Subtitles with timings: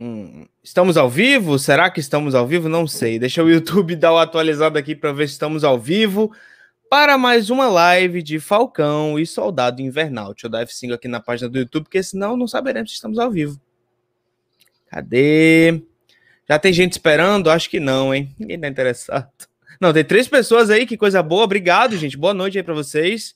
[0.00, 1.58] Hum, estamos ao vivo?
[1.58, 2.68] Será que estamos ao vivo?
[2.68, 3.18] Não sei.
[3.18, 6.32] Deixa o YouTube dar o atualizado aqui para ver se estamos ao vivo
[6.90, 10.32] para mais uma live de Falcão e Soldado Invernal.
[10.32, 13.18] Deixa eu dar F5 aqui na página do YouTube, porque senão não saberemos se estamos
[13.18, 13.60] ao vivo.
[14.88, 15.82] Cadê?
[16.48, 17.50] Já tem gente esperando?
[17.50, 18.32] Acho que não, hein?
[18.38, 19.28] Ninguém tá interessado.
[19.80, 21.42] Não, tem três pessoas aí, que coisa boa.
[21.42, 22.16] Obrigado, gente.
[22.16, 23.34] Boa noite aí para vocês.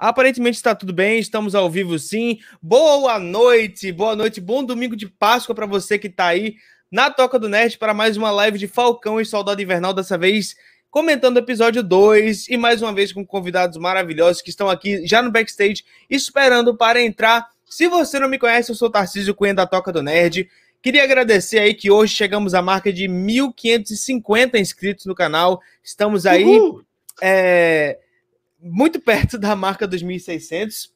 [0.00, 2.38] Aparentemente está tudo bem, estamos ao vivo sim.
[2.62, 6.54] Boa noite, boa noite, bom domingo de Páscoa para você que está aí
[6.90, 10.56] na Toca do Nerd para mais uma live de Falcão e Soldado Invernal, dessa vez
[10.88, 15.20] comentando o episódio 2 e mais uma vez com convidados maravilhosos que estão aqui já
[15.20, 17.50] no backstage esperando para entrar.
[17.66, 20.48] Se você não me conhece, eu sou Tarcísio Cunha da Toca do Nerd.
[20.80, 25.60] Queria agradecer aí que hoje chegamos à marca de 1.550 inscritos no canal.
[25.84, 26.58] Estamos aí
[27.20, 27.98] é,
[28.62, 30.90] muito perto da marca dos 1.600.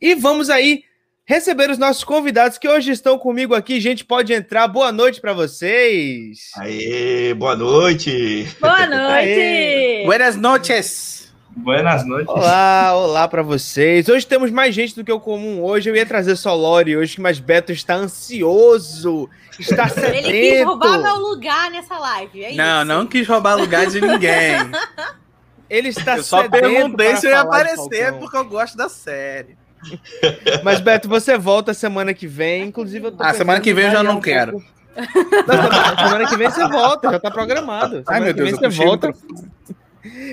[0.00, 0.84] E vamos aí
[1.24, 3.80] receber os nossos convidados que hoje estão comigo aqui.
[3.80, 4.66] Gente, pode entrar.
[4.68, 6.50] Boa noite para vocês.
[6.56, 8.48] Aê, boa noite.
[8.60, 10.04] Boa noite.
[10.06, 11.18] Buenas noches.
[11.50, 12.32] Buenas noites.
[12.32, 14.08] Olá, olá para vocês.
[14.08, 15.62] Hoje temos mais gente do que o comum.
[15.62, 20.28] Hoje eu ia trazer só Lore hoje, mas Beto está ansioso, está sedento.
[20.28, 22.84] Ele quis roubar meu lugar nessa live, é Não, isso.
[22.86, 24.52] não quis roubar lugar de ninguém.
[25.68, 29.56] Ele está Eu só perguntei se eu ia aparecer porque eu gosto da série.
[30.64, 33.90] Mas Beto, você volta semana que vem, inclusive eu tô Ah, semana que vem eu
[33.92, 34.52] já não um quero.
[34.52, 34.66] pouco.
[35.46, 38.02] Não, semana, que vem você volta, já tá programado.
[38.08, 39.14] Ai, Semana meu que vem Deus, eu você volta.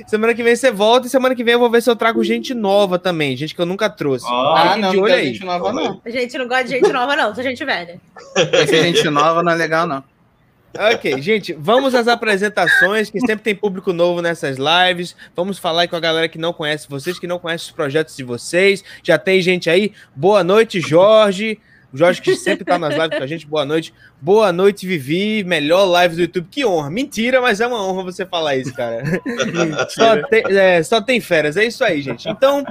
[0.07, 2.23] Semana que vem você volta e semana que vem eu vou ver se eu trago
[2.23, 4.25] gente nova também, gente que eu nunca trouxe.
[4.27, 6.01] Ah, não, não gente nova, não.
[6.03, 7.35] A gente não gosta de gente nova, não.
[7.35, 7.99] Sou gente velha.
[8.35, 10.03] Essa gente nova não é legal, não.
[10.77, 15.15] Ok, gente, vamos às apresentações, que sempre tem público novo nessas lives.
[15.35, 18.23] Vamos falar com a galera que não conhece vocês, que não conhece os projetos de
[18.23, 18.83] vocês.
[19.01, 19.93] Já tem gente aí.
[20.15, 21.59] Boa noite, Jorge.
[21.93, 23.47] O Jorge que sempre tá nas lives com a gente.
[23.47, 23.93] Boa noite.
[24.21, 25.45] Boa noite, Vivi.
[25.45, 26.47] Melhor live do YouTube.
[26.51, 26.89] Que honra.
[26.89, 29.01] Mentira, mas é uma honra você falar isso, cara.
[29.89, 31.55] só, tem, é, só tem feras.
[31.55, 32.27] É isso aí, gente.
[32.27, 32.65] Então,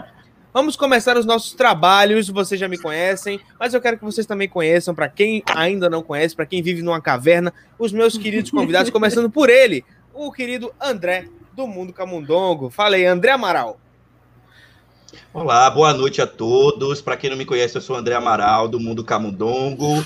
[0.54, 2.28] Vamos começar os nossos trabalhos.
[2.28, 6.00] Vocês já me conhecem, mas eu quero que vocês também conheçam, para quem ainda não
[6.00, 9.84] conhece, para quem vive numa caverna, os meus queridos convidados, começando por ele,
[10.14, 12.70] o querido André do Mundo Camundongo.
[12.70, 13.80] Fala aí, André Amaral.
[15.32, 17.02] Olá, boa noite a todos.
[17.02, 20.04] Para quem não me conhece, eu sou André Amaral, do Mundo Camundongo.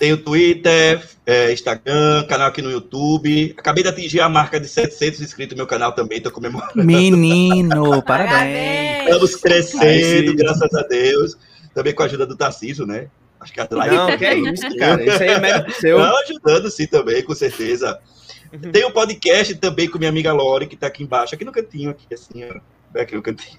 [0.00, 3.54] Tenho Twitter, é, Instagram, canal aqui no YouTube.
[3.58, 6.82] Acabei de atingir a marca de 700 inscritos no meu canal também, estou comemorando.
[6.82, 9.04] Menino, parabéns.
[9.04, 11.36] Estamos crescendo, graças a Deus.
[11.74, 13.08] Também com a ajuda do Tarcísio, né?
[13.38, 15.04] Acho que a live Não, que é isso, cara.
[15.04, 15.98] Isso aí é mérito seu.
[15.98, 18.00] Não, ajudando sim também, com certeza.
[18.72, 21.90] Tem um podcast também com minha amiga Lore, que tá aqui embaixo, aqui no cantinho,
[21.90, 22.58] aqui assim, ó.
[22.94, 23.58] Aqui no cantinho.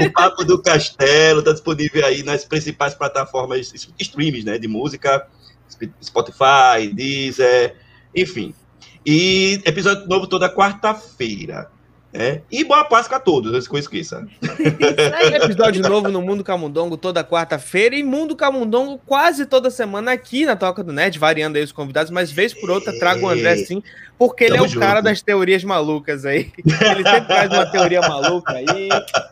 [0.00, 4.58] o Papo do Castelo tá disponível aí nas principais plataformas streams, né?
[4.58, 5.26] De música,
[6.02, 7.76] Spotify, Deezer,
[8.14, 8.54] enfim.
[9.04, 11.70] E episódio novo toda quarta-feira.
[12.12, 12.40] Né?
[12.50, 14.26] E boa Páscoa a todos, antes que eu esqueça.
[15.44, 20.56] Episódio novo no Mundo Camundongo toda quarta-feira e Mundo Camundongo quase toda semana aqui na
[20.56, 23.82] Toca do Net, variando aí os convidados, mas vez por outra trago o André sim,
[24.18, 25.04] porque ele Tamo é o cara junto.
[25.04, 26.50] das teorias malucas aí.
[26.64, 28.88] Ele sempre traz uma teoria maluca aí.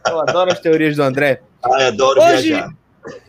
[0.07, 1.41] Eu adoro as teorias do André.
[1.65, 2.75] Ai, adoro Hoje- viajar.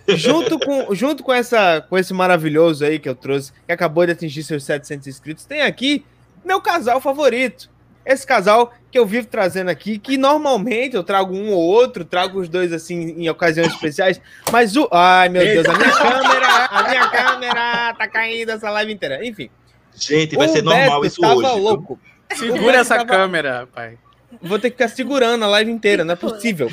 [0.09, 4.11] Junto com, junto com, essa, com esse maravilhoso aí que eu trouxe, que acabou de
[4.11, 6.03] atingir seus 700 inscritos, tem aqui
[6.43, 7.69] meu casal favorito.
[8.07, 12.39] Esse casal que eu vivo trazendo aqui, que normalmente eu trago um ou outro, trago
[12.39, 14.87] os dois assim em ocasiões especiais, mas o.
[14.91, 19.25] Ai, meu Deus, a minha câmera, a minha câmera tá caindo essa live inteira.
[19.25, 19.49] Enfim.
[19.93, 21.59] Gente, vai ser normal Beto isso tava hoje.
[21.59, 21.99] louco.
[22.33, 23.97] Segura essa tava- câmera, pai.
[24.41, 26.69] Vou ter que ficar segurando a live inteira, não é possível.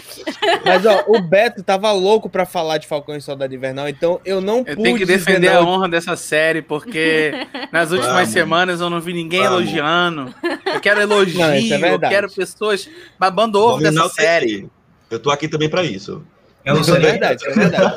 [0.65, 4.41] Mas, ó, o Beto tava louco pra falar de Falcão e Soldado Invernal, então eu
[4.41, 7.33] não Eu pude tenho que defender a honra dessa série, porque
[7.73, 8.31] nas últimas Vamos.
[8.31, 9.61] semanas eu não vi ninguém Vamos.
[9.61, 10.35] elogiando.
[10.67, 12.89] Eu quero elogio, Não, é eu quero pessoas
[13.19, 14.69] babando ovo Vamos dessa série.
[15.09, 16.27] Eu tô aqui também para isso.
[16.65, 17.11] Eu não Isso é sei.
[17.11, 17.97] verdade, é verdade.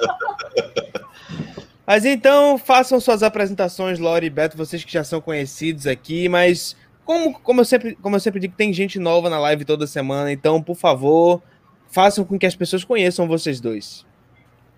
[1.85, 6.75] Mas então, façam suas apresentações, Lore e Beto, vocês que já são conhecidos aqui, mas
[7.07, 10.29] como, como, eu sempre, como eu sempre digo, tem gente nova na live toda semana,
[10.29, 11.41] então, por favor,
[11.89, 14.05] façam com que as pessoas conheçam vocês dois.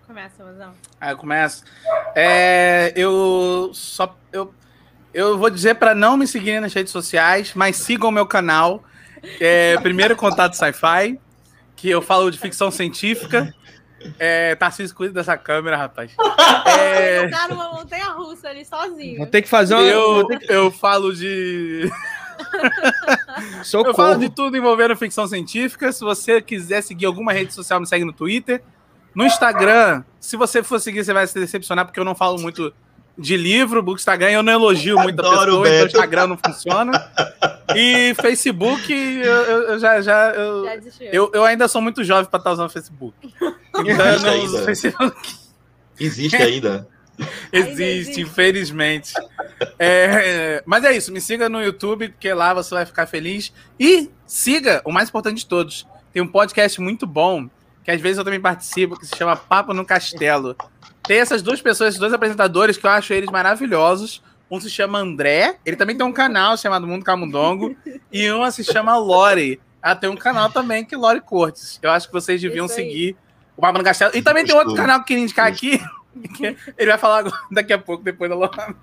[0.06, 0.72] Começa, Mozão.
[1.00, 1.64] Aí eu começo.
[2.14, 4.16] É, eu só.
[4.32, 4.54] Eu,
[5.12, 8.84] eu vou dizer para não me seguirem nas redes sociais, mas sigam o meu canal.
[9.40, 11.18] É, primeiro Contato Sci-Fi,
[11.74, 13.52] que eu falo de ficção científica.
[14.20, 16.12] É, Tarcísio, cuida dessa câmera, rapaz.
[16.66, 19.18] É, Ele tá numa montanha russa ali sozinho.
[19.18, 19.82] Vou ter que fazer uma.
[19.82, 21.90] eu, eu falo de.
[23.72, 25.92] Eu falo de tudo envolvendo ficção científica.
[25.92, 28.62] Se você quiser seguir alguma rede social, me segue no Twitter.
[29.14, 32.72] No Instagram, se você for seguir, você vai se decepcionar, porque eu não falo muito
[33.18, 35.86] de livro, o Instagram eu não elogio muita Adoro o pessoa, então o.
[35.88, 37.10] Instagram não funciona.
[37.74, 40.76] E Facebook, eu, eu- já, já, eu, Já
[41.12, 43.14] eu, eu ainda sou muito jovem pra estar usando Facebook.
[43.72, 44.62] Então eu Existe ainda.
[44.64, 45.34] Facebook.
[45.98, 46.88] Existe ainda.
[47.52, 49.12] Existe, infelizmente.
[49.78, 53.52] É, mas é isso, me siga no YouTube, porque lá você vai ficar feliz.
[53.78, 57.48] E siga, o mais importante de todos, tem um podcast muito bom,
[57.84, 60.56] que às vezes eu também participo, que se chama Papo no Castelo.
[61.02, 64.22] Tem essas duas pessoas, esses dois apresentadores, que eu acho eles maravilhosos.
[64.50, 67.76] Um se chama André, ele também tem um canal chamado Mundo Camundongo,
[68.12, 69.60] e uma se chama Lore.
[69.82, 71.78] Ela tem um canal também, que é Lore Cortes.
[71.80, 73.16] Eu acho que vocês deviam seguir
[73.56, 74.10] o Papo no Castelo.
[74.14, 75.80] E também tem outro canal que eu queria indicar aqui,
[76.76, 78.74] ele vai falar daqui a pouco, depois da você-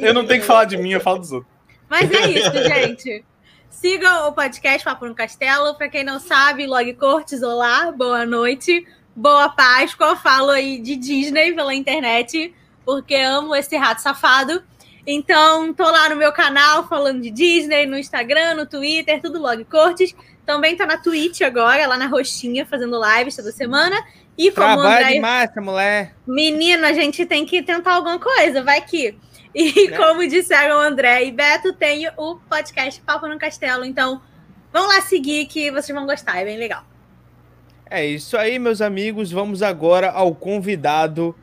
[0.00, 1.52] Eu não tenho que falar de mim, eu falo dos outros.
[1.88, 3.24] Mas é isso, gente.
[3.70, 5.74] Sigam o podcast Papo no Castelo.
[5.74, 10.16] Pra quem não sabe, Log Cortes, olá, boa noite, boa Páscoa.
[10.16, 12.54] Falo aí de Disney pela internet,
[12.84, 14.62] porque amo esse rato safado.
[15.06, 19.64] Então, tô lá no meu canal falando de Disney, no Instagram, no Twitter, tudo Log
[19.66, 20.14] Cortes.
[20.44, 23.96] Também tá na Twitch agora, lá na Roxinha, fazendo lives toda semana.
[24.38, 26.14] E como Trabalho André demais, mulher.
[26.26, 29.16] Menino, a gente tem que tentar alguma coisa, vai que.
[29.54, 29.96] E Né?
[29.96, 33.84] como disseram André e Beto, tem o podcast Papo no Castelo.
[33.84, 34.20] Então,
[34.72, 36.84] vão lá seguir que vocês vão gostar, é bem legal.
[37.88, 39.30] É isso aí, meus amigos.
[39.32, 41.34] Vamos agora ao convidado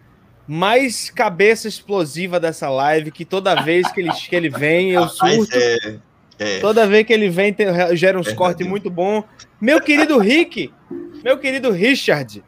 [0.47, 5.55] mais cabeça explosiva dessa live, que toda vez que ele, que ele vem, eu surto.
[5.57, 5.97] é,
[6.37, 8.69] é, Toda vez que ele vem, tem- gera uns É cortes verdade.
[8.69, 9.23] muito bons.
[9.59, 10.71] Meu querido Rick,
[11.23, 12.43] meu querido Richard,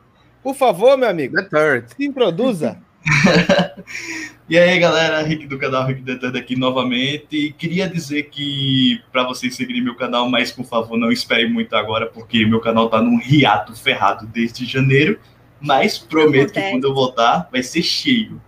[0.45, 1.87] por favor, meu amigo, The Third.
[1.97, 2.77] se introduza.
[4.47, 7.25] E aí, galera, Rick do canal Rick Detando aqui novamente.
[7.31, 11.75] E queria dizer que para vocês seguirem meu canal, mas por favor, não esperem muito
[11.75, 15.19] agora, porque meu canal tá num hiato ferrado desde janeiro.
[15.59, 16.71] Mas prometo que Acontece.
[16.73, 18.39] quando eu voltar, vai ser cheio.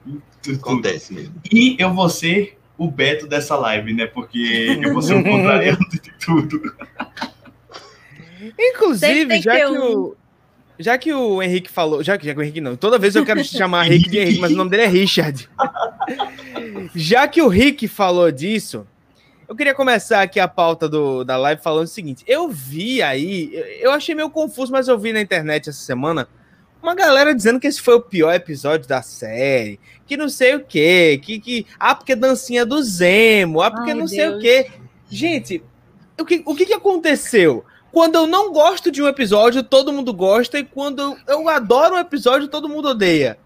[0.44, 1.34] Tudo, acontece mesmo.
[1.52, 4.06] E eu vou ser o Beto dessa live, né?
[4.06, 6.62] Porque eu vou ser o contrariando de tudo.
[8.60, 10.16] Inclusive, tem já que que, o.
[10.80, 12.04] Já que o Henrique falou.
[12.04, 12.76] Já que, já que o Henrique não.
[12.76, 15.50] Toda vez eu quero chamar Rick de Henrique, mas o nome dele é Richard.
[16.96, 18.86] já que o Rick falou disso,
[19.48, 22.24] eu queria começar aqui a pauta do, da live falando o seguinte.
[22.28, 26.28] Eu vi aí, eu- achei meio confuso, mas eu vi na internet essa semana
[26.82, 29.80] uma galera dizendo que esse foi o pior episódio da série.
[30.06, 31.20] Que não sei o quê.
[31.24, 33.62] Que, que, ah, porque dancinha do Zemo.
[33.62, 34.42] Ah, porque Ai, não sei o Deus.
[34.42, 34.68] quê.
[35.10, 35.64] Gente,
[36.20, 37.66] o que, o que, que aconteceu?
[37.92, 41.96] Quando eu não gosto de um episódio, todo mundo gosta, e quando eu, eu adoro
[41.96, 43.38] um episódio, todo mundo odeia.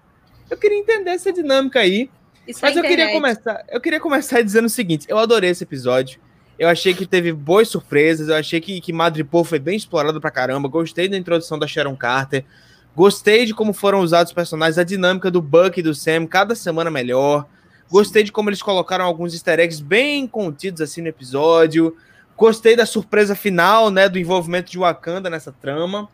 [0.49, 2.09] Eu queria entender essa dinâmica aí.
[2.47, 3.63] Isso Mas é eu queria começar.
[3.69, 6.19] Eu queria começar dizendo o seguinte: eu adorei esse episódio.
[6.59, 8.27] Eu achei que teve boas surpresas.
[8.27, 10.67] Eu achei que, que Madripoor foi bem explorado pra caramba.
[10.67, 12.43] Gostei da introdução da Sharon Carter.
[12.95, 16.53] Gostei de como foram usados os personagens, a dinâmica do Buck e do Sam, cada
[16.53, 17.47] semana melhor.
[17.89, 21.95] Gostei de como eles colocaram alguns easter eggs bem contidos assim no episódio.
[22.41, 26.09] Gostei da surpresa final, né, do envolvimento de Wakanda nessa trama.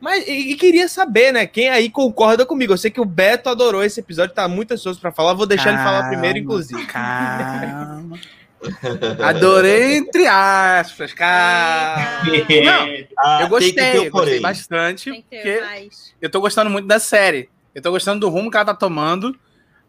[0.00, 2.72] Mas e, e queria saber, né, quem aí concorda comigo.
[2.72, 5.32] Eu sei que o Beto adorou esse episódio, tá muito ansioso pra falar.
[5.34, 6.84] Vou deixar ele falar primeiro, inclusive.
[6.86, 8.18] Calma.
[9.22, 12.24] Adorei, entre aspas, calma.
[12.64, 14.40] Não, Ah, eu tem que ter gostei, eu gostei porém.
[14.40, 15.10] bastante.
[15.12, 16.14] Tem que ter Porque mais.
[16.20, 17.48] eu tô gostando muito da série.
[17.72, 19.38] Eu tô gostando do rumo que ela tá tomando.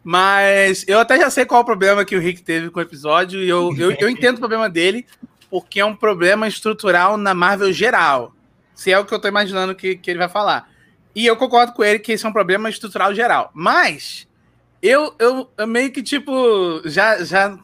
[0.04, 2.82] Mas eu até já sei qual é o problema que o Rick teve com o
[2.82, 3.42] episódio.
[3.42, 5.04] E eu, eu, eu entendo o problema dele,
[5.52, 8.34] porque é um problema estrutural na Marvel geral.
[8.74, 10.66] Se é o que eu tô imaginando que, que ele vai falar.
[11.14, 13.50] E eu concordo com ele que esse é um problema estrutural geral.
[13.52, 14.26] Mas
[14.80, 17.58] eu, eu, eu meio que, tipo, já, já, já,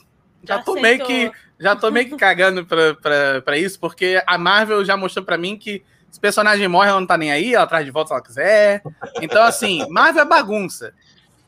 [0.45, 1.07] Já tô meio aceitou.
[1.07, 1.33] que.
[1.59, 5.39] Já tô meio que cagando pra, pra, pra isso, porque a Marvel já mostrou pra
[5.39, 8.09] mim que se o personagem morre, ela não tá nem aí, ela traz de volta
[8.09, 8.83] se ela quiser.
[9.23, 10.93] Então, assim, Marvel é bagunça.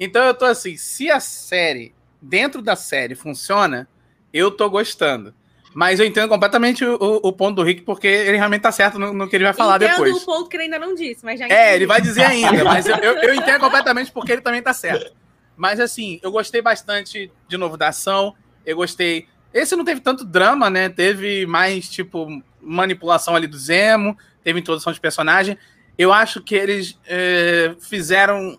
[0.00, 3.86] Então eu tô assim, se a série, dentro da série, funciona,
[4.32, 5.34] eu tô gostando.
[5.72, 9.12] Mas eu entendo completamente o, o- ponto do Rick, porque ele realmente tá certo no,
[9.12, 10.16] no que ele vai falar Entendo depois.
[10.22, 11.74] o ponto que ele ainda não disse, mas já É, entendi.
[11.76, 15.12] ele vai dizer ainda, mas eu, eu, eu entendo completamente porque ele também tá certo.
[15.56, 18.34] Mas assim, eu gostei bastante, de novo, da ação.
[18.66, 19.26] Eu gostei.
[19.54, 20.88] Esse não teve tanto drama, né?
[20.88, 22.26] Teve mais, tipo,
[22.60, 25.56] manipulação ali do Zemo, teve introdução de personagem.
[25.98, 28.58] Eu acho que eles é, fizeram.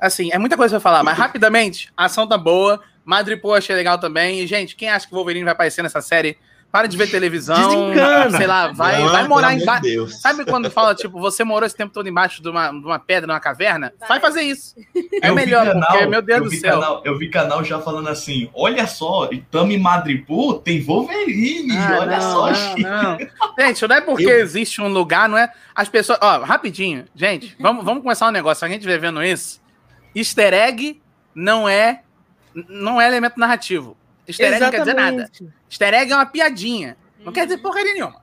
[0.00, 2.82] Assim, é muita coisa pra falar, mas rapidamente, a ação tá boa.
[3.04, 4.40] Madripoor achei legal também.
[4.40, 6.36] E, gente, quem acha que o Wolverine vai aparecer nessa série
[6.70, 7.54] Para de ver televisão.
[7.54, 8.34] Desencana.
[8.38, 9.82] Sei lá, vai, Não, vai morar de embaixo.
[9.82, 10.20] Deus.
[10.22, 13.26] Sabe quando fala, tipo, você morou esse tempo todo embaixo de uma, de uma pedra,
[13.26, 13.92] numa caverna?
[14.00, 14.20] Vai, Vai.
[14.20, 14.74] fazer isso.
[15.22, 16.80] É Eu vi melhor, canal- porque, meu Deus eu do céu.
[16.80, 22.18] Canal, eu vi canal já falando assim: olha só, Tami Madripoor tem Wolverine, Ah, olha
[22.18, 22.46] não, só.
[22.46, 22.82] não, gente.
[22.82, 23.18] não.
[23.58, 25.52] Gente, não é porque Eu- existe um lugar, não é?
[25.74, 26.18] As pessoas.
[26.22, 28.60] Ó, rapidinho, gente, vamos, vamos começar um negócio.
[28.60, 29.60] Se a gente estiver vendo isso,
[30.16, 31.02] easter egg
[31.34, 32.00] não é.
[32.68, 33.96] Não é elemento narrativo.
[34.26, 35.30] Easter egg não quer dizer nada.
[35.70, 36.96] Easter egg é uma piadinha.
[37.24, 38.20] Não quer dizer porcaria nenhuma.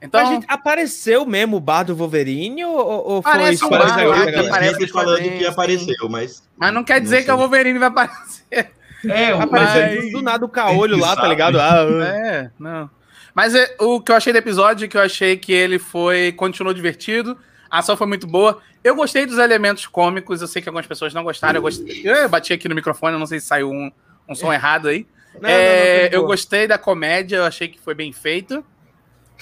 [0.00, 4.12] Então, apareceu mesmo o bar do Wolverine ou, ou foi Parece um bar, galera?
[4.14, 6.42] acho que Aparece falando que apareceu, mas.
[6.56, 7.24] mas não quer Não dizer sei.
[7.24, 8.70] que o Wolverine vai aparecer.
[9.08, 11.28] É, Apareceu Mas- do- nada o caolho lá, tá Sabe?
[11.28, 11.60] ligado?
[11.60, 12.90] Ah, É, não.
[13.34, 16.32] Mas é, o que eu achei do episódio é que eu achei que ele foi.
[16.32, 17.36] continuou divertido.
[17.70, 18.60] A ação foi muito boa.
[18.82, 20.40] Eu gostei dos elementos cômicos.
[20.40, 21.56] Eu sei que algumas pessoas não gostaram.
[21.56, 23.90] Eu, gostei, eu bati aqui no microfone, eu não sei se saiu um,
[24.28, 25.06] um som errado aí.
[25.40, 26.32] não, É, não, não, eu boa.
[26.32, 28.64] gostei da comédia, eu achei que foi bem feito.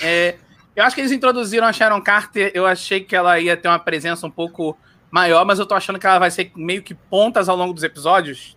[0.02, 0.36] É,
[0.74, 3.78] eu acho que eles introduziram a Sharon Carter, eu achei que ela ia ter uma
[3.78, 4.76] presença um pouco
[5.10, 7.82] maior, mas eu tô achando que ela vai ser meio que pontas ao longo dos
[7.82, 8.56] episódios.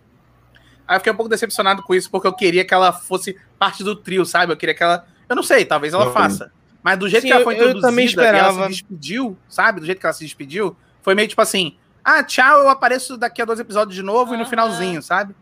[0.86, 3.84] Aí eu fiquei um pouco decepcionado com isso, porque eu queria que ela fosse parte
[3.84, 4.52] do trio, sabe?
[4.52, 5.06] Eu queria que ela.
[5.28, 6.52] Eu não sei, talvez ela faça.
[6.82, 8.62] Mas do jeito Sim, que ela eu- foi eu introduzida também e ela esperava.
[8.64, 9.80] se despediu, sabe?
[9.80, 13.42] Do jeito que ela se despediu, foi meio tipo assim: ah, tchau, eu apareço daqui
[13.42, 15.34] a dois episódios de novo e no finalzinho, sabe?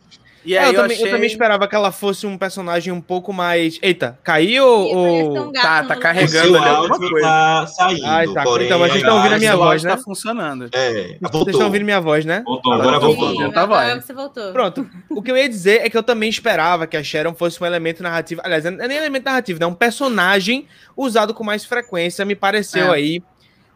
[0.45, 1.13] E É, aí eu, eu, também, eu achei...
[1.13, 3.79] também esperava que ela fosse um personagem um pouco mais.
[3.83, 5.49] Eita, caiu ou.
[5.49, 7.27] um tá- tá carregando ali alguma coisa.
[7.27, 8.07] tá saindo.
[8.07, 8.43] Ai, tá.
[8.45, 9.97] porém, Então, mas vocês estão ouvindo a minha voz, áudio né?
[9.97, 10.69] tá funcionando.
[10.73, 11.51] É, Vocês voltou.
[11.51, 12.43] estão ouvindo minha voz, né?
[12.47, 13.31] Voltou, Agora voltou.
[13.31, 14.53] Sim, agora você voltou.
[14.53, 14.89] Pronto.
[15.11, 17.67] O que eu ia dizer é que eu também esperava que a Sharon fosse um
[17.67, 18.41] elemento narrativo.
[18.45, 19.67] Aliás, não é nem elemento narrativo, né?
[19.67, 20.67] Um personagem
[20.97, 22.25] usado com mais frequência.
[22.25, 22.97] Me pareceu É.
[22.97, 23.23] aí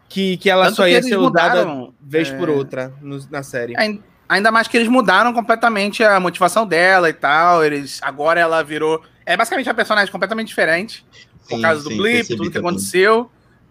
[0.09, 3.19] que, que ela Tanto só que ia ser usada mudaram, vez é, por outra no-
[3.31, 3.75] na série.
[3.77, 4.01] Ain-
[4.33, 7.63] Ainda mais que eles mudaram completamente a motivação dela e tal.
[7.63, 11.05] Eles agora ela virou é basicamente uma personagem completamente diferente
[11.47, 12.69] por Sim, causa do sim, blip, tudo que também.
[12.69, 13.29] aconteceu.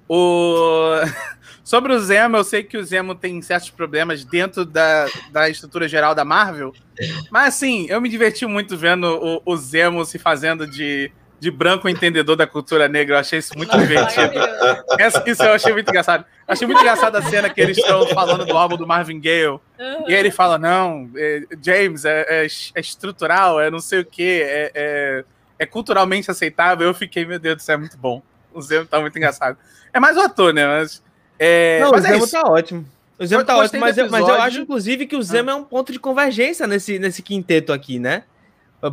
[0.09, 0.99] O
[1.65, 5.89] sobre o Zemo, eu sei que o Zemo tem certos problemas dentro da, da estrutura
[5.89, 6.73] geral da Marvel,
[7.29, 11.11] mas assim, eu me diverti muito vendo o, o Zemo se fazendo de,
[11.43, 13.17] de branco entendedor da cultura negra.
[13.17, 14.31] Eu achei isso muito divertido.
[14.97, 16.25] Essa- isso eu achei muito engraçado.
[16.47, 19.47] Achei muito engraçado a cena que eles estão falando do álbum do Marvin Gaye.
[19.47, 19.61] Aham.
[20.07, 22.47] E aí ele fala: não, é, James, é, é-
[22.77, 25.25] é estrutural, é não sei o quê, é, é-
[25.59, 26.87] é culturalmente aceitável.
[26.87, 28.23] Eu fiquei, meu Deus céu, é muito bom.
[28.55, 29.59] O Zemo tá muito engraçado.
[29.93, 30.65] É mais o ator, né?
[30.65, 31.03] Mas,
[31.41, 32.33] é, Não, mas o é Zemo isso.
[32.41, 32.87] tá ótimo.
[33.19, 35.55] O Zemo Eu tá ótimo, mas eu, mas eu acho, inclusive, que o Zemo é
[35.57, 38.23] um ponto de convergência nesse, nesse quinteto aqui, né?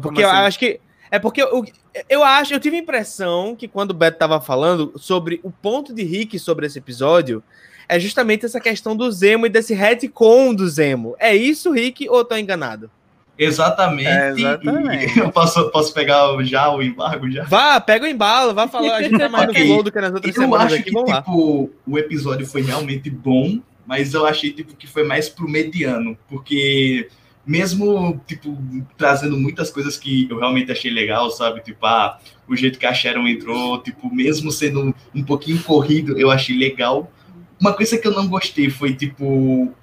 [0.01, 0.37] Porque eu assim?
[0.39, 0.79] acho que.
[1.11, 1.65] É porque eu,
[2.07, 5.93] eu acho, eu tive a impressão que quando o Beto tava falando sobre o ponto
[5.93, 7.41] de Rick sobre esse episódio,
[7.87, 11.15] é justamente essa questão do Zemo e desse retcon do Zemo.
[11.19, 12.89] É isso, Rick, ou eu tô enganado?
[13.37, 14.07] Exatamente.
[14.09, 15.17] É, exatamente.
[15.19, 17.45] Eu posso, posso pegar já o embargo já?
[17.45, 18.97] Vá, pega o embalo, vá falar.
[18.97, 19.65] A gente tá mais no Ok.
[19.65, 20.83] flow do que nas outras Eu semanas acho aqui.
[20.83, 21.21] que, Vamos lá.
[21.21, 26.17] tipo, o episódio foi realmente bom, mas eu achei, tipo, que foi mais pro mediano,
[26.27, 27.07] porque
[27.49, 28.55] mesmo, tipo,
[28.95, 31.61] trazendo muitas coisas que eu realmente achei legal, sabe?
[31.61, 36.29] Tipo, ah, o jeito que a Sharon entrou, tipo, mesmo sendo um pouquinho corrido, eu
[36.29, 37.11] achei legal.
[37.59, 39.73] Uma coisa que eu não gostei foi, tipo,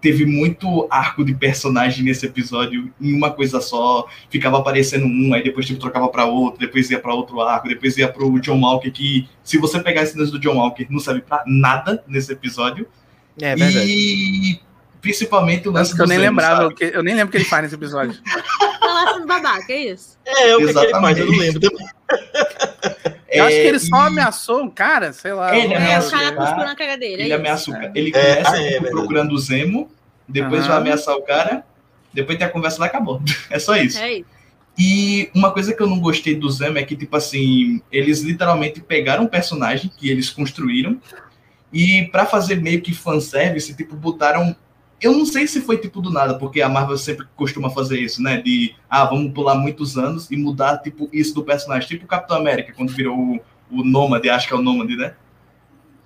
[0.00, 5.42] teve muito arco de personagem nesse episódio em uma coisa só, ficava aparecendo um, aí
[5.42, 8.92] depois tipo, trocava para outro, depois ia para outro arco, depois ia pro John Walker,
[8.92, 12.86] que se você pegar esse do John Walker, não serve para nada nesse episódio.
[13.40, 13.88] É verdade.
[13.88, 14.67] E
[15.00, 17.36] principalmente o lance que eu do nem Zemo, lembrava, que, eu nem lembro o que
[17.38, 18.18] ele faz nesse episódio.
[18.88, 20.18] Tá sendo babaca, é isso?
[20.26, 21.18] É, o que, que ele faz?
[21.18, 21.86] Eu não lembro também.
[23.30, 25.56] Eu acho que ele É, só e ameaçou um cara, sei lá.
[25.56, 27.22] Ele É, ameaçou, o cara cuspiu na cagadeira.
[27.22, 27.34] Ele é isso.
[27.36, 27.92] ameaça o cara.
[27.94, 29.90] Ele É, começa é, procurando o Zemo,
[30.26, 31.64] depois vai ameaçar o cara,
[32.12, 33.22] depois tem a conversa e acabou.
[33.50, 33.98] É só isso.
[33.98, 34.26] É isso.
[34.78, 38.80] E uma coisa que eu não gostei do Zemo é que, tipo assim, eles literalmente
[38.80, 41.00] pegaram um personagem que eles construíram
[41.72, 44.56] e pra fazer meio que fanservice, tipo, botaram.
[45.00, 48.20] Eu não sei se foi tipo do nada, porque a Marvel sempre costuma fazer isso,
[48.22, 48.40] né?
[48.42, 51.88] De, ah, vamos pular muitos anos e mudar, tipo, isso do personagem.
[51.88, 53.40] Tipo o Capitão América, quando virou o,
[53.70, 55.14] o Nômade, acho que é o Nômade, né?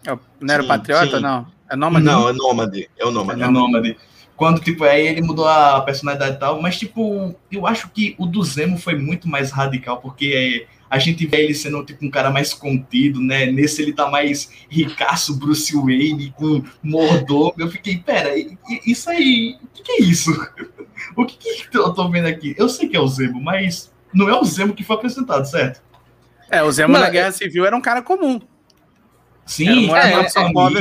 [0.05, 1.23] É o- Não era o Sim, Patriota, sim.
[1.23, 1.47] não?
[1.71, 2.05] É Nômade?
[2.05, 2.91] Não, é Nômade.
[2.99, 3.43] É o Nômade.
[3.43, 3.97] É o Nômade.
[4.37, 8.27] Quando, tipo, aí ele mudou a personalidade e tal, mas, tipo, eu acho que o
[8.27, 12.11] do Zemo foi muito mais radical, porque é, a gente vê ele sendo, tipo, um
[12.11, 13.47] cara mais contido, né?
[13.47, 17.55] Nesse ele tá mais ricaço, Bruce Wayne, com mordomo.
[17.57, 18.35] Eu fiquei, pera,
[18.85, 20.31] isso aí, o que, que é isso?
[21.17, 22.55] o que, que eu tô vendo aqui?
[22.59, 25.81] Eu sei que é o Zemo, mas não é o Zemo que foi apresentado, certo?
[26.51, 28.39] É, o Zemo Não, na é- Guerra Civil era um cara comum.
[29.47, 30.79] Sim, Era um morador é, de São Paulo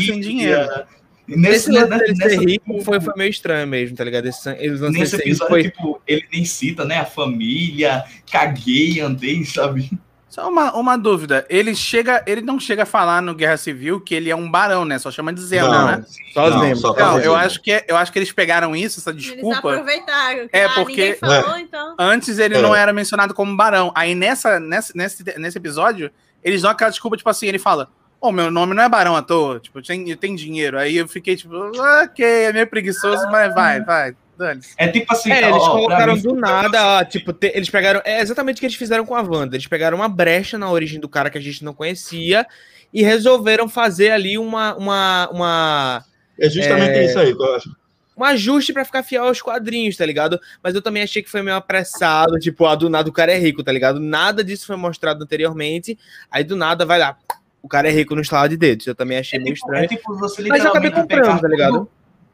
[1.36, 1.52] dinheiro.
[1.54, 4.26] Nesse, Esse lance dele ser rico foi, foi meio estranho mesmo, tá ligado?
[4.28, 5.64] Esse, eles Nesse episódio, foi...
[5.64, 9.90] tipo, ele nem cita, né, a família, caguei, andei, sabe?
[10.30, 11.46] Só uma, uma dúvida.
[11.50, 14.86] Ele chega, ele não chega a falar no Guerra Civil que ele é um barão,
[14.86, 14.98] né?
[14.98, 16.06] Só chama de Zemo, Não, né?
[16.34, 16.76] Só Não, Zemo.
[16.78, 19.58] só Não, eu acho, que, é- eu acho que eles pegaram isso, essa Eles desculpa.
[19.58, 20.48] aproveitaram.
[20.48, 21.96] que, É, ah, porque- Ninguém falou, então.
[22.00, 22.62] Antes ele É.
[22.62, 23.92] não era mencionado como barão.
[23.94, 26.10] Aí nessa, nessa, nesse, nesse episódio,
[26.42, 27.90] eles dão aquela desculpa, tipo assim, ele fala:
[28.22, 30.78] Ô, meu nome não é barão à toa, tipo, tem, tem dinheiro.
[30.78, 34.76] Aí eu fiquei, tipo, ok, é meio preguiçoso, mas vai, vai, dane-se.
[34.78, 38.00] É tipo assim, É, ó, eles colocaram mim- do nada, ó, tipo, te- eles pegaram.
[38.06, 39.56] É exatamente o que eles fizeram com a Wanda.
[39.56, 42.46] Eles pegaram uma brecha na origem do cara que a gente não conhecia
[42.94, 44.76] e resolveram fazer ali uma.
[44.76, 46.06] uma, uma
[46.40, 47.06] É justamente É.
[47.06, 47.76] isso aí eu acho.
[48.16, 50.40] um ajuste pra ficar fiel aos quadrinhos, tá ligado?
[50.62, 53.38] Mas eu também achei que foi meio apressado, tipo, ah, do nada o cara é
[53.40, 54.00] rico, tá ligado?
[54.00, 55.98] Nada disso foi mostrado anteriormente,
[56.30, 57.18] aí do nada vai lá,
[57.62, 58.88] o cara é rico no estalar de dedos.
[58.88, 59.86] Eu também achei É meio tipo, estranho.
[59.86, 61.74] é tipo você Mas eu acabei literalmente comprando, pegar tá ligado?
[61.74, 61.90] tudo-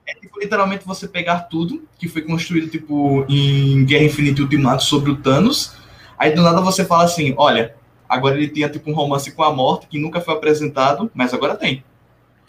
[0.06, 4.84] É tipo literalmente você pegar tudo que foi construído tipo em Guerra Infinita e Ultimato
[4.84, 5.74] sobre o Thanos,
[6.18, 7.76] aí do nada você fala assim, olha,
[8.08, 11.56] agora ele tinha tipo um romance com a morte que nunca foi apresentado, mas agora
[11.56, 11.84] tem.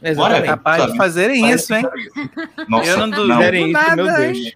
[0.01, 0.47] Exatamente.
[0.47, 0.97] Capaz de sabe?
[0.99, 1.83] fazerem Parece isso, hein?
[2.69, 3.55] Nossa, Eu não duvido.
[3.57, 4.37] Isso, nada, meu Deus.
[4.39, 4.53] hein?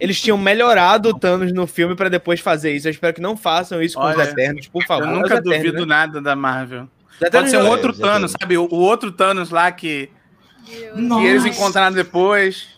[0.00, 2.86] Eles tinham melhorado o Thanos no filme pra depois fazer isso.
[2.88, 5.06] Eu espero que não façam isso com Olha, os Eternos, por favor.
[5.06, 5.86] Eu nunca Eternos, duvido né?
[5.86, 6.88] nada da Marvel.
[7.16, 8.40] Os Pode Eternos ser um outro já Thanos, tem.
[8.40, 8.58] sabe?
[8.58, 10.10] O, o outro Thanos lá que,
[10.66, 12.68] que eles encontraram depois.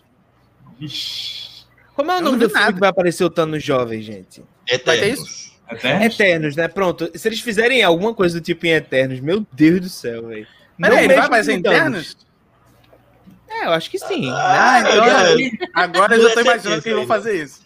[1.95, 2.73] Como é o Eu nome não do filme nada.
[2.73, 4.41] que vai aparecer o Thanos jovem, gente?
[4.69, 5.19] Vai ter Eternos.
[5.19, 5.53] isso?
[5.67, 6.05] até?
[6.05, 6.67] Eternos, né?
[6.67, 7.11] Pronto.
[7.15, 10.47] Se eles fizerem alguma coisa do tipo em Eternos, meu Deus do céu, velho.
[10.79, 11.77] Peraí, Não ele vai aparecer Thanos.
[11.77, 12.17] internos?
[13.49, 14.29] É, eu acho que sim.
[14.31, 15.49] Ah, então é.
[15.73, 17.13] agora eu já tô é imaginando que eles vão ainda.
[17.13, 17.59] fazer isso.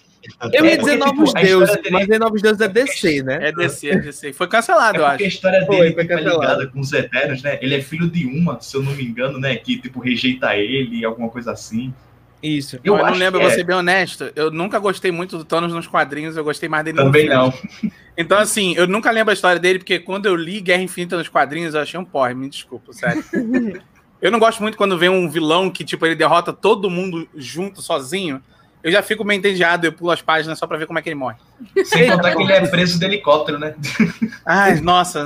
[0.53, 2.68] Eu ia É, dizer Novos tipo, a Deuses, história dele- mas aí Novos Deuses é
[2.68, 3.39] DC, né?
[3.50, 4.34] É DC, é DC.
[4.34, 5.24] Foi cancelado, eu É a acho.
[5.24, 6.42] história Foi, dele foi tipo, é cancelado.
[6.42, 7.60] ligada com os Eternos, né?
[7.62, 9.56] Ele é filho de uma, se eu não me engano, né?
[9.56, 11.94] Que, tipo, rejeita ele, alguma coisa assim.
[12.42, 12.77] Isso.
[12.84, 13.53] Eu Eu, não lembro, vou é.
[13.53, 14.30] ser bem honesto.
[14.36, 17.53] Eu nunca gostei muito do Thanos nos quadrinhos, eu gostei mais dele no Também não.
[18.18, 21.27] Então, assim, eu nunca lembro a história dele, porque quando eu li Guerra Infinita nos
[21.30, 23.24] quadrinhos, eu achei um porre, me desculpa, sério.
[24.22, 27.82] eu não gosto muito quando vem um vilão que, tipo, ele derrota todo mundo junto,
[27.82, 28.39] sozinho.
[28.84, 31.08] Eu já fico meio entediado, eu pulo as páginas só pra ver como é que
[31.08, 31.38] ele morre.
[31.86, 33.75] Sem contar que ele é preso de helicóptero, né?
[34.46, 35.24] Ai, nossa.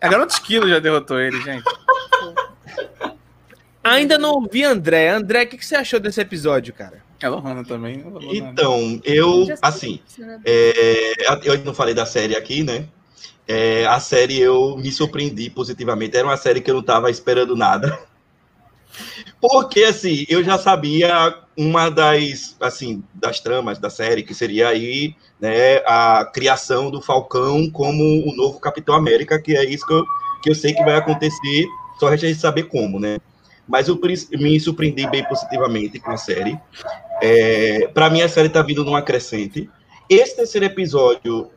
[0.00, 1.64] A Garota Esquilo já derrotou ele, gente.
[3.84, 5.10] Ainda não ouvi André.
[5.10, 7.02] André, o que, que você achou desse episódio, cara?
[7.20, 7.98] É Lohana também.
[7.98, 8.24] nada.
[8.30, 10.00] Então, eu, assim,
[10.44, 11.12] é,
[11.44, 12.86] eu não falei da série aqui, né?
[13.46, 16.16] É, a série eu me surpreendi positivamente.
[16.16, 17.98] Era uma série que eu não estava esperando nada.
[19.40, 25.14] Porque, assim, eu já sabia uma das, assim, das tramas da série, que seria aí,
[25.40, 30.04] né, a criação do Falcão como o novo Capitão América, que é isso que eu,
[30.42, 31.66] que eu sei que vai acontecer,
[31.98, 33.18] só resta a gente saber como, né?
[33.66, 34.00] Mas eu
[34.38, 36.58] me surpreendi bem positivamente com a série.
[37.20, 39.68] É, para mim, a série tá vindo numa crescente.
[40.08, 41.50] Esse terceiro episódio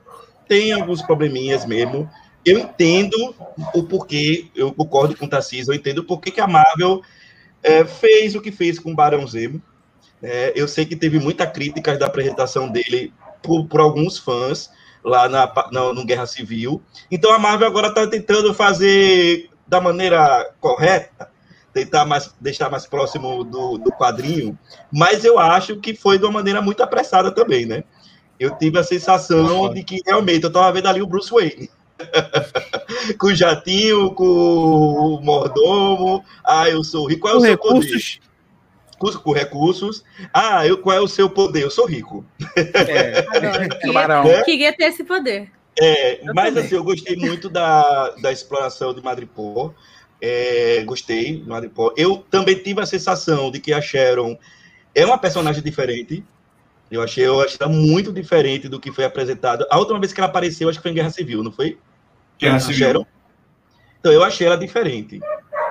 [0.48, 2.10] tem alguns probleminhas mesmo.
[2.44, 3.34] Eu entendo
[3.74, 7.02] o porquê, eu concordo com o Tarcísio, eu entendo o porquê que a Marvel
[7.63, 9.62] é, fez o que fez com o Barão Zemo.
[10.21, 14.69] É, eu sei que teve muita crítica da apresentação dele por, por alguns fãs
[15.04, 16.82] lá na, na- no Guerra Civil.
[17.10, 21.30] Então a Marvel agora está tentando fazer da maneira correta,
[21.74, 24.58] tentar mais, deixar mais próximo do, do quadrinho,
[24.91, 27.84] mas eu acho que foi de uma maneira muito apressada também, né?
[28.39, 31.69] Eu tive a sensação de que realmente eu estava vendo ali o Bruce Wayne.
[33.18, 36.24] com o jatinho, com o mordomo.
[36.44, 37.22] Ah, eu sou rico.
[37.22, 37.80] Qual é Com o seu poder?
[37.88, 38.20] recursos.
[38.98, 40.04] Com, com recursos.
[40.34, 41.64] Ah, eu, qual é o seu poder?
[41.64, 42.26] Eu sou rico.
[42.56, 43.70] É, Adoro.
[43.82, 44.24] Tubarão.
[44.24, 45.50] Queria, queria ter esse poder.
[45.80, 46.66] É, Eu mas também.
[46.66, 49.74] assim, eu gostei muito da, da exploração de Madripoor.
[50.22, 51.94] É, gostei de Madripoor.
[51.98, 54.38] Eu também tive a sensação de que a Sharon
[54.94, 56.24] é uma personagem diferente.
[56.92, 59.66] Eu achei, eu achei ela muito diferente do que foi apresentado.
[59.72, 61.78] A última vez que ela apareceu, acho que foi em Guerra Civil, não foi?
[62.41, 63.06] Guerra Civil.
[63.99, 65.19] Então, eu achei ela diferente.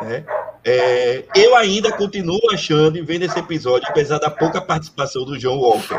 [0.02, 0.24] né?
[0.64, 5.56] É, eu ainda continuo achando e vendo esse episódio, apesar da pouca participação do John
[5.58, 5.98] Walker,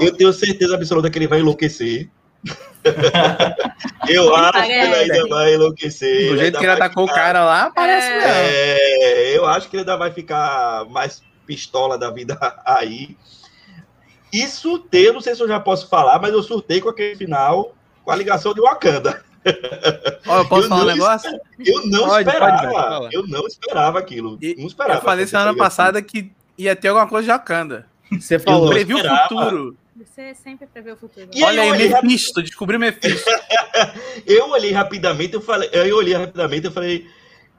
[0.00, 2.08] eu tenho certeza absoluta que ele vai enlouquecer.
[4.08, 6.28] eu acho que ele ainda vai enlouquecer.
[6.30, 8.14] Do jeito que ele atacou o ficar- cara lá, parece É.
[8.16, 8.26] mesmo.
[8.32, 13.16] É, eu acho que ele ainda vai ficar mais pistola da vida aí.
[14.32, 17.74] E surtei, não sei se eu já posso falar, mas eu surtei com aquele final
[18.04, 19.22] com a ligação de Wakanda.
[20.26, 21.40] Ó, eu posso Eu falar um não negócio?
[21.64, 22.70] Eu não Pode, pode, esperava.
[22.72, 23.08] fala.
[23.12, 24.38] eu não esperava aquilo.
[24.40, 24.98] E- não esperava.
[24.98, 27.86] Eu falei semana passada que ia ter alguma coisa de Wakanda.
[28.12, 28.64] Você falou.
[28.66, 29.76] não Previu o futuro.
[29.96, 31.28] Você sempre prevê o futuro.
[31.34, 33.30] E Olha aí, eu olhei Mephisto, descobri o Mephisto.
[34.26, 37.06] Eu olhei rapidamente, eu falei, eu olhei rapidamente, eu falei,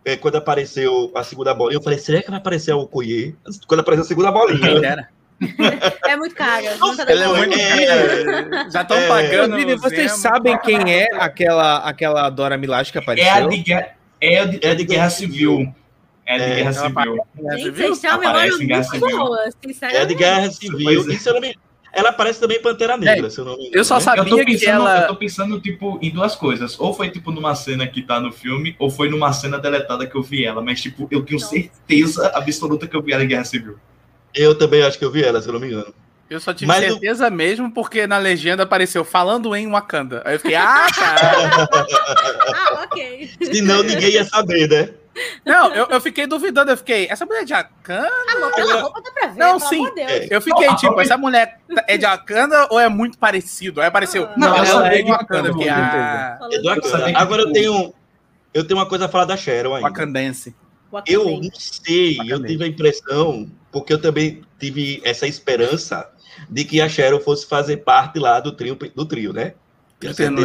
[0.06, 3.36] é, quando apareceu a segunda bolinha, eu falei, será que vai aparecer o Okoye?
[3.68, 4.86] Quando apareceu a segunda bolinha.
[4.86, 5.10] Era.
[6.06, 6.76] É muito cara.
[6.78, 8.70] Não tá Ela é muito É.
[8.72, 9.08] Já estão É.
[9.08, 9.60] pagando.
[9.60, 13.28] Inclusive, vocês sabem quem é aquela, aquela Dora Milaje que apareceu?
[13.28, 13.88] É a de, guerra-
[14.22, 15.74] é de, é de Guerra Civil.
[16.26, 17.18] É de É, Guerra Civil.
[17.58, 19.18] Gente, vocês memória Guerra Civil.
[19.18, 19.40] boa,
[19.92, 20.16] É de.
[20.16, 21.04] Guerra Civil.
[21.04, 21.18] Pois é.
[21.20, 21.56] Se eu não me-
[21.94, 23.76] Ela aparece também em Pantera Negra, se eu não me engano.
[23.76, 24.00] eu só né?
[24.02, 26.80] sabia Eu tô, que pensando, ela- eu tô pensando, tipo, em duas coisas.
[26.80, 30.16] Ou foi, tipo, numa cena que tá no filme, ou foi numa cena deletada que
[30.16, 30.62] eu vi ela.
[30.62, 33.78] Mas, tipo, eu tenho certeza absoluta que eu vi ela em Guerra Civil.
[34.34, 35.94] Eu também acho que eu vi ela, se eu não me engano.
[36.30, 40.22] Eu só tive Mas certeza mesmo porque na legenda apareceu falando em Wakanda.
[40.24, 41.16] Aí eu fiquei, ah, tá.
[42.56, 43.30] Ah, ok.
[43.52, 44.90] Senão ninguém ia saber, né?
[45.46, 46.72] Não, eu, eu fiquei duvidando.
[46.72, 48.10] Eu fiquei, essa mulher é de Wakanda?
[48.34, 49.80] Amor, pela roupa dá pra ver, Não, pelo sim.
[49.80, 50.32] amor de Deus.
[50.32, 53.82] Eu fiquei tipo, essa mulher é de Wakanda ou é muito parecido?
[53.82, 54.34] Aí apareceu, Ah.
[54.38, 55.50] não, Não, ela é é de Wakanda.
[55.50, 57.94] Eu fiquei, Wakanda, ah, Eduardo, de Eu agora eu tenho,
[58.54, 59.90] eu tenho uma coisa a falar da Sharon ainda.
[59.90, 60.56] Wakandense.
[61.14, 66.10] Eu não sei, eu tive a impressão, porque eu também tive essa esperança
[66.50, 69.54] de que a Sharon fosse fazer parte lá do trio, do trio né?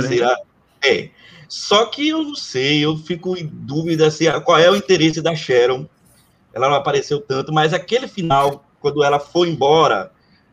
[0.09, 0.37] Terceira.
[0.85, 1.11] É.
[1.49, 5.23] Só que eu não sei, eu fico em dúvida se a- qual é o interesse
[5.23, 5.87] da Sharon.
[6.53, 10.11] Ela não apareceu tanto, mas aquele final, quando ela foi embora,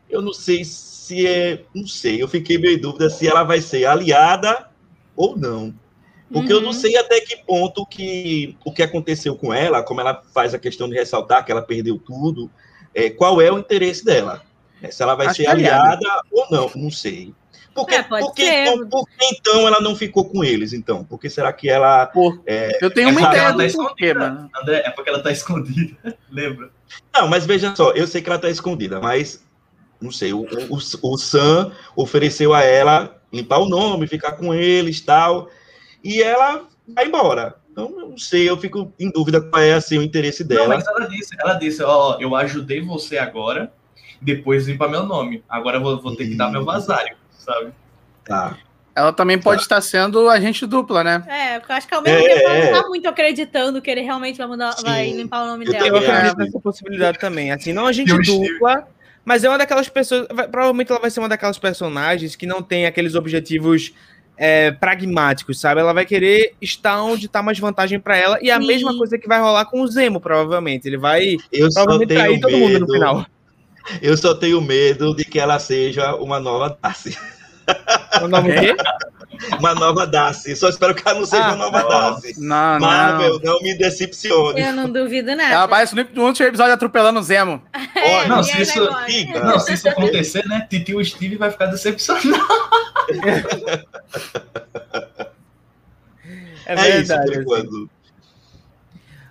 [0.08, 1.64] eu não sei se é.
[1.74, 4.68] Não sei, eu fiquei meio em dúvida se ela vai ser aliada
[5.16, 5.74] ou não.
[6.34, 6.72] Porque eu não Uhum.
[6.74, 10.88] sei até que ponto que o que aconteceu com ela, como ela faz a questão
[10.88, 12.50] de ressaltar que ela perdeu tudo,
[12.92, 14.42] é, qual é o interesse dela.
[14.82, 15.84] É, se ela vai Acho ser é aliada.
[15.96, 17.32] aliada ou não, não sei.
[17.72, 21.04] Por que, É, por, que, então, por que então ela não ficou com eles, então?
[21.04, 22.10] Porque será que ela.
[22.80, 24.18] Eu tenho uma É porque ideia ela do tá escondida.
[24.20, 24.50] mano.
[24.60, 25.96] André, é porque ela tá escondida.
[26.30, 26.70] Lembra?
[27.14, 29.44] Não, mas veja só, eu sei que ela está escondida, mas
[30.00, 35.00] não sei, o, o, o Sam ofereceu a ela limpar o nome, ficar com eles
[35.00, 35.48] tal,
[36.04, 37.56] e ela vai embora.
[37.72, 40.68] Então, eu não sei, eu fico em dúvida qual é assim, o interesse Não, dela.
[40.68, 43.72] mas ela disse, ela disse, ó, eu ajudei você agora,
[44.22, 45.42] depois limpa meu nome.
[45.48, 47.72] Agora eu vou, vou ter que dar meu vazário, sabe?
[48.24, 48.56] Tá.
[48.94, 51.24] Ela também pode estar sendo agente dupla, né?
[51.26, 52.70] É, porque eu acho que ao mesmo É, tempo ela é.
[52.72, 54.84] não tá muito acreditando que ele realmente vai, mudar, Sim.
[54.84, 55.86] vai limpar o nome Eu dela.
[55.88, 57.50] Eu acredito nessa possibilidade também.
[57.50, 58.86] Assim, não a gente estive- dupla,
[59.24, 60.28] mas é uma daquelas pessoas.
[60.32, 63.92] vai- provavelmente ela vai ser uma daquelas personagens que não tem aqueles objetivos
[64.36, 65.80] é, pragmáticos, sabe?
[65.80, 68.38] Ela vai querer estar onde tá mais vantagem pra ela.
[68.42, 68.66] E a Sim.
[68.66, 70.86] mesma coisa que vai rolar com o Zemo, provavelmente.
[70.88, 72.92] Ele vai Eu só provavelmente tenho trair todo mundo no medo.
[72.92, 73.26] final.
[74.00, 77.16] Eu só tenho medo de que ela seja uma nova Darcy.
[78.22, 78.76] O nome o quê?
[79.58, 80.54] Uma nova Darcy.
[80.56, 82.22] Só espero que ela não seja Ah, uma nova nossa.
[82.22, 82.40] Darcy.
[82.40, 83.54] Não, Marvel, não.
[83.54, 84.60] não me decepcione.
[84.60, 85.62] Eu não duvido Ela nada.
[85.64, 87.62] aparece no último episódio atropelando o Zemo.
[87.96, 88.88] É, Não, se isso-.
[89.42, 92.28] Não, se isso acontecer, né, Titi e Steve vai ficar decepcionado.
[96.66, 97.44] É É, isso, verdade.
[97.44, 97.66] por assim.
[97.66, 97.90] enquanto.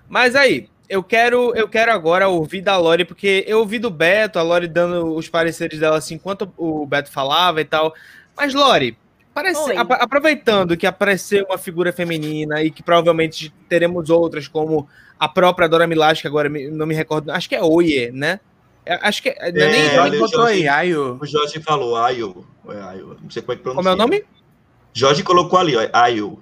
[0.07, 4.37] Mas aí, eu quero, eu quero agora ouvir da Lori, porque eu ouvi do Beto,
[4.37, 7.93] a Lori dando os pareceres dela assim, enquanto o Beto falava e tal.
[8.35, 8.97] Mas, Lori,
[9.33, 14.87] parece, apa- aproveitando que apareceu uma figura feminina e que provavelmente teremos outras, como
[15.19, 18.39] a própria Dora Milaje, que agora não me recordo, acho que é Oye, né?
[18.85, 20.67] É, Acho que é, é nem- É, Ela olha, botou Jorge.
[20.67, 21.17] aí, Ayo.
[21.21, 22.45] O Jorge falou, Ayo.
[22.67, 23.17] É, Ayo.
[23.21, 23.81] Não sei como é que pronuncia.
[23.83, 24.25] como é o nome?
[24.93, 26.37] Jorge colocou ali, ó, Ayo.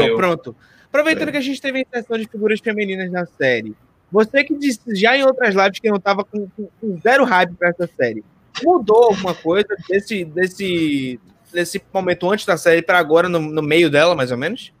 [0.00, 0.54] Eu- pronto.
[0.88, 1.32] Aproveitando É.
[1.32, 3.74] que a gente teve a inserção de figuras femininas na série,
[4.10, 7.52] você que disse já em outras lives que não tava com, com- com zero hype
[7.54, 8.24] pra essa série,
[8.62, 11.20] mudou alguma coisa desse, desse,
[11.52, 14.72] desse momento antes da série pra agora, no, no meio dela, mais ou menos?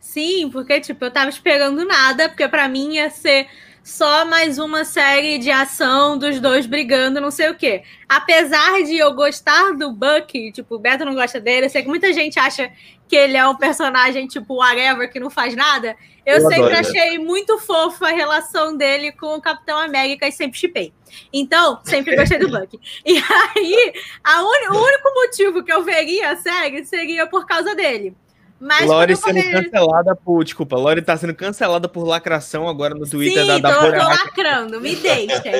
[0.00, 3.48] Sim, porque, tipo, eu tava esperando nada, porque pra mim ia ser
[3.86, 7.84] só mais uma série de ação dos dois brigando, não sei o quê.
[8.08, 11.88] Apesar de eu gostar do Bucky, tipo, o Beto não gosta dele, eu sei que
[11.88, 12.68] muita gente acha
[13.08, 15.96] que ele é um personagem, tipo, whatever, que não faz nada.
[16.24, 16.80] Eu, Eu sempre adoro, né?
[16.80, 20.92] achei muito fofa a relação dele com o Capitão América e sempre chipei.
[21.32, 22.80] Então, sempre gostei do Bucky.
[23.04, 23.92] E aí,
[24.24, 28.14] a uni- o único motivo que eu veria a série seria por causa dele.
[28.58, 30.42] Mas Lori eu sendo cancelada por.
[30.42, 34.00] Desculpa, Lori tá sendo cancelada por lacração agora no Twitter Sim, da, da tô, Bolha
[34.00, 35.52] tô lacrando, me deixem.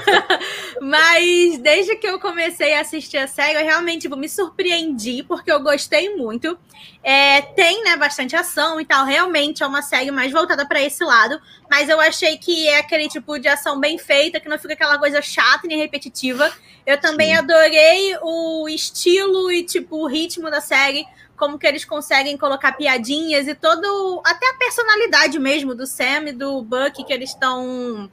[0.80, 5.52] Mas desde que eu comecei a assistir a série, eu realmente tipo, me surpreendi, porque
[5.52, 6.58] eu gostei muito.
[7.02, 11.04] É, tem né, bastante ação e tal, realmente é uma série mais voltada para esse
[11.04, 11.38] lado,
[11.70, 14.98] mas eu achei que é aquele tipo de ação bem feita, que não fica aquela
[14.98, 16.50] coisa chata nem repetitiva.
[16.86, 17.38] Eu também Sim.
[17.38, 23.46] adorei o estilo e tipo o ritmo da série, como que eles conseguem colocar piadinhas
[23.48, 28.10] e todo até a personalidade mesmo do Sam e do Buck que eles estão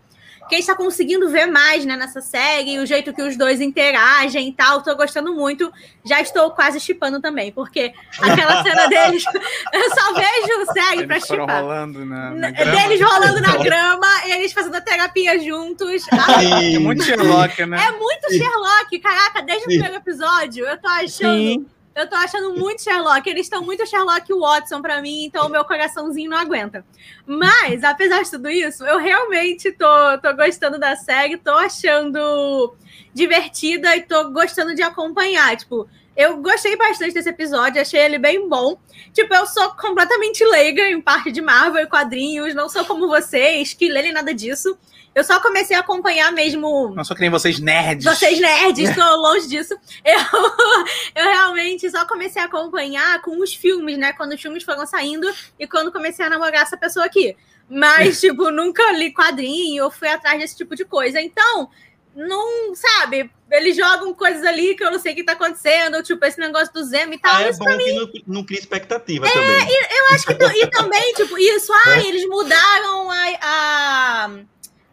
[0.49, 3.61] que a gente tá conseguindo ver mais, né, nessa série, o jeito que os dois
[3.61, 4.81] interagem e tal.
[4.81, 5.71] Tô gostando muito.
[6.03, 9.23] Já estou quase chipando também, porque aquela cena deles,
[9.71, 11.61] eu só vejo série Eles pra foram chipar.
[11.61, 12.51] rolando na, na.
[12.51, 16.05] Deles rolando na grama, eles fazendo a terapia juntos.
[16.11, 17.85] Ai, É muito Sherlock, né?
[17.87, 21.37] é muito Sherlock, caraca, desde o primeiro episódio, eu tô achando.
[21.37, 21.65] Sim.
[21.93, 23.29] Eu tô achando muito Sherlock.
[23.29, 26.85] Eles estão muito Sherlock Watson pra mim, então o meu coraçãozinho não aguenta.
[27.25, 29.85] Mas, apesar de tudo isso, eu realmente tô,
[30.21, 32.75] tô gostando da série, tô achando
[33.13, 35.55] divertida e tô gostando de acompanhar.
[35.57, 38.79] Tipo, eu gostei bastante desse episódio, achei ele bem bom.
[39.13, 43.73] Tipo, eu sou completamente leiga em parte de Marvel e quadrinhos, não sou como vocês,
[43.73, 44.77] que lê nem nada disso.
[45.13, 48.05] Eu só comecei a acompanhar mesmo Não sou que nem vocês nerds.
[48.05, 49.77] vocês nerds, estou longe disso.
[50.05, 50.19] Eu,
[51.15, 54.13] eu realmente só comecei a acompanhar com os filmes, né?
[54.13, 57.35] Quando os filmes foram saindo e quando comecei a namorar essa pessoa aqui.
[57.69, 61.19] Mas, tipo, nunca li quadrinho ou fui atrás desse tipo de coisa.
[61.19, 61.69] Então,
[62.15, 66.23] não, sabe, eles jogam coisas ali que eu não sei o que tá acontecendo, tipo,
[66.25, 67.35] esse negócio do Zemo e tal.
[67.35, 69.67] Ah, é isso bom que não, não cria expectativa também.
[69.91, 74.31] eu acho que e também, tipo, isso, ah, eles mudaram a, a,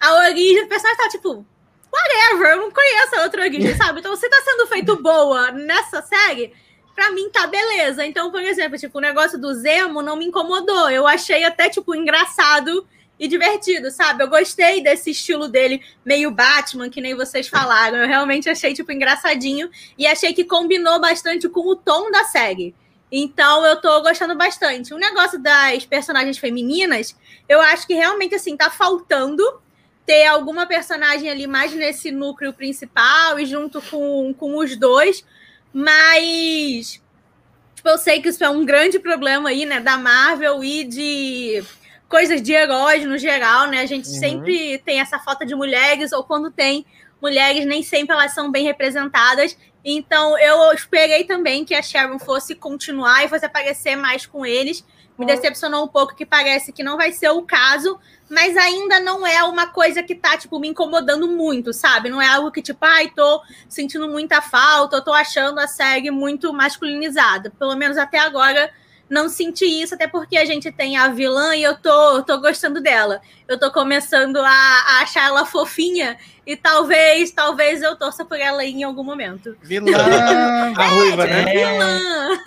[0.00, 1.46] a origem do personagem, tá, tipo,
[1.92, 4.00] whatever, eu não conheço a outra origem, sabe?
[4.00, 6.52] Então, se tá sendo feito boa nessa série,
[6.94, 8.04] pra mim tá beleza.
[8.04, 10.90] Então, por exemplo, tipo, o negócio do Zemo não me incomodou.
[10.90, 12.86] Eu achei até, tipo, engraçado
[13.18, 14.22] e divertido, sabe?
[14.22, 17.98] Eu gostei desse estilo dele, meio Batman, que nem vocês falaram.
[17.98, 22.74] Eu realmente achei, tipo, engraçadinho e achei que combinou bastante com o tom da série.
[23.10, 24.92] Então eu tô gostando bastante.
[24.92, 27.16] O negócio das personagens femininas,
[27.48, 29.42] eu acho que realmente assim tá faltando
[30.08, 35.22] ter alguma personagem ali mais nesse núcleo principal e junto com, com os dois,
[35.70, 37.02] mas
[37.74, 41.62] tipo, eu sei que isso é um grande problema aí, né, da Marvel e de
[42.08, 43.82] coisas de heróis no geral, né?
[43.82, 44.14] A gente Uhum.
[44.14, 46.86] sempre tem essa falta de mulheres ou quando tem
[47.20, 49.58] mulheres nem sempre elas são bem representadas.
[49.84, 54.82] Então eu esperei também que a Sharon fosse continuar e fosse aparecer mais com eles.
[55.18, 59.26] Me decepcionou um pouco que parece que não vai ser o caso, mas ainda não
[59.26, 62.10] é uma coisa que tá, tipo, me incomodando muito, sabe?
[62.10, 66.52] Não é algo que, tipo, ai, tô sentindo muita falta, tô achando a série muito
[66.52, 67.50] masculinizada.
[67.58, 68.70] Pelo menos até agora
[69.08, 72.80] não senti isso, até porque a gente tem a vilã e eu tô, tô gostando
[72.80, 73.20] dela.
[73.46, 78.62] Eu tô começando a, a achar ela fofinha e talvez, talvez eu torça por ela
[78.62, 79.54] aí em algum momento.
[79.62, 79.92] Vilã.
[80.74, 81.44] A ruiva, né?
[81.44, 82.38] Vilã!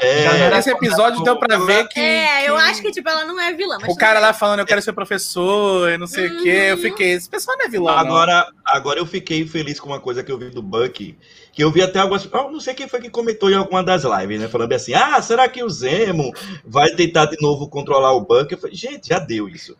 [0.00, 2.00] É, Já não era Esse episódio deu pra ver que.
[2.00, 3.78] É, eu que acho que, tipo, ela não é vilã.
[3.80, 6.66] Mas O cara lá falando, eu quero ser professor, e não sei o quê.
[6.70, 7.94] Eu fiquei, esse pessoal não é vilão.
[7.94, 8.00] não.
[8.00, 11.16] Agora, agora eu fiquei feliz com uma coisa que eu vi do Bucky,
[11.52, 12.28] que eu vi até algumas.
[12.32, 14.48] ah, não sei quem foi que comentou em alguma das lives, né?
[14.48, 16.32] Falando assim: ah, será que o Zemo
[16.64, 18.54] vai tentar de novo controlar o Bucky?
[18.54, 19.76] Eu falei, gente, já deu isso.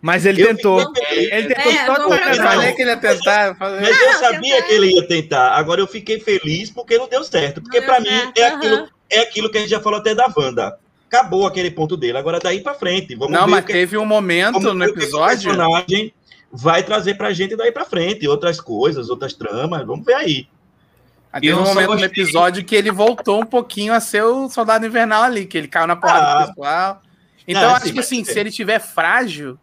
[0.00, 0.80] Mas ele Eu tentou.
[1.10, 3.46] Ele tentou É, só colocar Eu falei que ele ia tentar.
[3.48, 4.66] eu falei- Mas eu sabia tentar.
[4.68, 5.48] que ele ia tentar.
[5.56, 7.60] Agora eu fiquei feliz porque não deu certo.
[7.60, 10.78] Porque deu mim é aquilo, é aquilo que a gente já falou até da Wanda.
[11.08, 12.16] Acabou aquele ponto dele.
[12.18, 13.14] Agora daí pra frente.
[13.16, 15.50] Vamos Não, ver mas que, teve um momento no que episódio.
[15.50, 16.12] personagem
[16.52, 18.28] vai trazer pra gente daí pra frente.
[18.28, 19.84] Outras coisas, outras tramas.
[19.84, 20.46] Vamos ver aí.
[21.32, 24.86] Mas Teve um momento no episódio que ele voltou um pouquinho a ser o soldado
[24.86, 26.42] invernal ali, que ele caiu na porrada Ah.
[26.42, 27.02] do pessoal.
[27.46, 29.58] Então, Não, eu acho que mas- assim, se ele tiver frágil,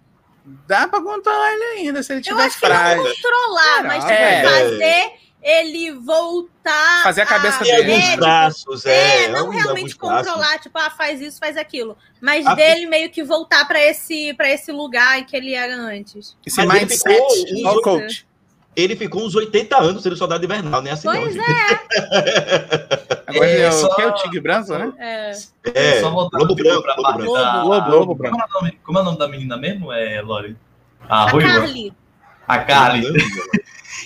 [0.68, 3.04] dá pra controlar ele ainda, se ele Eu tiver acho que não frágil.
[3.04, 4.44] controlar, mas É.
[4.44, 7.04] fazer ele voltar.
[7.04, 7.92] Fazer a cabeça Tem dele.
[7.92, 9.24] alguns é, tipo, traços, é.
[9.24, 11.96] É, não realmente controlar, tipo, ah, faz isso, faz aquilo.
[12.20, 15.76] Mas Ah, dele meio que voltar pra esse, pra esse lugar em que ele era
[15.76, 16.36] antes.
[16.46, 18.26] Esse Mas mindset, ficou- coach.
[18.76, 20.92] Ele ficou uns 80 anos sendo soldado invernal, né?
[20.92, 21.46] Assim, não, Pois gente.
[23.28, 24.94] Agora É, ele é o só- que é o Tigre Branco, né?
[25.00, 25.32] É.
[25.74, 27.34] É, Só voltar Lobo Branco, pra Lobo parte Branco.
[27.34, 28.38] da- Lobo, a- Lobo Branco.
[28.38, 30.56] Como é, o nome, como é o nome da menina mesmo, é, Lori?
[31.10, 31.50] A A Ruiva?
[31.50, 31.94] Carly.
[32.48, 33.06] A Carly.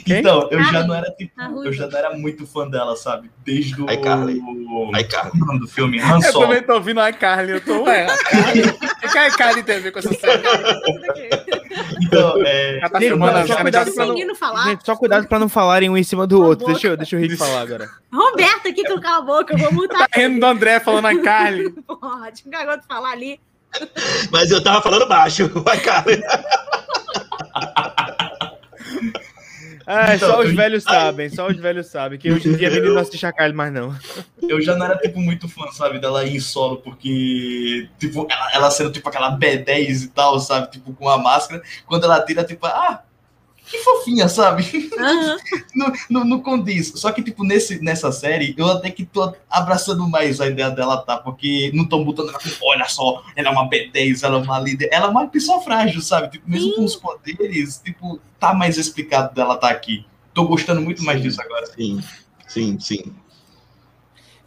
[0.06, 0.20] Quem?
[0.20, 0.88] Então, eu já Carly.
[0.88, 3.30] não era tipo, A eu já não era muito fã dela, sabe?
[3.44, 3.90] Desde o.
[3.90, 4.42] Ai, Carly.
[4.94, 5.32] Ai, Carly.
[5.40, 6.00] É o do filme?
[6.00, 6.48] Han Eu Solo.
[6.48, 8.62] também tô ouvindo a Carly, eu tô, ué, a Carly.
[8.62, 10.42] O que a Carly tem a ver com essa série?
[12.02, 14.16] Então, é, Ela tá Gente, a só de cuidado ação.
[14.16, 14.64] pra não- falar.
[14.64, 16.66] Gente, só cuidado pra não falarem um em cima do Cala a outro.
[16.68, 17.90] Deixa eu, deixa eu Rick falar agora.
[18.12, 20.08] Roberto aqui que eu cala a boca, eu vou multar.
[20.08, 21.70] Tá rindo do André falando a Carly.
[21.86, 23.40] Porra, tinha um garoto falar ali.
[24.32, 25.48] Mas eu tava falando baixo.
[25.64, 26.06] Vai, cara.
[29.92, 32.20] Ah, Então, só os eu- velhos sabem, só os velhos sabem.
[32.20, 33.96] Que hoje em dia menino não assiste Kylie mais não.
[34.48, 38.52] eu já não era tipo muito fã, sabe, dela ir em solo, porque, tipo, ela,
[38.54, 42.44] ela sendo tipo aquela B10 e tal, sabe, tipo, com a máscara, quando ela tira,
[42.44, 43.02] tipo, ah,
[43.70, 44.90] que fofinha, sabe?
[44.98, 45.38] Aham.
[45.76, 46.92] não, não, não condiz.
[46.96, 50.98] Só que, tipo, nesse, nessa série, eu até que tô abraçando mais a ideia dela,
[50.98, 51.18] tá?
[51.18, 54.60] Porque não estão botando ela com, olha só, ela é uma B10, ela é uma
[54.60, 54.90] líder.
[54.92, 56.32] Ela é uma pessoa frágil, sabe?
[56.32, 56.76] Tipo, mesmo Sim.
[56.76, 60.06] com os poderes, tipo, tá mais explicado dela tá aqui.
[60.34, 61.66] Tô gostando muito mais disso agora.
[61.68, 62.02] Sim,
[62.48, 63.14] sim, sim.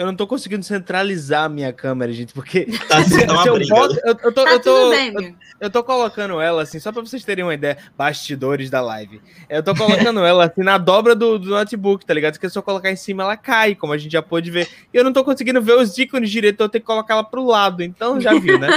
[0.02, 3.48] Eu não tô conseguindo centralizar a minha câmera, gente, porque Tá, se, tá uma se
[3.48, 7.02] eu, boto, eu, eu tô, Tá eu, tô, eu, eu colocando ela assim, só pra
[7.02, 9.22] vocês terem uma ideia, bastidores da live.
[9.48, 12.36] Eu tô colocando ela assim na dobra do, do notebook, tá ligado?
[12.36, 14.68] Que se eu colocar em cima, ela cai, como a gente já pôde ver.
[14.92, 17.24] E eu não tô conseguindo ver os ícones direito, então eu tenho que colocar ela
[17.24, 17.84] pro lado.
[17.84, 18.68] Então já viu, né?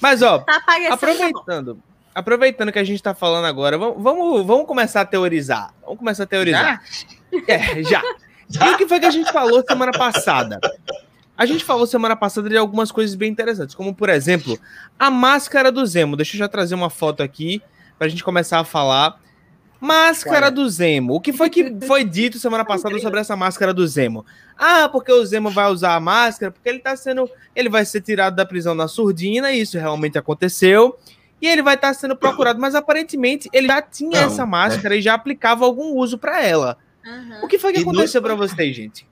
[0.00, 1.82] Mas, ó, Tá tá aproveitando.
[2.14, 5.74] Aproveitando que a gente tá falando agora, vamos, vamos, vamos começar a teorizar.
[5.82, 6.82] Vamos começar a teorizar.
[7.48, 8.00] É, já.
[8.50, 10.60] E o que foi que a gente falou semana passada?
[11.36, 14.58] A gente falou semana passada de algumas coisas bem interessantes, como por exemplo,
[14.98, 16.16] a máscara do Zemo.
[16.16, 17.60] Deixa eu já trazer uma foto aqui
[17.98, 19.20] pra gente começar a falar.
[19.78, 21.14] Máscara do Zemo.
[21.14, 24.24] O que foi que foi dito semana passada sobre essa máscara do Zemo?
[24.58, 27.28] Ah, porque o Zemo vai usar a máscara, porque ele tá sendo.
[27.54, 30.98] Ele vai ser tirado da prisão na surdina, e isso realmente aconteceu.
[31.42, 35.02] E ele vai estar sendo procurado, mas aparentemente ele já tinha Não, essa máscara e
[35.02, 36.78] já aplicava algum uso pra ela.
[37.06, 37.40] Aham.
[37.42, 39.06] O que foi que E no- aconteceu pra vocês, gente?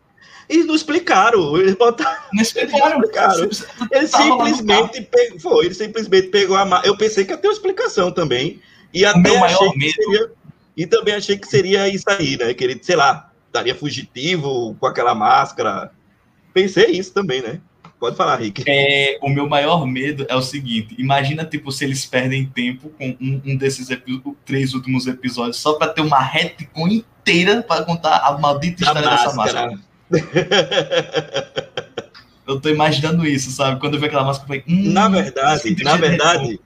[0.49, 1.57] E não explicaram.
[1.57, 2.21] Eles botaram.
[2.33, 3.01] Não explicaram.
[3.01, 3.45] explicaram.
[3.93, 5.41] Ele Tava lá no simplesmente pegou.
[5.41, 6.83] Foi, ele simplesmente pegou a.
[6.85, 8.61] Eu pensei que ia ter uma explicação também.
[8.93, 10.31] E até meu maior achei que medo- seria.
[10.77, 12.53] E também achei que seria isso aí, né?
[12.53, 15.91] Que ele, sei lá, estaria fugitivo com aquela máscara.
[16.53, 17.61] Pensei isso também, né?
[17.99, 18.65] Pode falar, Rick.
[18.67, 23.17] É, o meu maior medo é o seguinte: imagina, tipo, se eles perdem tempo com
[23.21, 28.19] um, um desses epi- três últimos episódios só pra ter uma retcon inteira pra contar
[28.19, 29.71] a maldita Da história dessa máscara.
[30.11, 31.35] máscara.
[32.47, 33.81] Eu tô imaginando isso, sabe?
[33.81, 34.65] Quando eu vi aquela máscara, eu falei.
[34.69, 36.61] Hum, Na verdade, na de verdade,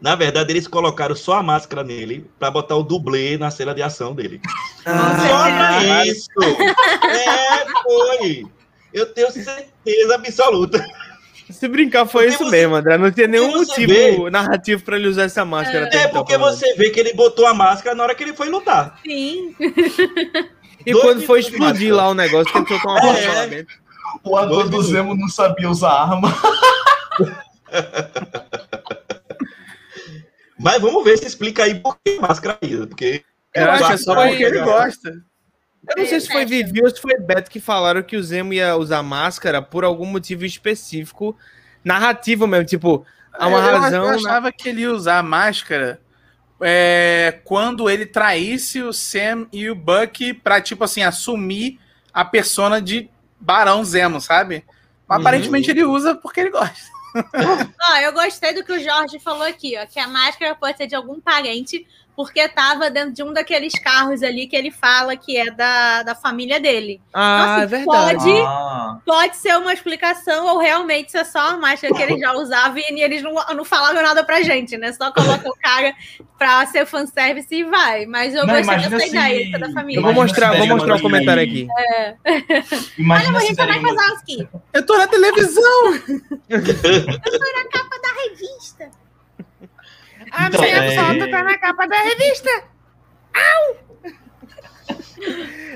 [0.00, 3.82] na verdade, eles colocaram só a máscara nele pra botar o dublê na cena de
[3.82, 4.40] ação dele.
[4.86, 6.28] Ah, isso.
[6.40, 8.46] É, foi.
[8.94, 10.86] Eu tenho certeza absoluta.
[11.50, 12.98] Se brincar, foi Porque isso você- mesmo, André.
[12.98, 15.86] Não tinha nenhum motivo narrativo pra ele usar essa máscara.
[15.86, 16.58] até É então, porque menos.
[16.58, 18.98] você vê que ele botou a máscara na hora que ele foi lutar.
[19.02, 19.54] Sim.
[20.86, 23.28] E Dois quando foi explodir lá o negócio, que ele soltou uma É.
[23.34, 23.74] lá dentro.
[24.24, 24.82] O ator do.
[24.82, 26.28] Zemo não sabia usar arma.
[30.58, 32.86] Mas vamos ver se explica aí por que a máscara ainda.
[32.86, 33.22] Porque
[33.54, 35.12] Eu acho que é só porque ele gosta.
[35.90, 38.52] Eu não sei se foi Vivi ou se foi Beto que falaram que o Zemo
[38.52, 41.36] ia usar máscara por algum motivo específico,
[41.82, 44.04] narrativo mesmo, tipo, há uma eu, razão.
[44.04, 46.00] Eu na- achava que ele ia usar a máscara
[46.60, 51.78] é, quando ele traísse o Sam e o Buck pra, tipo assim, assumir
[52.12, 53.08] a persona de
[53.40, 54.64] Barão Zemo, sabe?
[55.08, 56.98] Aparentemente ele usa porque ele gosta.
[57.14, 60.86] Ó, eu gostei do que o Jorge falou aqui, ó, que a máscara pode ser
[60.86, 61.86] de algum parente,
[62.18, 66.16] porque tava dentro de um daqueles carros ali que ele fala que é da, da
[66.16, 67.00] família dele.
[67.14, 68.16] Ah, Nossa, é verdade.
[68.24, 72.18] pode- Ah, Pode ser uma explicação ou realmente isso é só uma máscara que eles
[72.18, 74.92] já usavam e eles não, não falaram nada pra gente, né?
[74.92, 75.94] Só coloca o cara
[76.36, 78.04] pra ser fanservice e vai.
[78.04, 80.00] Mas eu Não, gostei dessa se- ideia, isso é da Eu família.
[80.02, 81.68] vou Imagina mostrar, vou mostrar o uma- comentário aqui.
[82.98, 84.48] imagina Olha, uma- Kozowski.
[84.72, 85.92] Eu tô na televisão!
[86.48, 86.48] Revista.
[90.48, 92.50] Então, é- tá na capa da revista.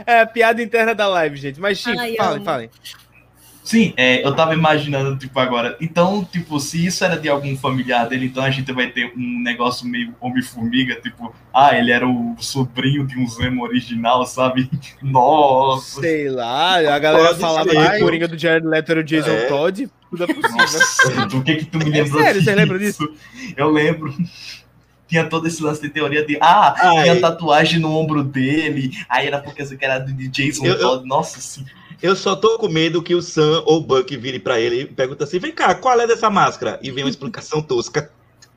[0.07, 1.61] É, piada interna da live, gente.
[1.61, 2.71] Mas, Chico, Ai, falem, falem.
[3.65, 5.77] Sim, é, eu tava imaginando, tipo, agora.
[5.81, 9.41] Então, tipo, se isso era de algum familiar dele, então a gente vai ter um
[9.41, 14.69] negócio meio Homem-Formiga, tipo, ah, ele era o sobrinho de um Zemo original, sabe?
[15.01, 16.01] Nossa!
[16.01, 17.91] Sei lá, a galera Pode falava ser.
[17.91, 19.47] que o Coringa do Jared Leto era o Jason É.
[19.47, 19.89] Todd.
[20.11, 20.57] Tudo é possível.
[20.57, 22.79] Nossa, do que que tu me É lembrou sério, você lembra
[23.57, 24.13] Eu lembro.
[25.13, 27.03] Tinha todo esse lance de teoria de, ah, Ai.
[27.03, 31.07] tinha tatuagem no ombro dele, aí era porque você era de Jason Eu- Todd.
[31.07, 31.67] Nossa, sim.
[32.03, 34.87] eu só tô com medo que o Sam ou o Buck vire pra ele e
[34.87, 36.81] pergunta assim: vem cá, qual é dessa máscara?
[36.83, 38.11] E vem uma explicação tosca.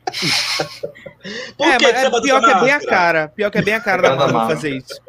[1.57, 3.27] Por é, que, mas que você é, botou pior essa que é bem a cara.
[3.27, 4.55] Pior que é bem a cara A da cara da Marvel Marvel.
[4.55, 5.01] fazer isso.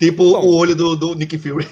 [0.00, 0.40] Tipo Bom.
[0.46, 1.68] o olho do, do Nick Fury.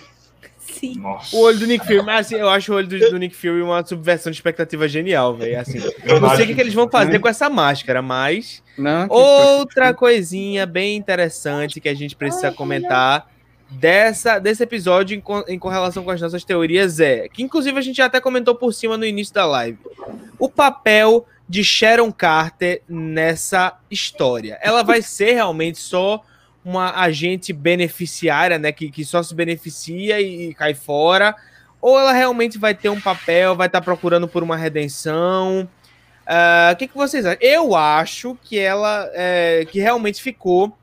[0.78, 0.96] Sim.
[0.98, 1.36] Nossa.
[1.36, 3.62] O olho do Nick Fury, mas assim, eu acho o olho do, do Nick Fury
[3.62, 5.58] uma subversão de expectativa genial, velho.
[5.60, 9.08] Assim, eu não sei o que, que eles vão fazer com essa máscara, mas Não,
[9.08, 13.30] que- outra coisinha bem interessante que a gente precisa comentar
[13.70, 17.82] dessa, desse episódio em, co- em correlação com as nossas teorias é que, inclusive, a
[17.82, 19.78] gente já até comentou por cima no início da live.
[20.38, 24.58] O papel de Sharon Carter nessa história.
[24.62, 26.22] Ela vai ser realmente só
[26.64, 28.72] uma agente beneficiária, né?
[28.72, 31.34] Que, que só se beneficia e, e cai fora.
[31.80, 35.68] Ou ela realmente vai ter um papel, vai estar procurando por uma redenção.
[36.26, 37.38] Ah, O que, que vocês acham?
[37.42, 39.10] Eu acho que ela.
[39.12, 40.76] é, que realmente ficou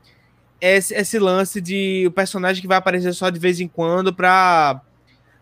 [0.60, 4.80] esse, esse lance de o personagem que vai aparecer só de vez em quando pra,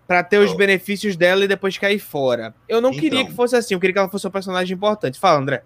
[0.09, 0.57] pra ter os Oh.
[0.57, 2.55] benefícios dela e depois cair fora.
[2.67, 3.27] Eu não queria Então.
[3.31, 5.21] que fosse assim, eu queria que ela fosse um personagem importante.
[5.21, 5.63] Fala, André.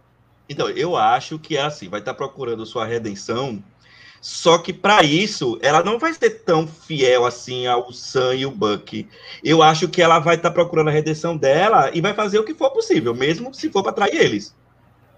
[0.48, 3.62] Então, eu acho que é assim, vai estar procurando sua redenção,
[4.26, 8.50] só que para isso, ela não vai ser tão fiel assim ao Sam e o
[8.50, 9.06] Buck.
[9.44, 12.54] Eu acho que ela vai estar procurando a redenção dela e vai fazer o que
[12.54, 14.56] for possível, mesmo se for para trair eles.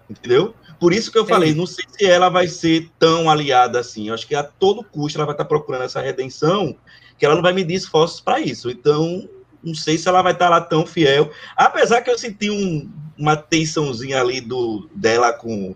[0.09, 0.53] Entendeu?
[0.77, 4.09] Por isso que eu falei, não sei se ela vai ser tão aliada assim.
[4.09, 6.75] Eu acho que a todo custo ela vai estar procurando essa redenção,
[7.17, 8.69] que ela não vai medir esforços para isso.
[8.69, 9.25] Então,
[9.63, 11.31] não sei se ela vai estar lá tão fiel.
[11.55, 15.73] Apesar que eu senti um, uma tensãozinha ali do, dela com,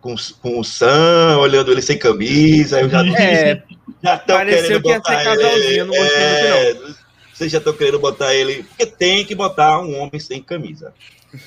[0.00, 2.80] com, com o Sam, olhando ele sem camisa.
[2.80, 3.62] Eu já, É,
[4.02, 5.80] já tô pareceu querendo que ia ser botar casalzinho, ele.
[5.80, 6.94] eu não gostei muito, é,
[7.34, 8.62] Vocês já estão querendo botar ele.
[8.64, 10.92] Porque tem que botar um homem sem camisa.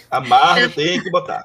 [0.10, 1.44] A Marvel tem que botar.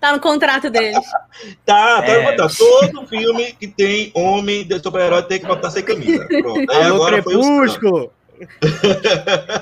[0.00, 0.98] Tá no contrato deles.
[1.64, 2.24] Tá, pode É.
[2.36, 2.48] botar.
[2.52, 6.26] Todo filme que tem homem de super-herói tem que botar sem camisa.
[6.26, 6.70] Pronto.
[6.72, 7.50] Aí Alô, agora foi o Sam.
[7.60, 8.12] Crepúsculo!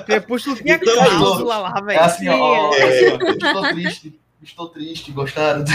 [0.05, 1.99] Crepúsculo tinha Então, cláusula lá, É velho.
[2.01, 3.11] assim, ó, É.
[3.11, 4.19] ó, estou triste,
[4.49, 5.63] estou triste, gostaram?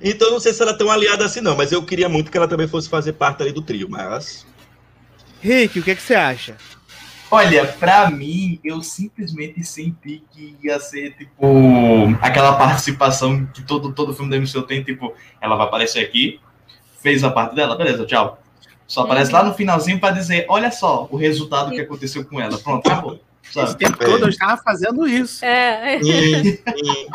[0.00, 2.36] então não sei se ela é tão aliada assim, não, mas eu queria muito que
[2.36, 4.46] ela também fosse fazer parte ali do trio, mas.
[5.40, 6.56] Rick, o que, que você acha?
[7.30, 11.46] Olha, pra mim, eu simplesmente senti que ia ser, tipo,
[12.22, 16.40] aquela participação que todo, todo filme da MCU tem, tipo, ela vai aparecer aqui,
[17.02, 18.40] fez a parte dela, beleza, tchau.
[18.86, 22.56] Só aparece lá no finalzinho pra dizer, olha só o resultado que aconteceu com ela.
[22.56, 23.20] Pronto, acabou.
[23.48, 23.76] Esse Sabe?
[23.76, 25.44] tempo todo eu estava fazendo isso.
[25.44, 25.98] É, é.
[25.98, 27.06] Hum, hum.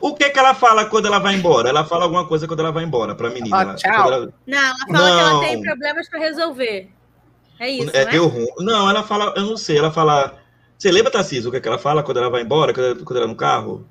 [0.00, 1.68] O que que ela fala quando ela vai embora?
[1.68, 3.56] Ela fala alguma coisa quando ela vai embora pra menina.
[3.56, 4.02] Ah, Ela- tchau.
[4.02, 5.40] quando ela- Não, ela fala que ela Não.
[5.40, 6.90] tem problemas pra resolver.
[7.60, 8.10] É isso, é, né?
[8.10, 8.46] deu ruim.
[8.60, 10.38] Não, ela fala, eu não sei, ela fala.
[10.76, 13.26] Você lembra, Tarcísio, o que, que ela fala quando ela vai embora, quando, quando ela
[13.26, 13.86] é no carro?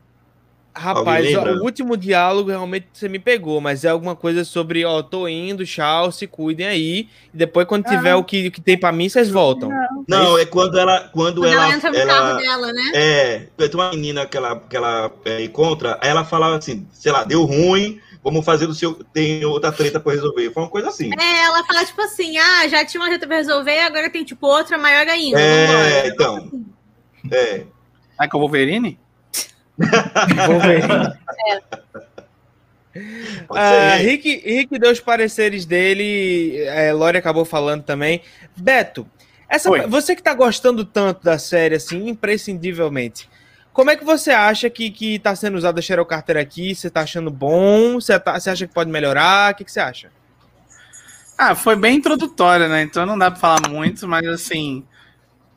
[0.76, 5.04] Rapaz, ó, o último diálogo realmente você me pegou, mas é alguma coisa sobre, ó,
[5.04, 7.08] tô indo, tchau, se cuidem aí.
[7.34, 8.18] E depois, quando tiver Ah.
[8.18, 9.70] o que, o que tem pra mim, vocês voltam.
[10.08, 11.10] Não, é quando ela.
[11.14, 12.92] Quando, Quando ela, ela, entra no ela- carro dela, né?
[12.96, 17.12] É, tem uma menina que ela, que ela é, encontra, aí ela fala assim, sei
[17.12, 18.96] lá, deu ruim, vamos fazer do seu.
[19.14, 20.52] Tem outra treta pra resolver.
[20.52, 21.12] Foi uma coisa assim.
[21.20, 24.48] É, ela fala tipo assim: ah, já tinha uma reta pra resolver, agora tem tipo
[24.48, 25.40] outra maior ainda.
[25.40, 26.50] É, então.
[27.32, 27.64] É.
[28.18, 28.98] Vai com o Wolverine?
[30.48, 31.14] Wolverine.
[33.48, 34.04] Pode Ah, ser.
[34.04, 38.22] Rick, Rick deu os pareceres dele, é, Lore acabou falando também.
[38.56, 39.08] Beto,
[39.50, 39.88] essa, Oi.
[39.88, 43.28] você que tá gostando tanto da série, assim, imprescindivelmente,
[43.72, 46.76] como é que você acha que, que tá sendo usada a Cheryl Carter aqui?
[46.76, 47.96] Você tá achando bom?
[47.96, 49.52] Você, tá- você acha que pode melhorar?
[49.54, 50.12] O que, que você acha?
[51.36, 52.84] Ah, foi bem introdutória, né?
[52.84, 54.86] Então não dá pra falar muito, mas assim,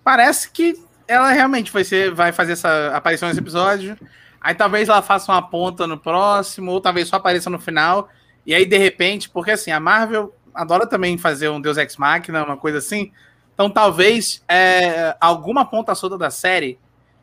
[0.02, 0.74] parece que
[1.08, 3.96] ela realmente vai ser, vai fazer essa aparição nesse episódio.
[4.40, 8.08] Aí talvez ela faça uma ponta no próximo, ou talvez só apareça no final.
[8.44, 12.44] E aí, de repente, porque assim, a Marvel adora também fazer um Deus Ex Machina,
[12.44, 13.12] uma coisa assim.
[13.54, 16.78] Então talvez é, alguma ponta solta da série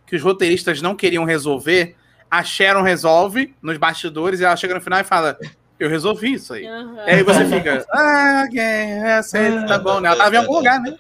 [0.06, 1.96] que os roteiristas não queriam resolver,
[2.30, 5.38] a Sharon resolve nos bastidores e ela chega no final e fala:
[5.84, 6.64] Eu resolvi isso aí.
[6.64, 10.08] E aí você fica, ah, ok, é, sei, tá bom, né?
[10.10, 10.96] Ela tava em algum lugar, né?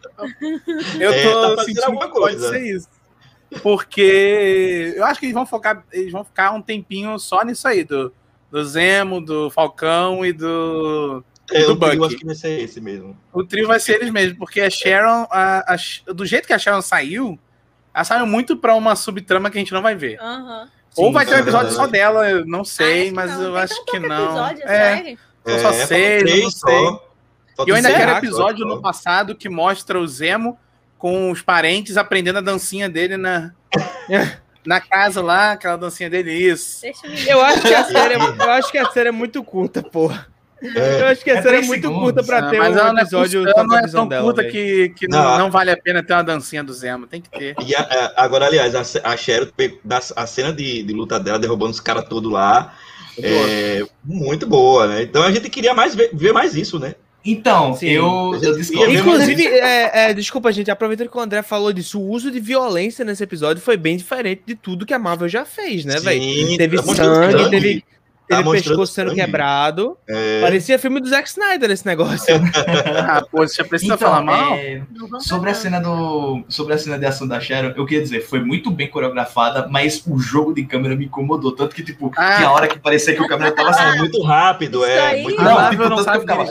[0.99, 2.49] Eu É, tô tá fazendo sentindo alguma que pode coisa.
[2.49, 2.89] ser isso.
[3.61, 7.83] Porque eu acho que eles vão focar, eles vão ficar um tempinho só nisso aí,
[7.83, 8.13] do,
[8.51, 11.23] do Zemo, do Falcão e do.
[11.51, 13.15] É, do o trio acho que vai ser esse mesmo.
[13.31, 16.57] O trio vai ser eles mesmos, porque a Sharon, a- a- do jeito que a
[16.59, 17.37] Sharon saiu,
[17.93, 20.19] ela saiu muito pra uma subtrama que a gente não vai ver.
[20.19, 20.63] Aham.
[20.63, 23.41] Ou Sim, vai ter um episódio só dela, eu não sei, Acho mas não.
[23.43, 24.25] eu acho que não.
[24.25, 25.19] episódio, É, sério.
[25.45, 26.51] Eu só É, sei, eu não sei.
[26.51, 27.09] só.
[27.65, 28.17] E eu ainda quero só.
[28.17, 30.57] episódio no passado que mostra o Zemo
[30.97, 33.51] com os parentes aprendendo a dancinha dele na,
[34.65, 36.81] na casa lá, aquela dancinha dele, isso.
[36.81, 39.43] Deixa eu Eu acho que a série, é- eu acho que a série é muito
[39.43, 40.27] curta, porra.
[40.63, 42.57] Eu É, acho que a É série é três muito segundos, curta pra Ah, ter
[42.57, 44.23] mas um ela não é, episódio ela não é visão tão dela.
[44.23, 44.53] curta velho.
[44.53, 45.37] que, que não, Não.
[45.39, 47.55] não vale a pena ter uma dancinha do Zemo, tem que ter.
[47.65, 49.51] E a- a- agora, aliás, a, a Cheryl,
[50.15, 52.73] a cena de, de luta dela, derrubando os caras todos lá,
[53.21, 55.03] é muito boa, né?
[55.03, 56.95] Então a gente queria mais ver, ver mais isso, né?
[57.25, 57.87] Então, Sim.
[57.89, 58.91] eu, eu discordo.
[58.93, 63.05] Inclusive, é, é, desculpa, gente, aproveitando que o André falou disso, o uso de violência
[63.05, 66.21] nesse episódio foi bem diferente de tudo que a Marvel já fez, né, velho?
[66.21, 67.85] Sim, Teve tá sangue, sangue.
[68.37, 69.21] Teve, Tá pescoço sendo sangue.
[69.21, 69.97] quebrado.
[70.07, 72.33] É, Parecia filme do Zack Snyder esse negócio.
[73.05, 74.53] Ah, pô, você precisa Então, falar mal?
[74.55, 74.81] é,
[75.21, 76.43] sobre a cena do.
[76.47, 80.03] Sobre a cena de ação da Sharon, eu queria dizer, foi muito bem coreografada, mas
[80.07, 81.51] o jogo de câmera me incomodou.
[81.51, 82.37] Tanto que, tipo, Ah.
[82.37, 83.97] tinha hora que parecia que o câmera tava é assim.
[83.99, 85.21] muito rápido, é.
[85.21, 85.69] Muito Não, rápido.
[85.71, 86.45] tipo, não que eu sabe ficava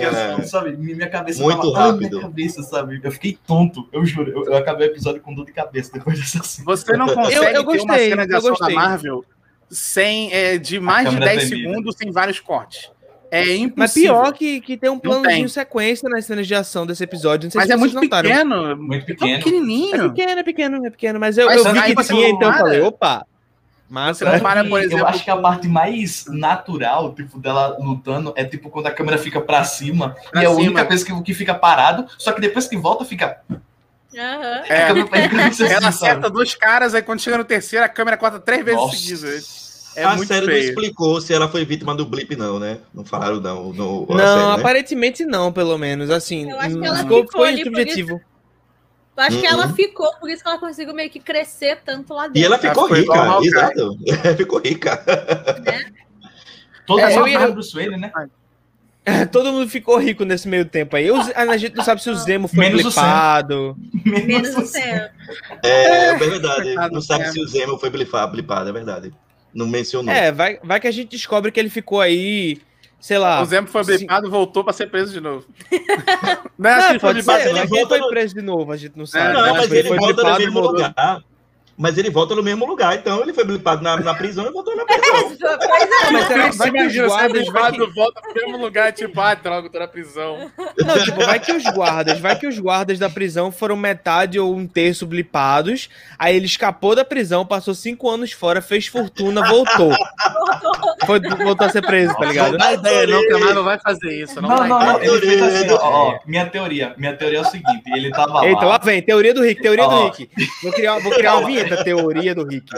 [0.45, 0.77] sabe?
[0.77, 2.11] Minha cabeça Muito tava, ai, rápido.
[2.11, 3.01] minha cabeça, sabe?
[3.03, 4.31] Eu fiquei tonto, eu juro.
[4.31, 6.65] Eu, eu acabei o episódio com dor de cabeça depois dessa cena.
[6.67, 8.75] Você não consegue Eu- eu ter uma gostei, cena de ação gostei.
[8.75, 9.25] da Marvel
[9.73, 11.71] sem, é, de mais de câmera 10 tremida.
[11.71, 12.91] segundos sem vários cortes.
[13.31, 13.73] É impossível.
[13.77, 17.47] Mas pior que, que tem um planozinho sequência nas cenas de ação desse episódio.
[17.47, 18.29] Não sei Mas se é muito notaram.
[18.29, 18.77] pequeno.
[18.77, 19.33] Muito É pequeno.
[19.33, 20.13] É pequenininho.
[20.13, 21.19] pequeno, é pequeno, é pequeno.
[21.19, 22.59] Mas eu, Mas eu vi que tinha, então eu para.
[22.59, 23.27] falei, opa.
[23.89, 24.25] Massa.
[24.27, 28.33] Você não para, por eu exemplo, acho que a parte mais natural, tipo, dela lutando
[28.37, 31.23] é tipo quando a câmera fica pra cima Pra e é a única vez que,
[31.23, 33.41] que fica parado, só que depois que volta fica.
[34.15, 34.63] Aham.
[34.69, 34.89] É,
[35.49, 38.91] assim, ela acerta dois caras, aí quando chega no terceiro, a câmera corta três vezes
[38.91, 39.62] seguidas.
[39.97, 40.65] É a muito série não feio.
[40.71, 42.79] explicou se ela foi vítima do blip, não, né?
[42.95, 43.73] Não falaram, não.
[43.73, 44.53] No, Não, série, né?
[44.55, 46.11] aparentemente não, pelo menos.
[46.11, 48.21] Assim, Eu acho que não ela ficou, ficou foi ali por subjetivo.
[49.15, 49.75] Eu acho que ela Uhum.
[49.75, 52.41] ficou, por isso que ela conseguiu meio que crescer tanto lá dentro.
[52.41, 53.99] E ela ficou igual rica, exato.
[54.39, 55.05] ficou rica.
[56.87, 58.13] Toda É, essa ia- do Wayne, né?
[59.33, 61.11] Todo mundo ficou rico nesse meio tempo aí.
[61.11, 63.77] Os- a gente não sabe se o Zemo foi Menos o blipado.
[64.05, 65.09] Menos o céu.
[65.63, 66.75] É, é verdade.
[66.91, 67.35] Não sabe Zemo.
[67.35, 69.13] se o Zemo foi blipado, blipado, é verdade.
[69.55, 70.13] Não mencionou.
[70.15, 72.59] É, vai, vai que a gente descobre que ele ficou aí,
[73.01, 73.41] sei lá.
[73.43, 75.47] o Zemo foi blipado e voltou pra ser preso de novo.
[76.59, 78.35] não é Não, assim que foi pode ser, ele mas ele volta foi no- preso
[78.35, 79.35] de novo, a gente não sabe.
[79.35, 79.53] não, né?
[79.53, 80.95] mas Foi- ele foi volta no mesmo lugar.
[81.83, 82.95] Mas ele volta no mesmo lugar.
[82.95, 85.03] Então ele foi blipado na, na prisão e voltou na prisão.
[85.43, 86.11] Pois é.
[86.13, 87.49] Mas será, Você vai que os é guardas.
[87.49, 90.51] Vai que, volta pro mesmo lugar, tipo, ah, droga, eu tô na prisão.
[90.79, 94.55] não, tipo, vai que os guardas, vai que os guardas da prisão foram metade ou
[94.55, 95.89] um terço blipados.
[96.19, 99.93] Aí ele escapou da prisão, passou cinco anos fora, fez fortuna, voltou.
[101.05, 102.57] Foi, voltou a ser preso, tá ligado?
[102.59, 104.41] Não ideia, não, que a Marvel vai fazer isso.
[104.41, 105.03] Não, Não, vai não, não.
[105.03, 106.19] Ele fez assim, ó, ó.
[106.27, 106.95] Minha teoria.
[106.97, 108.79] Minha teoria é o seguinte: ele tava Eita, lá lá.
[108.79, 110.05] vem, teoria do Rick, teoria do Ó.
[110.11, 110.31] Rick.
[110.63, 112.71] Vou criar, vou criar uma vinheta, teoria do Rick.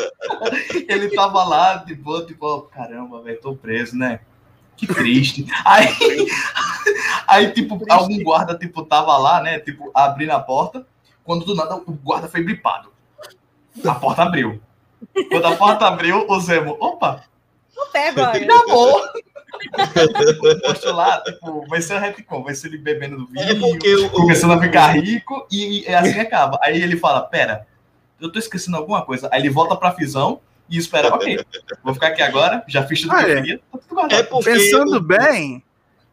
[0.89, 4.21] Ele tava lá, tipo, tipo, ó, caramba, velho, tô preso, né?
[4.77, 5.47] Que triste.
[5.65, 5.89] Aí,
[7.27, 9.59] aí, tipo, algum guarda, tipo, tava lá, né?
[9.61, 10.87] Tipo, abrindo a porta.
[11.23, 12.93] Quando do nada o guarda foi blipado.
[13.85, 14.61] A porta abriu.
[15.31, 17.25] Quando a porta abriu, o Zemo, opa,
[17.75, 18.45] Não pega agora.
[18.45, 19.01] acabou.
[20.63, 23.95] Posto lá, tipo, vai ser o retcon, vai ser ele bebendo do vinho, É porque
[23.95, 26.59] o, o, começando a ficar rico e, e assim acaba.
[26.63, 27.67] Aí ele fala, pera,
[28.25, 29.29] eu tô esquecendo alguma coisa.
[29.31, 31.45] Aí ele volta pra fisão e espera, ok,
[31.83, 34.21] vou ficar aqui agora, já fiz tudo que eu queria, tá tudo guardado.
[34.21, 35.63] é porque Pensando bem,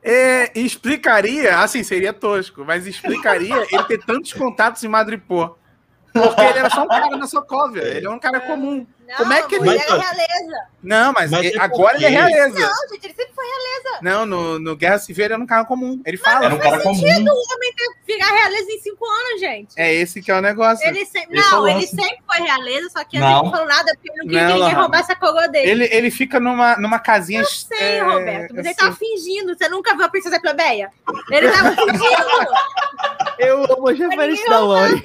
[0.03, 5.55] é, explicaria, assim, seria tosco, mas explicaria ele ter tantos contatos em Madripoor.
[6.11, 8.85] Porque ele era só um cara na Sokovia, ele é um cara comum.
[9.11, 10.57] Não, Como é que ele- ele Mas, é olha, realeza.
[10.81, 12.59] Não, mas, Mas ele- é agora ele é realeza.
[12.59, 13.45] Não, gente, ele sempre foi
[14.01, 16.01] Não, no, no Guerra Civil ele era um cara comum.
[16.05, 16.45] Ele fala.
[16.45, 16.95] Era um cara comum.
[18.05, 19.73] ficar realeza em cinco anos, gente.
[19.77, 20.85] É esse que é o negócio.
[20.87, 23.27] Ele é o não, ele sempre foi realeza, só que Não.
[23.31, 24.81] ele não falou nada porque ele não queria Não, que ninguém não.
[24.81, 25.69] roubasse a coroa dele.
[25.71, 27.41] Ele, ele fica numa, numa casinha.
[27.41, 29.55] Eu sei, é, Roberto, mas ele assim, tava fingindo.
[29.57, 30.91] Você nunca viu a Princesa Plebeia?
[31.29, 32.51] Ele tava fingindo.
[33.37, 35.03] Eu amo as referências da Lori.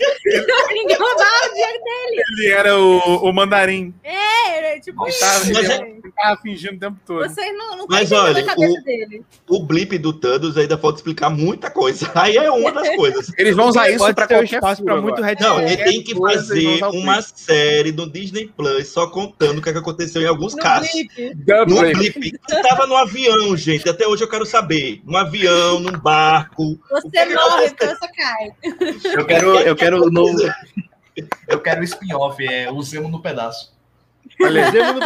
[0.72, 2.22] ninguém roubava o dinheiro dele.
[2.38, 3.94] Ele era o, o mandarim.
[4.02, 7.28] É, ele, tipo, Ele tava, Mas ele, é- ele tava fingindo o tempo todo.
[7.28, 9.22] vocês não, não Mas olha, o- dele.
[9.48, 12.10] o blip do Thanos ainda falta explicar muita coisa.
[12.14, 13.32] Aí é uma das coisas.
[13.36, 15.44] Eles vão usar isso pra ter um qualquer espaço pra muito retcon.
[15.44, 19.68] Não, ele tem que fazer o uma série no Disney Plus só contando o que,
[19.68, 20.90] é que aconteceu em alguns No casos.
[20.90, 21.34] blip.
[21.68, 22.32] No blip.
[22.48, 23.88] Você tava no avião, gente.
[23.88, 25.00] Até hoje eu quero saber.
[25.04, 26.78] Num avião, num barco.
[26.90, 29.14] Você morre porque você cai.
[29.16, 30.26] Eu quero, eu quero no.
[31.48, 33.72] Eu quero o spin-off, é o Zemo no pedaço.
[34.40, 35.00] Olha, no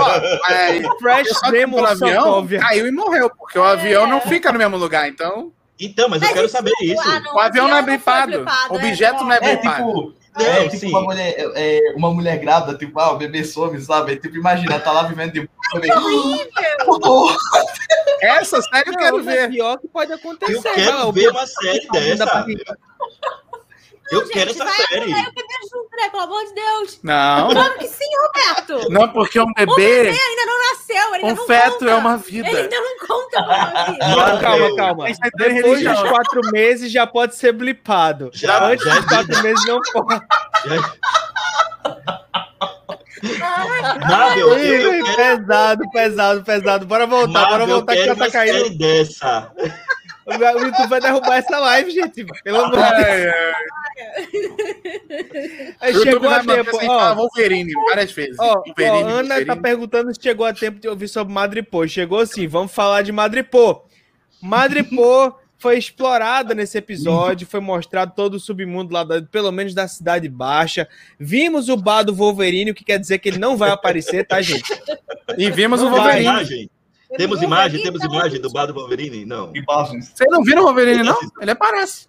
[0.00, 2.60] ó, mas Fresh Zemo no na avião Sokovia.
[2.60, 6.28] caiu e morreu, porque o avião não fica no mesmo lugar, então Então, mas eu
[6.32, 7.02] quero saber isso.
[7.02, 8.44] Ah, não, o avião não é blipado.
[8.70, 9.76] O objeto não é É blipado.
[9.76, 10.88] tipo, Não, é, tipo sim.
[10.90, 14.12] uma, mulher, é, é, uma mulher grávida, tipo, ah, o bebê some, sabe?
[14.12, 15.92] É, tipo, imagina, tá lá vivendo tipo, o bebê.
[16.80, 17.34] Acabou.
[18.20, 19.50] Essa série eu quero mas ver.
[19.50, 20.54] pior que pode acontecer.
[20.68, 21.86] Eu quero ver uma série
[24.12, 24.18] Não.
[24.20, 25.12] Eu Gente, quero essa vai série.
[25.12, 26.08] Aí o bebê junto, né?
[26.10, 27.00] Pelo amor de Deus.
[27.02, 28.90] Não, Claro que sim, Roberto.
[28.90, 31.90] não porque um O bebê, bebê ainda não nasceu, ele um não feto conta.
[31.90, 32.48] é uma Ele vida.
[32.58, 34.06] ainda não conta como uma vida.
[34.08, 35.08] Não, calma, calma.
[35.08, 38.30] É ter Depois dos quatro meses já pode ser blipado.
[38.32, 40.20] Já, Antes já é dos quatro meses não pode.
[44.08, 46.86] Marvel, eu, eu Ih, quero, pesado, pesado, pesado.
[46.86, 48.54] Bora voltar, bora Marvel, eu voltar que já tá caindo.
[48.58, 49.52] série dessa.
[50.36, 52.24] O YouTube vai derrubar essa live, gente.
[52.44, 53.34] Pelo amor de Deus.
[55.80, 56.70] Aí O chegou a tempo.
[56.78, 58.36] falar Ó, Wolverine várias vezes.
[58.38, 59.62] ó, ó, Wolverine, Ana tá Wolverine.
[59.62, 61.88] perguntando se chegou a tempo de ouvir sobre Madripoor.
[61.88, 63.84] Chegou sim, vamos falar de Madripoor.
[64.40, 69.88] Madripoor foi explorada nesse episódio, foi mostrado todo o submundo lá, da- pelo menos da
[69.88, 70.86] Cidade Baixa.
[71.18, 74.40] Vimos o bar do Wolverine, o que quer dizer que ele não vai aparecer, tá,
[74.42, 74.70] gente?
[75.38, 76.22] E vimos o Não Temos vai.
[76.24, 76.70] Wolverine.
[77.16, 77.82] Temos imagem?
[77.82, 79.24] Temos tá imagem do bar do Wolverine?
[79.24, 79.52] Não.
[79.52, 81.16] Vocês não viram o Wolverine, não?
[81.40, 82.08] Ele aparece.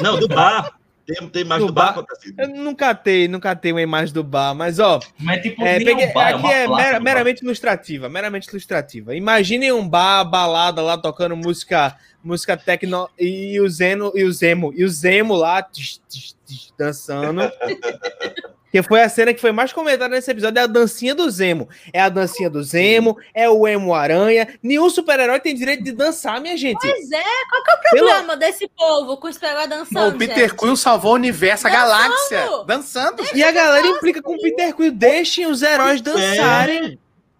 [0.00, 0.78] Não, do bar.
[1.06, 2.04] Tem, tem imagem Do do bar, bar?
[2.38, 6.06] Eu nunca tenho, nunca tenho uma imagem do bar, mas ó, Mas tipo, É, peguei-
[6.06, 9.14] um bar, aqui é placa mera- do meramente ilustrativa, meramente ilustrativa.
[9.16, 14.72] Imaginem um bar, balada lá tocando música, música techno e o Zeno e o Zemo
[14.76, 17.40] e o Zemo lá tch, tch, tch, dançando.
[18.70, 21.68] que foi a cena que foi mais comentada nesse episódio é a dancinha do Zemo.
[21.92, 24.56] É a dancinha do Zemo, é o Emo Aranha.
[24.62, 26.78] Nenhum super-herói tem direito de dançar, minha gente.
[26.80, 30.14] Pois é, qual que é o Pelo- problema desse povo com os pegou dançando?
[30.14, 30.54] o Peter?
[30.54, 31.86] Quill salvou o universo, a Dançando.
[31.88, 32.48] galáxia.
[32.66, 33.24] Dançando.
[33.34, 36.98] E a galera implica com o Peter Quill, deixem os heróis dançarem.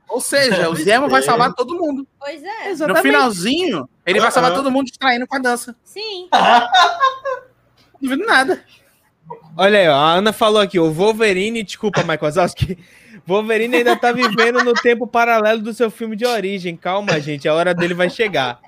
[0.09, 2.05] Ou seja, o Zemo vai salvar todo mundo.
[2.19, 3.03] Pois é, No Exatamente.
[3.03, 5.77] finalzinho, ele vai salvar todo mundo distraindo com a dança.
[5.85, 6.29] sim.
[6.33, 8.65] Não duvido nada.
[9.63, 12.79] Olha aí, a Ana falou aqui, o Wolverine, desculpa, Michael Wazowski,
[13.27, 16.75] Wolverine ainda tá vivendo no tempo paralelo do seu filme de origem.
[16.75, 18.59] Calma, gente, a hora dele vai chegar.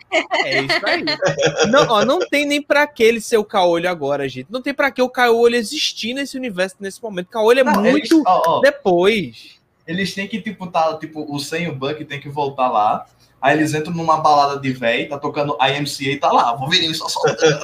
[0.45, 1.03] É isso aí.
[1.71, 4.49] Não, ó, não tem nem pra que ele ser o caolho agora, gente.
[4.51, 7.29] Não tem pra que o caolho existir nesse universo nesse momento.
[7.29, 9.53] Caolho é Não, muito eles, ó, ó, depois.
[9.87, 13.07] eles têm que, tipo, tá, tipo, o Sam e o Buck tem que voltar lá.
[13.43, 17.09] Aí eles entram numa balada de véi, tá tocando IMCA e tá lá, Wolverine só
[17.09, 17.61] soltando.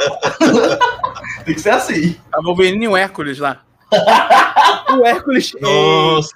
[1.46, 2.16] tem que ser assim.
[2.32, 3.62] A Wolverine e o Hércules lá.
[4.90, 5.52] O Hércules.
[5.60, 6.34] Nossa,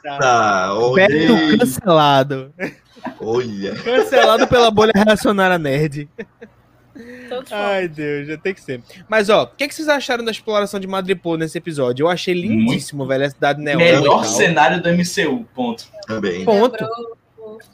[0.95, 1.59] Beto olha.
[1.59, 2.55] cancelado.
[3.19, 3.75] Olha.
[3.77, 6.09] Cancelado pela bolha reacionária nerd.
[7.51, 8.83] Ai, Deus, já tem que ser.
[9.09, 12.05] Mas, ó, o que, que vocês acharam da exploração de Madripoor nesse episódio?
[12.05, 13.79] Eu achei lindíssimo, velho, a cidade neon.
[13.79, 15.87] Melhor cenário do MCU, ponto.
[16.07, 16.45] Também.
[16.45, 16.73] Ponto.
[16.73, 17.22] Lembrou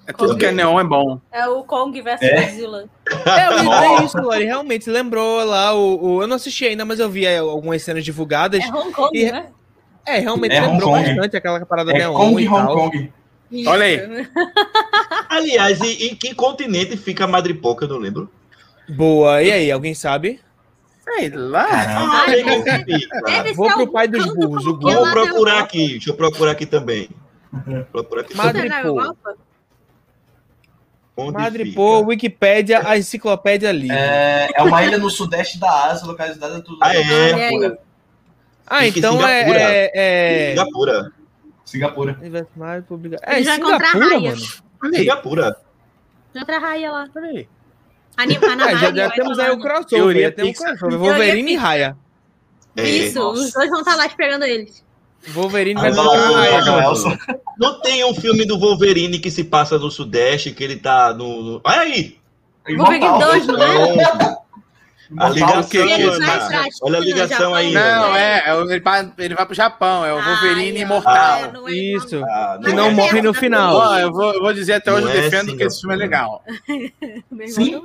[0.06, 1.20] É tudo que é neon é bom.
[1.30, 2.40] É o Kong versus É.
[2.42, 2.84] Godzilla.
[3.26, 3.46] É,
[4.00, 4.44] eu isso, Lori.
[4.44, 8.04] Realmente, lembrou lá o, o- Eu não assisti ainda, mas eu vi é, algumas cenas
[8.04, 8.64] divulgadas.
[8.64, 9.46] É Hong Kong, E- né?
[10.06, 11.04] É, realmente É lembrou Kong.
[11.04, 12.74] bastante aquela parada É neon Kong e Hong tal.
[12.76, 13.12] Kong.
[13.50, 13.70] Isso.
[13.70, 14.00] Olha aí.
[15.28, 17.84] Aliás, e em que continente fica Madripoca?
[17.84, 18.30] Eu não lembro.
[18.88, 19.42] Boa.
[19.42, 20.40] E aí, alguém sabe?
[21.04, 21.66] Sei lá.
[21.70, 25.88] Ah, Ai, Vou pro pai dos burros, Vou procurar aqui.
[25.92, 27.08] Deixa eu procurar aqui também.
[27.92, 29.14] Procurar aqui Madripoor.
[31.32, 32.06] Madripoor?
[32.06, 33.96] Wikipédia, a enciclopédia livre.
[33.96, 36.78] É, é uma ilha no sudeste da Ásia, localizada tudo.
[36.82, 37.02] Ah, é?
[37.04, 37.78] Singapura.
[38.66, 39.44] Ah, então é.
[39.44, 39.60] Singapura.
[39.60, 40.50] é, é...
[40.50, 41.12] Singapura.
[41.64, 42.18] Singapura.
[43.22, 44.20] É, Singapura, raia.
[44.30, 44.94] mano.
[44.94, 45.56] Singapura.
[46.34, 47.08] Outra raia lá.
[47.16, 47.48] Olha aí.
[48.16, 49.86] Anima, Ah, já, já temos aí o crossover.
[49.88, 50.78] Teoria Já temos o Pixar.
[50.78, 50.98] crossover.
[50.98, 51.56] Wolverine e.
[51.56, 51.96] Raya.
[52.76, 52.82] É.
[52.88, 53.40] Isso, Nossa.
[53.40, 54.84] os dois vão estar lá esperando eles.
[55.28, 57.16] Wolverine Ah, vai Elson.
[57.58, 61.42] Não tem um filme do Wolverine que se passa no Sudeste, que ele tá no.
[61.42, 61.60] no...
[61.64, 62.18] Olha aí!
[62.76, 63.30] Wolverine Imortal.
[63.32, 64.38] 2, não é?
[65.16, 65.86] A ligação,
[66.20, 67.72] pra Olha a ligação aí.
[67.72, 71.38] Não, é, é ele vai, ele vai pro Japão, é o Wolverine Ai, imortal.
[71.66, 72.22] é, é Isso.
[72.24, 73.74] Ah, Que não é morre no final.
[73.74, 75.94] Ó, eu, vou, eu vou dizer até hoje, Não eu é defendo que esse filme
[75.94, 76.44] é legal.
[77.48, 77.80] Sim.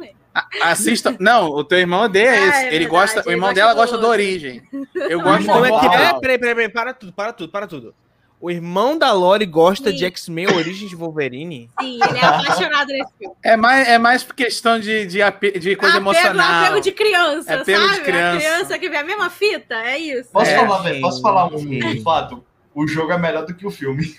[0.62, 1.16] Assista.
[1.20, 2.58] Não, o teu irmão odeia Ah, esse.
[2.58, 4.12] é ele verdade, gosta, o ele irmão gosta dela do gosta do outro.
[4.12, 4.64] Origem.
[4.96, 6.20] Eu gosto Como do é que é?
[6.20, 7.94] Peraí, peraí, peraí, para tudo, para tudo, para tudo.
[8.42, 9.96] O irmão da Lori gosta Sim.
[9.96, 11.70] de X-Men Origins de Wolverine?
[11.80, 13.36] Sim, ele é apaixonado nesse filme.
[13.42, 16.64] É mais, é mais por questão de, de, ape- de coisa apego, emocional.
[16.66, 18.02] apego de criança, É apego de sabe?
[18.02, 18.36] criança.
[18.36, 20.30] A criança que vê a mesma fita, é isso.
[20.30, 21.00] Posso É, falar, velho?
[21.02, 22.44] Posso falar um, um fato?
[22.76, 24.14] O jogo é melhor do que o filme.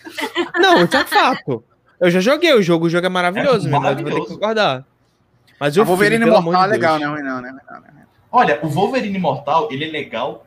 [0.59, 1.63] Não, isso é fato.
[2.01, 4.03] Eu já joguei o jogo, o jogo é maravilhoso, É meu irmão, eu vou ter
[4.05, 4.35] que maravilhoso.
[4.35, 4.87] concordar.
[5.61, 7.11] Mas o Wolverine filme, pelo Imortal é legal, Deus.
[7.11, 8.05] não, não, não, não, não.
[8.33, 10.47] Olha, o Wolverine Imortal, ele é legal.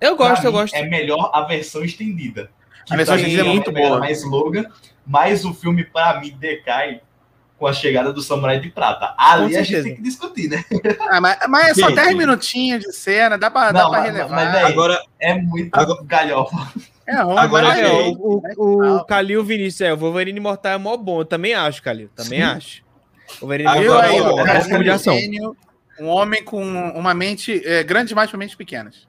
[0.00, 0.74] Eu gosto, eu mim, gosto.
[0.74, 2.50] É melhor a versão estendida.
[2.90, 4.00] A versão estendida é muito melhor, boa.
[4.00, 4.70] mais longa,
[5.06, 7.00] mas o filme, pra mim, decai
[7.58, 9.14] com a chegada do Samurai de Prata.
[9.18, 10.64] Ali a gente tem que discutir, né?
[11.10, 11.96] Ah, mas, mas é só Gente.
[11.96, 14.34] 10 minutinhos de cena, dá pra, dá Não, pra mas- relevar.
[14.34, 16.56] mas é- Agora, É muito Agora- galhofa.
[17.06, 20.72] é ruim, Agora mas É, é o, o, o Calil Vinícius, é, o Wolverine Imortal
[20.72, 21.20] é mó bom.
[21.20, 22.08] Eu também acho, Calil.
[22.16, 22.44] Também Sim.
[22.46, 22.82] acho.
[23.40, 25.14] O Agora, Viu aí, é de ação.
[25.18, 25.56] gênio,
[25.98, 29.08] um homem com uma mente é, grande demais para mentes pequenas.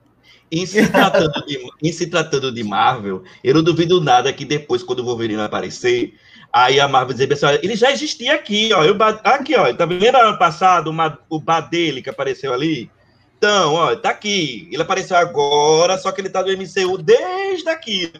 [0.51, 4.83] em se, tratando de, em se tratando de Marvel, eu não duvido nada que depois,
[4.83, 6.13] quando o Wolverine aparecer,
[6.51, 8.83] aí a Marvel dizer, pessoal, ele já existia aqui, ó.
[8.83, 9.73] Eu, aqui, ó.
[9.73, 12.91] Tá vendo ano passado uma- o bar dele que apareceu ali?
[13.37, 14.67] Então, ó, tá aqui.
[14.71, 18.11] Ele apareceu agora, só que ele tá no MCU desde aqui.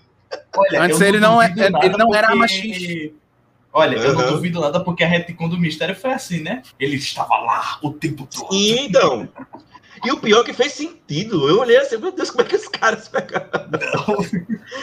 [0.56, 3.14] Olha, Antes ele não é- ele não era porque- machista.
[3.74, 6.62] Olha, eu não duvido nada porque a retcon do mistério foi assim, né?
[6.80, 8.54] Ele estava lá o tempo todo.
[8.54, 9.30] E então.
[10.04, 11.48] E o pior é que fez sentido.
[11.48, 13.48] Eu olhei assim, meu Deus, como é que os caras pegaram?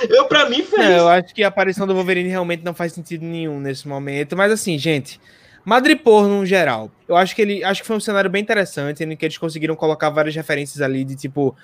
[0.09, 0.91] Eu, pra mim, fez.
[0.91, 4.37] Eu acho que a aparição do Wolverine realmente não faz sentido nenhum nesse momento.
[4.37, 5.21] Mas assim, gente,
[5.65, 9.17] Madripoor no geral, eu acho que ele acho que foi um cenário bem interessante, em
[9.17, 11.55] que eles conseguiram colocar várias referências ali de tipo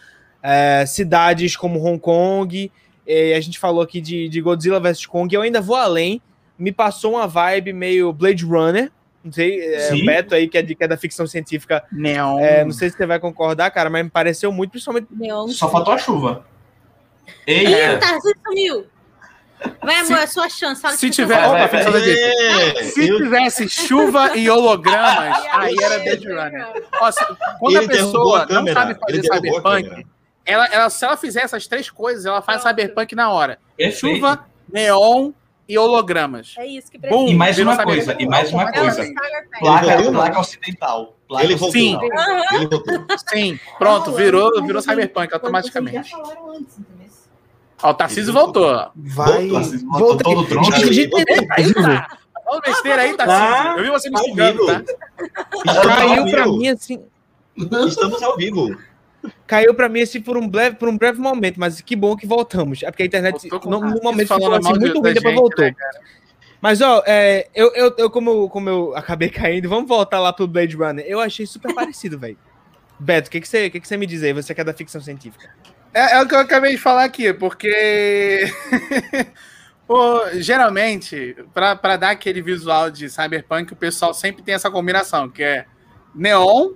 [0.42, 2.70] é, cidades como Hong Kong.
[3.08, 5.34] a gente falou aqui de, de Godzilla vs Kong.
[5.34, 6.20] Eu ainda vou além.
[6.58, 8.90] Me passou uma vibe meio Blade Runner.
[9.24, 11.82] Não sei, é, o Beto aí, que é, de, que é da ficção científica.
[11.90, 12.38] Não.
[12.38, 15.06] É, não sei se você vai concordar, cara, mas me pareceu muito, principalmente.
[15.10, 15.48] Neon.
[15.48, 16.44] Só faltou a chuva.
[17.46, 17.98] Ih, Eita!
[17.98, 18.86] tá, você sumiu.
[19.82, 20.82] Vai, amor, Se- é a sua chance.
[20.82, 21.40] Fala Se que você tiver.
[21.40, 21.68] vai.
[21.68, 22.10] vai, Opa, vai.
[22.10, 26.66] É, Se eu- tivesse chuva e hologramas, aí era Blade Runner.
[27.12, 27.26] Se-
[27.58, 30.06] quando Ele a pessoa a câmera, não sabe fazer cyberpunk,
[30.44, 33.58] ela, ela, se ela fizer essas três coisas, ela faz cyberpunk na hora.
[33.74, 34.16] Perfeito.
[34.16, 35.32] Chuva, neon
[35.68, 36.54] e hologramas.
[36.58, 37.30] É isso que precisa.
[37.30, 39.04] E mais uma coisa, e mais uma É coisa.
[39.58, 41.16] Placa, placa ocidental.
[41.26, 41.80] Placa Ele voltou.
[41.80, 41.96] Sim.
[41.96, 42.42] Aham.
[42.52, 43.06] Ele voltou.
[43.28, 46.12] Sim, pronto, virou, virou cyberpunk automaticamente.
[47.82, 48.90] Ó, o Tarcísio voltou.
[48.94, 49.48] Vai.
[49.48, 50.70] Voltou, assim, voltou Volta todo tronco.
[50.70, 52.18] Tá.
[52.46, 53.78] Olha besteira aí, Tarcísio.
[53.78, 54.82] Eu vi você me xingando, tá?
[55.82, 57.02] Caiu pra mim assim.
[57.56, 58.76] Estamos ao vivo.
[59.46, 62.26] Caiu pra mim assim por um breve, por um breve momento, mas que bom que
[62.26, 62.82] voltamos.
[62.82, 65.64] É porque a internet no, no momento ficou assim, muito ruim, depois voltou.
[65.64, 65.74] né,
[66.60, 70.32] Mas ó, é, eu, eu, eu, como, eu- como eu acabei caindo, vamos voltar lá
[70.32, 71.04] pro Blade Runner.
[71.06, 72.38] Eu achei super parecido, velho.
[72.98, 74.32] Beto, o que, que, você, que, que você me diz aí?
[74.32, 75.50] Você que é da ficção científica.
[75.92, 78.44] É, é o que eu acabei de falar aqui, porque.
[79.86, 85.28] Pô, geralmente, pra, pra dar aquele visual de cyberpunk, o pessoal sempre tem essa combinação,
[85.28, 85.66] que é
[86.14, 86.70] neon,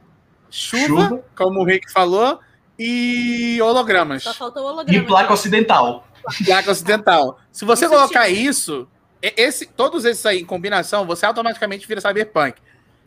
[0.51, 1.24] chuva, Chuva.
[1.36, 2.40] como o Rick falou,
[2.78, 4.22] e hologramas.
[4.22, 4.99] Só faltou o holograma.
[4.99, 6.07] E placa ocidental.
[6.44, 7.38] Placa ocidental.
[7.51, 8.86] Se você Isso colocar isso,
[9.22, 12.61] e- esse, todos esses aí em combinação, você automaticamente vira cyberpunk.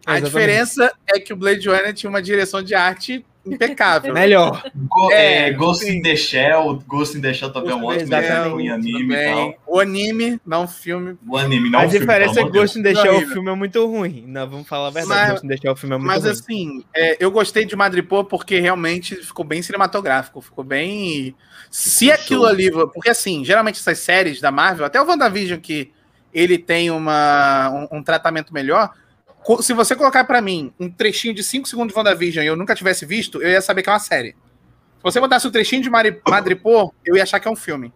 [0.06, 0.24] A Exatamente.
[0.26, 4.14] diferença é que o Blade Runner tinha uma direção de arte impecável.
[4.14, 4.64] Melhor.
[4.76, 5.98] Go- É, é, Ghost sim.
[5.98, 6.84] in the Shell.
[6.88, 9.36] Ghost in the Shell também é um ótimo exemplo em anime e tal.
[9.36, 9.58] Também.
[9.68, 11.18] O anime, não o filme.
[11.28, 13.50] O anime não a filme, diferença pelo é que Ghost in the Shell, o filme
[13.52, 14.24] é muito ruim.
[14.28, 15.20] Não, vamos falar a verdade.
[15.20, 16.32] Mas- Ghost in the Shell, o filme é muito Mas ruim.
[16.32, 21.36] assim, é, eu gostei de Madripoor porque realmente ficou bem cinematográfico, ficou bem.
[21.70, 22.50] Se Ficou aquilo show.
[22.50, 22.72] ali.
[22.94, 25.92] Porque assim, geralmente essas séries da Marvel, até o WandaVision que
[26.34, 28.92] ele tem uma, um, um tratamento melhor.
[29.62, 32.76] Se você colocar pra mim um trechinho de 5 segundos de WandaVision e eu nunca
[32.76, 34.30] tivesse visto, eu ia saber que é uma série.
[34.98, 37.92] Se você botasse o trechinho de Mari- Madripoor, eu ia achar que é um filme.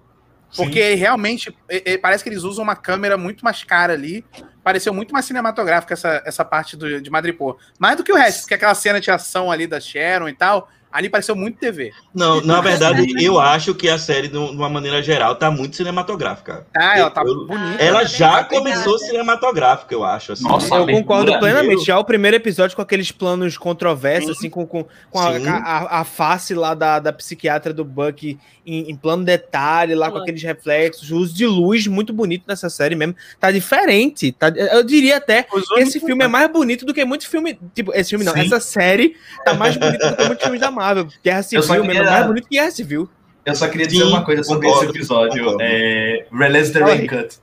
[0.56, 4.26] Porque realmente é- é, parece que eles usam uma câmera muito mais cara ali.
[4.64, 7.58] Pareceu muito mais cinematográfica essa, essa parte do, de Madripoor.
[7.78, 10.70] Mais do que o resto, porque aquela cena de ação ali da Sharon e tal,
[10.96, 11.92] ali pareceu muito TV.
[12.14, 16.66] Não, na verdade, eu acho que a série, de uma maneira geral, tá muito cinematográfica.
[16.76, 17.84] Ah, ela tá Eu- bonita.
[17.84, 19.06] Ela Tá já bem começou pegada.
[19.12, 20.32] cinematográfica, eu acho.
[20.34, 20.44] Assim.
[20.44, 21.86] Nossa, Eu concordo plenamente.
[21.86, 24.38] Já o primeiro episódio com aqueles planos controversos, Sim.
[24.38, 28.90] assim, com, com, com a, a- a face lá da, da psiquiatra do Buck em,
[28.92, 32.96] em plano detalhe, lá com aqueles reflexos, o uso de luz muito bonito nessa série
[32.96, 33.16] mesmo.
[33.40, 34.32] Tá diferente.
[34.32, 37.60] Tá, eu diria até Os que esse filme é mais bonito do que muito filme.
[37.74, 38.42] Tipo, esse filme não, Sim.
[38.42, 40.85] essa série tá mais bonita do que muitos filmes da Marvel.
[41.24, 43.10] Guerra Eu só Civil mesmo, é queria- mais bonito que Guerra Civil.
[43.46, 45.44] Eu só queria dizer Sim, uma coisa sobre concordo, esse episódio.
[45.44, 45.62] concordo.
[45.64, 47.08] É, release the Rain.
[47.08, 47.38] Cut.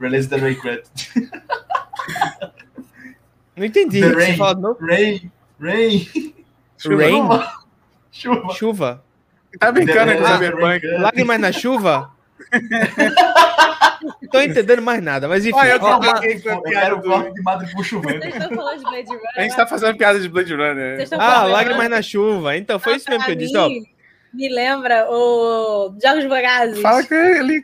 [0.00, 0.82] Release the Rain Cut.
[3.56, 4.00] Não entendi.
[4.00, 4.36] The Você Rain.
[4.36, 4.78] fala novo?
[4.84, 5.30] Rain.
[5.60, 6.08] Rain.
[6.86, 7.12] Rain?
[7.22, 7.52] Chuva.
[8.10, 8.54] Chuva.
[8.54, 9.04] Chuva.
[9.60, 10.86] Tá brincando com o Cyberpunk.
[10.98, 12.10] Lágrimas na chuva?
[12.52, 15.56] Não tô entendendo mais nada, mas enfim.
[15.56, 15.98] Olha, eu ó,
[16.64, 18.20] quero do- corte de Madre por chovendo.
[18.20, 19.32] Vocês estão falando de Blade Runner?
[19.36, 21.08] A gente tá fazendo piada de Blade Runner.
[21.18, 22.56] Ah, lágrimas na chuva.
[22.56, 23.68] Então, foi isso mesmo que eu disse, ó.
[24.32, 26.80] Me lembra o Jogos Vorazes.
[26.80, 27.62] Fala com ele.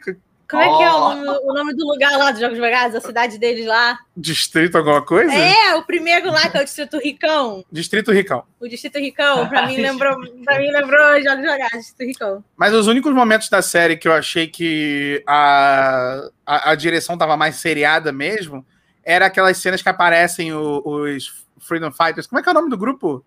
[0.51, 2.96] Como é que é o nome, o nome do lugar lá dos Jogos Vorazes?
[2.96, 3.98] A cidade deles lá?
[4.16, 5.32] Distrito alguma coisa?
[5.32, 7.64] É, o primeiro lá, que é o Distrito Ricão.
[7.70, 8.42] Distrito Ricão.
[8.59, 12.44] O Distrito Ricão, pra mim lembrou, pra mim lembrou Jogos Vorazes, Distrito Ricão.
[12.57, 17.36] Mas os únicos momentos da série que eu achei que a, a, a direção tava
[17.36, 18.66] mais seriada mesmo
[19.05, 22.26] era aquelas cenas que aparecem o- os Freedom Fighters.
[22.26, 23.24] Como é que é o nome do grupo?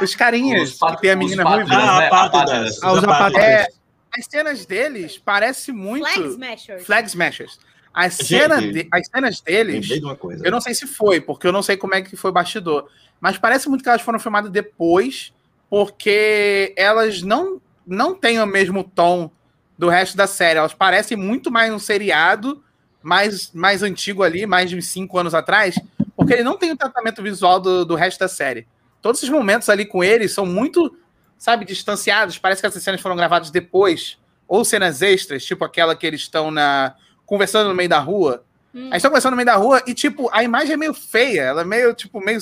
[0.00, 1.74] Os carinhas, Os que tem a os menina ruiva.
[1.74, 2.06] Ah, né?
[2.06, 2.82] apátridas.
[2.82, 3.44] Ah, os Os apátridas.
[3.44, 3.83] apátridas.
[4.16, 6.06] As cenas deles parecem muito...
[6.06, 6.84] Flag Smashers.
[6.84, 7.58] Flag Smashers.
[7.92, 9.86] As, cena de- as cenas deles...
[9.86, 10.44] De uma coisa.
[10.46, 12.88] Eu não sei se foi, porque eu não sei como é que foi o bastidor.
[13.20, 15.32] Mas parece muito que elas foram filmadas depois,
[15.70, 19.30] porque elas não, não têm o mesmo tom
[19.78, 20.58] do resto da série.
[20.58, 22.62] Elas parecem muito mais um seriado,
[23.02, 25.76] mais, mais antigo ali, mais de cinco anos atrás,
[26.16, 28.66] porque ele não tem o tratamento visual do, do resto da série.
[29.02, 30.96] Todos esses momentos ali com eles são muito,
[31.44, 32.38] sabe, distanciados.
[32.38, 34.16] Parece que essas cenas foram gravadas depois.
[34.48, 36.94] Ou cenas extras, tipo aquela que eles estão na
[37.26, 38.42] conversando no meio da rua.
[38.74, 38.86] Hum.
[38.86, 41.42] Eles estão conversando no meio da rua e, tipo, a imagem é meio feia.
[41.42, 42.38] Ela é meio, tipo, meio,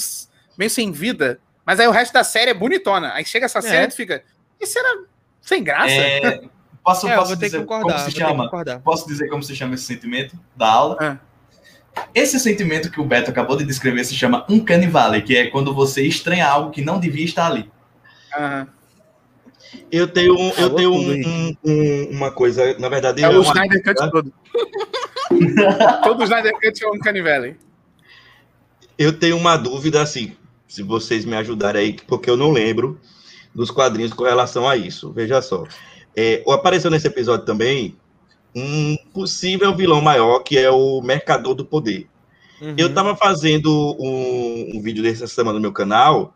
[0.57, 1.40] meio sem vida.
[1.66, 3.12] Mas aí o resto da série é bonitona.
[3.12, 3.62] Aí chega essa É.
[3.62, 4.22] série e fica.
[4.61, 5.03] Isso era
[5.40, 5.90] sem graça.
[5.92, 6.42] É,
[6.84, 7.98] posso É, posso dizer concordar.
[7.98, 8.80] como se chama?
[8.84, 10.96] Posso dizer como se chama esse sentimento da aula?
[11.00, 11.16] Ah.
[12.14, 15.74] Esse sentimento que o Beto acabou de descrever se chama Uncanny Valley, que é quando
[15.74, 17.70] você estranha algo que não devia estar ali.
[18.34, 18.68] Aham.
[19.90, 23.52] Eu tenho, um- eu tenho um- um- um- uma coisa, na verdade, É o uma-
[23.52, 24.32] Snyder Cut todo.
[26.04, 27.56] todo o Snyder Cut é um canivele.
[28.98, 30.32] eu tenho uma dúvida, assim,
[30.68, 33.00] se vocês me ajudarem aí, porque eu não lembro
[33.54, 35.10] dos quadrinhos com relação a isso.
[35.12, 35.64] Veja só.
[36.16, 37.96] É, apareceu nesse episódio também
[38.54, 42.06] um possível vilão maior, que é o Mercador do Poder.
[42.60, 42.74] Uhum.
[42.76, 46.34] Eu tava fazendo um, um vídeo dessa semana no meu canal,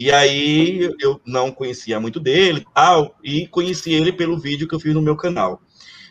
[0.00, 4.80] e aí eu não conhecia muito dele tal, e conheci ele pelo vídeo que eu
[4.80, 5.60] fiz no meu canal.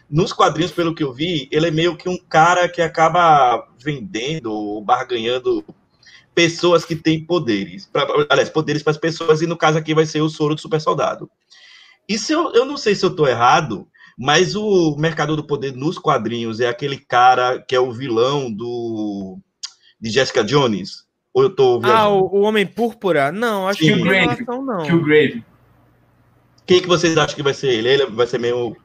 [0.08, 4.54] Nos quadrinhos, pelo que eu vi, ele é meio que um cara que acaba vendendo
[4.54, 5.66] ou barganhando
[6.36, 7.88] pessoas que têm poderes.
[7.88, 10.62] Pra, aliás, poderes para as pessoas, e no caso aqui vai ser o soro do
[10.62, 11.28] super soldado.
[12.08, 15.98] Isso eu, eu não sei se eu tô errado, mas o Mercador do Poder nos
[15.98, 19.40] quadrinhos é aquele cara que é o vilão do
[20.00, 21.09] de Jessica Jones?
[21.34, 22.16] Ou eu tô Ah, viajando?
[22.16, 23.32] o, o Homem Púrpura?
[23.32, 24.04] Não, acho que Sim.
[24.04, 24.84] não tem não.
[24.84, 25.44] Killgrave.
[26.66, 27.90] Quem que vocês acham que vai ser ele?
[27.90, 28.76] Ele vai ser meio.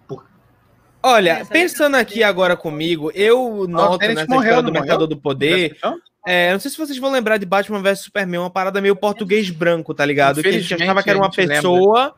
[1.02, 5.76] Olha, pensando aqui agora comigo, eu noto Dennis nessa morreu, história do Mercador do Poder.
[6.26, 9.50] É, não sei se vocês vão lembrar de Batman vs Superman, uma parada meio português
[9.50, 10.40] branco, tá ligado?
[10.40, 12.14] Que a gente achava que era uma pessoa,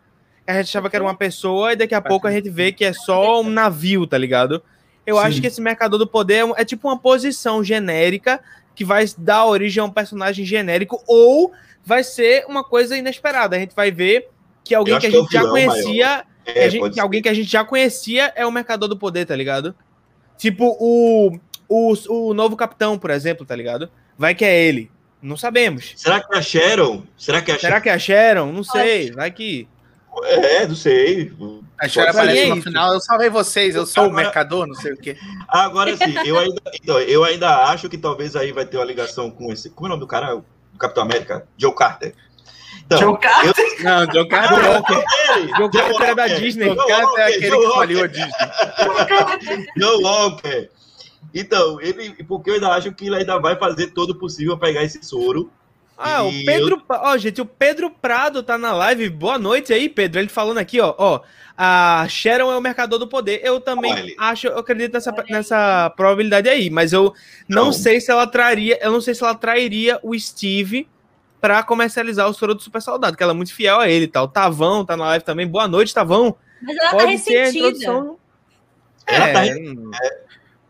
[0.47, 2.85] a gente achava que era uma pessoa, e daqui a pouco a gente vê que
[2.85, 4.63] é só um navio, tá ligado?
[5.05, 5.23] Eu Sim.
[5.23, 8.41] acho que esse Mercador do Poder é é tipo uma posição genérica
[8.77, 11.53] que vai dar origem a um personagem genérico, ou
[11.85, 13.57] vai ser uma coisa inesperada.
[13.57, 14.29] A gente vai ver
[14.63, 17.29] que alguém acho que a que é gente já conhecia É, gente- que alguém que
[17.29, 19.75] a gente já conhecia é o Mercador do Poder, tá ligado?
[20.39, 23.91] Tipo, o, o, o novo capitão, por exemplo, tá ligado?
[24.17, 24.91] Vai que é ele.
[25.23, 25.95] Não sabemos.
[25.97, 27.03] Será que é a Sharon?
[27.17, 28.53] Será que é a Será que é a Sharon?
[28.53, 29.11] Não sei.
[29.11, 29.67] Vai que.
[30.13, 30.27] Sharon?
[30.45, 31.33] É, não sei.
[31.79, 32.65] A história aparece no isso.
[32.65, 32.93] final.
[32.95, 35.17] Eu salvei vocês, eu sou o Agora- mercador, não sei o quê.
[35.49, 39.31] Agora sim, eu ainda, então, eu ainda acho que talvez aí vai ter uma ligação
[39.31, 39.69] com esse.
[39.71, 40.37] Como é o nome do cara?
[40.37, 40.45] O
[40.79, 41.47] Capitão América?
[41.59, 42.15] Joe Carter.
[42.87, 43.53] Então, Joe Carter.
[43.83, 45.05] Não, John Joe Carter é Walker.
[45.37, 46.69] ele, Joe Carter é da Disney.
[46.69, 48.07] John Carter é aquele que faliu a.
[48.07, 49.67] Disney.
[49.77, 50.71] Joe Walker.
[51.35, 54.69] Então, ele, porque eu ainda acho que ele ainda vai fazer todo o possível pra
[54.69, 55.51] pegar esse soro.
[55.99, 56.83] Ah, o Pedro.
[56.89, 59.09] Ó, gente, o Pedro Prado tá na live.
[59.09, 60.21] Boa noite aí, Pedro.
[60.21, 60.95] Ele falando aqui, ó.
[60.97, 61.21] Ó,
[61.57, 63.41] a Sharon é o mercador do poder.
[63.43, 67.15] Eu também Olha acho, eu acredito nessa, nessa probabilidade aí, mas eu
[67.49, 67.73] não Não.
[67.73, 70.89] sei se ela traria, eu não sei se ela trairia o Steve
[71.41, 74.09] pra comercializar o soro do super soldado, que ela é muito fiel a ele e
[74.09, 74.29] tal.
[74.29, 75.47] Tavão tá na live também.
[75.47, 76.37] Boa noite, Tavão.
[76.63, 77.69] Mas ela tá Pode ser a ressentida.
[77.69, 78.19] introdução.
[79.07, 79.55] Ela tá É,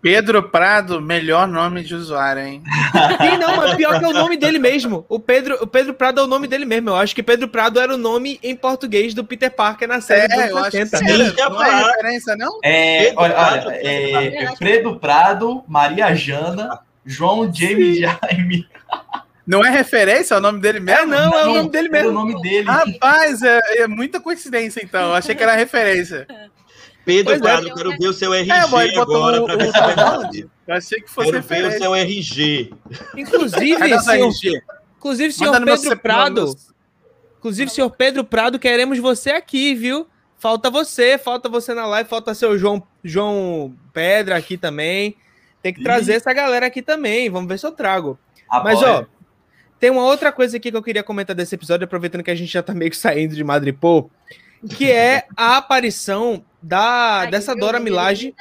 [0.06, 2.62] Pedro Prado, melhor nome de usuário, hein?
[3.20, 5.04] Sim, não, mas pior que é o nome dele mesmo.
[5.08, 6.90] O Pedro, o Pedro Prado é o nome dele mesmo.
[6.90, 10.32] Eu acho que Pedro Prado era o nome em português do Peter Parker na série
[10.32, 10.96] É, dos eu acho que 80.
[10.98, 11.08] sim.
[11.08, 12.58] Ele ia Não é referência, não?
[12.62, 14.10] É, Pedro olha, Prado, olha, Pedro é,
[14.44, 14.56] Prado.
[14.58, 18.68] Fredo Prado, Maria Jana, João James Jaime.
[19.44, 21.06] Não é referência ao nome dele É, mesmo?
[21.06, 22.10] não, é o nome dele Era mesmo.
[22.10, 22.68] o nome dele.
[22.70, 25.08] Rapaz, é, é muita coincidência, então.
[25.08, 26.28] Eu achei que era referência.
[27.06, 27.42] Pedro Pois é.
[27.42, 30.48] Prado, quero ver o seu RG É, agora pra ver o- se é verdade.
[30.66, 32.70] Eu achei que fosse Quero ver o seu RG.
[33.16, 34.62] Inclusive, senhor, RG?
[34.98, 36.54] inclusive, senhor Pedro Prado.
[37.38, 40.06] Inclusive, senhor Pedro Prado, queremos você aqui, viu?
[40.36, 45.16] Falta você, falta você na live, falta seu João, João Pedra aqui também.
[45.62, 45.84] Tem que Ih.
[45.84, 47.30] trazer essa galera aqui também.
[47.30, 48.18] Vamos ver se eu trago.
[48.64, 49.00] Mas, Apoia.
[49.00, 49.04] ó,
[49.80, 52.52] tem uma outra coisa aqui que eu queria comentar desse episódio, aproveitando que a gente
[52.52, 54.08] já tá meio que saindo de Madripoor,
[54.76, 57.54] que é a aparição da, Ai, dessa?
[57.54, 58.34] Dora Milaje,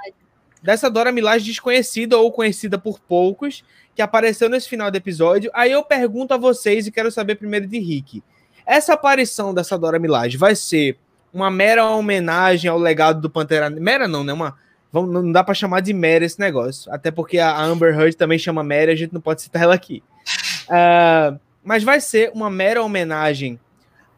[0.61, 3.63] dessa Dora Milaje desconhecida ou conhecida por poucos,
[3.93, 5.51] que apareceu nesse final do episódio.
[5.53, 8.23] Aí eu pergunto a vocês e quero saber primeiro de Rick.
[8.65, 10.97] Essa aparição dessa Dora Milaje vai ser
[11.31, 14.33] uma mera homenagem ao legado do Pantera Mera não, né?
[14.33, 14.57] Uma,
[14.91, 16.91] vamos, não dá pra chamar de mera esse negócio.
[16.91, 20.01] Até porque a Amber Heard também chama mera, a gente não pode citar ela aqui.
[20.67, 23.59] Ah, mas vai ser uma mera homenagem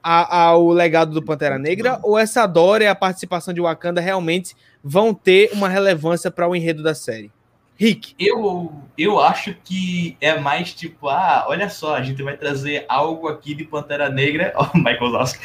[0.01, 5.13] ao legado do Pantera Negra ou essa Dora e a participação de Wakanda realmente vão
[5.13, 7.31] ter uma relevância para o enredo da série?
[7.79, 8.15] Rick.
[8.17, 13.27] Eu, eu acho que é mais tipo, ah, olha só, a gente vai trazer algo
[13.27, 15.39] aqui de Pantera Negra, ó, Michael Zowski,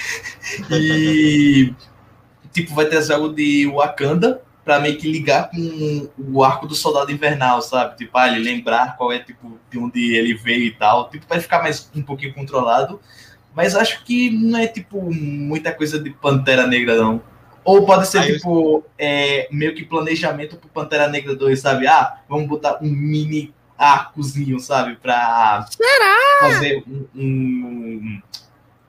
[0.71, 1.75] e
[2.51, 7.13] tipo, vai trazer algo de Wakanda pra meio que ligar com o arco do Soldado
[7.13, 7.97] Invernal, sabe?
[7.97, 11.41] Tipo, ah, ele lembrar qual é, tipo, de onde ele veio e tal, tipo, vai
[11.41, 13.01] ficar mais um pouquinho controlado,
[13.55, 17.23] mas acho que não é, tipo, muita coisa de Pantera Negra, não.
[17.65, 21.87] Ou pode ser, Ah, eu- tipo, é, meio que planejamento pro Pantera Negra 2, sabe?
[21.87, 24.97] Ah, vamos botar um mini arcozinho, sabe?
[24.97, 25.67] Pra
[26.41, 28.23] fazer um, um-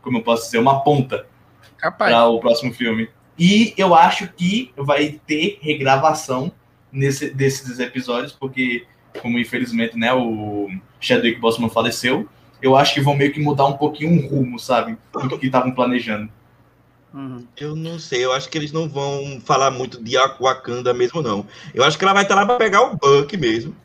[0.01, 1.25] como eu posso dizer, uma ponta
[1.77, 2.11] Capaz.
[2.11, 3.09] para o próximo filme.
[3.37, 6.51] E eu acho que vai ter regravação
[6.91, 8.85] nesse, desses episódios, porque,
[9.21, 12.27] como infelizmente, né, o Chadwick Boseman faleceu,
[12.63, 14.97] eu acho que vão meio que mudar um pouquinho o rumo, sabe?
[15.11, 16.31] Do que estavam planejando.
[17.13, 17.45] Uhum.
[17.57, 21.45] Eu não sei, eu acho que eles não vão falar muito de Wakanda mesmo, não.
[21.73, 23.75] Eu acho que ela vai estar lá para pegar o Buck mesmo.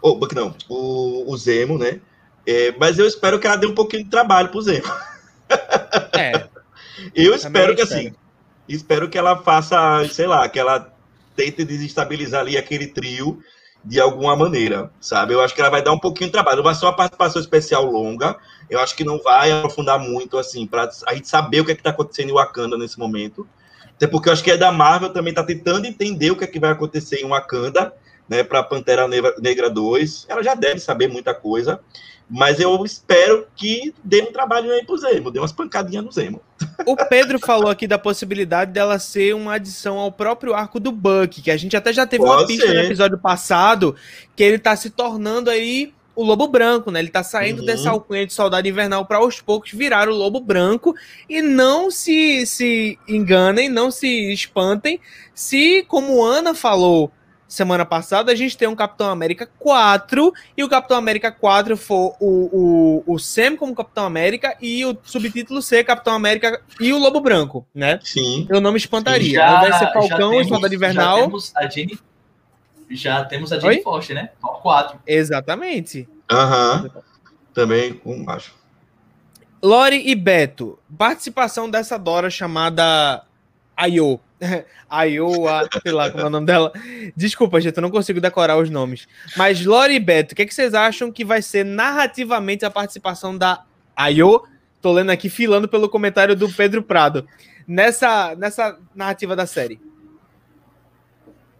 [0.00, 2.00] O Buck não, o, o Zemo, né?
[2.46, 4.86] É, mas eu espero que ela dê um pouquinho de trabalho pro Zemo.
[6.14, 6.48] É,
[7.14, 8.00] Eu espero que espero.
[8.00, 8.14] assim,
[8.66, 10.90] espero que ela faça, sei lá, que ela
[11.36, 13.42] tente desestabilizar ali aquele trio
[13.84, 15.34] de alguma maneira, sabe?
[15.34, 17.84] Eu acho que ela vai dar um pouquinho de trabalho, vai ser uma participação especial
[17.84, 18.36] longa.
[18.70, 21.74] Eu acho que não vai aprofundar muito assim para a gente saber o que é
[21.74, 23.46] que tá acontecendo em Wakanda nesse momento.
[23.96, 26.46] Até porque eu acho que é da Marvel também tá tentando entender o que é
[26.46, 27.92] que vai acontecer em Wakanda,
[28.28, 29.06] né, para Pantera
[29.38, 30.26] Negra 2.
[30.28, 31.80] Ela já deve saber muita coisa,
[32.28, 36.40] mas eu espero que dê um trabalho aí pro Zemo, dê umas pancadinhas no Zemo.
[36.86, 41.42] O Pedro falou aqui da possibilidade dela ser uma adição ao próprio arco do Buck,
[41.42, 42.84] que a gente até já teve uma Pode pista no ser.
[42.84, 43.94] episódio passado,
[44.36, 47.00] que ele tá se tornando aí o Lobo Branco, né?
[47.00, 47.66] Ele tá saindo Uhum.
[47.66, 50.94] dessa alcunha de Soldado Invernal para aos poucos virar o Lobo Branco
[51.28, 55.00] e não se se enganem, não se espantem,
[55.34, 57.10] se como Ana falou
[57.52, 62.16] semana passada, a gente tem um Capitão América 4 e o Capitão América 4 for
[62.18, 66.98] o, o, o Sam como Capitão América e o subtítulo ser Capitão América e o
[66.98, 68.00] Lobo Branco, né?
[68.02, 68.46] Sim.
[68.50, 69.34] Eu não me espantaria.
[69.34, 71.20] Já- vai ser já Falcão e temos- Soldado Já Invernal.
[71.20, 71.98] temos a Jenny,
[72.90, 73.82] já temos a Jenny Oi?
[73.82, 74.30] Foster, né?
[74.40, 74.98] Top 4.
[75.06, 76.08] Exatamente.
[76.30, 76.90] Aham.
[77.52, 78.54] Também com acho.
[79.62, 83.22] Lore e Beto, participação dessa Dora chamada
[83.76, 84.18] Ayo.
[84.90, 86.72] Ayo, a- sei lá como é o nome dela.
[87.16, 89.06] Desculpa, gente, eu não consigo decorar os nomes.
[89.36, 92.70] Mas Lore e Beto, o que, é que vocês acham que vai ser narrativamente a
[92.70, 93.64] participação da
[93.96, 94.42] Ayo?
[94.80, 97.26] Tô lendo aqui, filando pelo comentário do Pedro Prado.
[97.66, 99.80] Nessa, nessa narrativa da série.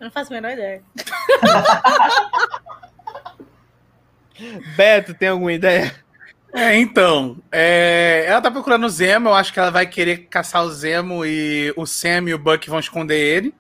[0.00, 0.82] Eu não faço a menor ideia.
[4.76, 5.94] Beto, tem alguma ideia?
[6.52, 10.62] É, então, é, ela tá procurando o Zemo, eu acho que ela vai querer caçar
[10.62, 13.54] o Zemo e o Sam e o Buck vão esconder ele,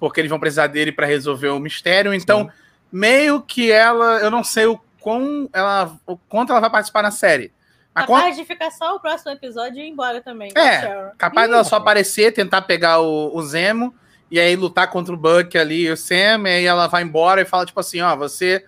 [0.00, 2.12] porque eles vão precisar dele pra resolver o mistério.
[2.12, 2.50] Então,
[2.90, 7.12] meio que ela, eu não sei o quão ela, o quanto ela vai participar na
[7.12, 7.52] série.
[7.94, 10.50] Mas Capaz de ficar só o próximo episódio e ir embora também.
[10.56, 11.12] É.
[11.16, 13.94] Capaz dela só aparecer, tentar pegar o, o Zemo
[14.28, 17.40] e aí lutar contra o Buck ali e o Sam, e aí ela vai embora
[17.42, 18.64] e fala tipo assim, ó, você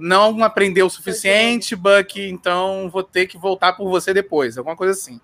[0.00, 4.92] não aprendeu o suficiente, Buck, então vou ter que voltar por você depois, alguma coisa
[4.92, 5.20] assim.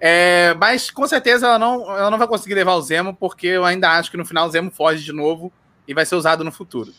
[0.00, 3.64] É, mas com certeza ela não, ela não vai conseguir levar o Zemo, porque eu
[3.64, 5.52] ainda acho que no final o Zemo foge de novo
[5.86, 6.92] e vai ser usado no futuro.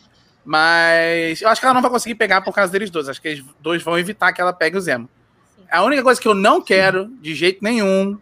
[0.43, 3.07] Mas eu acho que ela não vai conseguir pegar por causa deles dois.
[3.07, 5.09] Acho que eles dois vão evitar que ela pegue o Zemo.
[5.55, 5.63] Sim.
[5.69, 8.17] A única coisa que eu não quero, de jeito nenhum,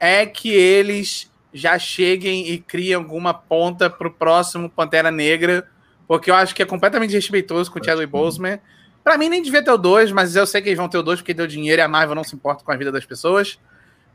[0.00, 5.68] é que eles já cheguem e criem alguma ponta pro próximo Pantera Negra,
[6.08, 8.58] porque eu acho que é completamente respeitoso com o Chadwick Boseman.
[9.04, 11.02] Pra mim nem devia ter o 2, mas eu sei que eles vão ter o
[11.02, 13.58] 2 porque deu dinheiro e a Marvel não se importa com a vida das pessoas.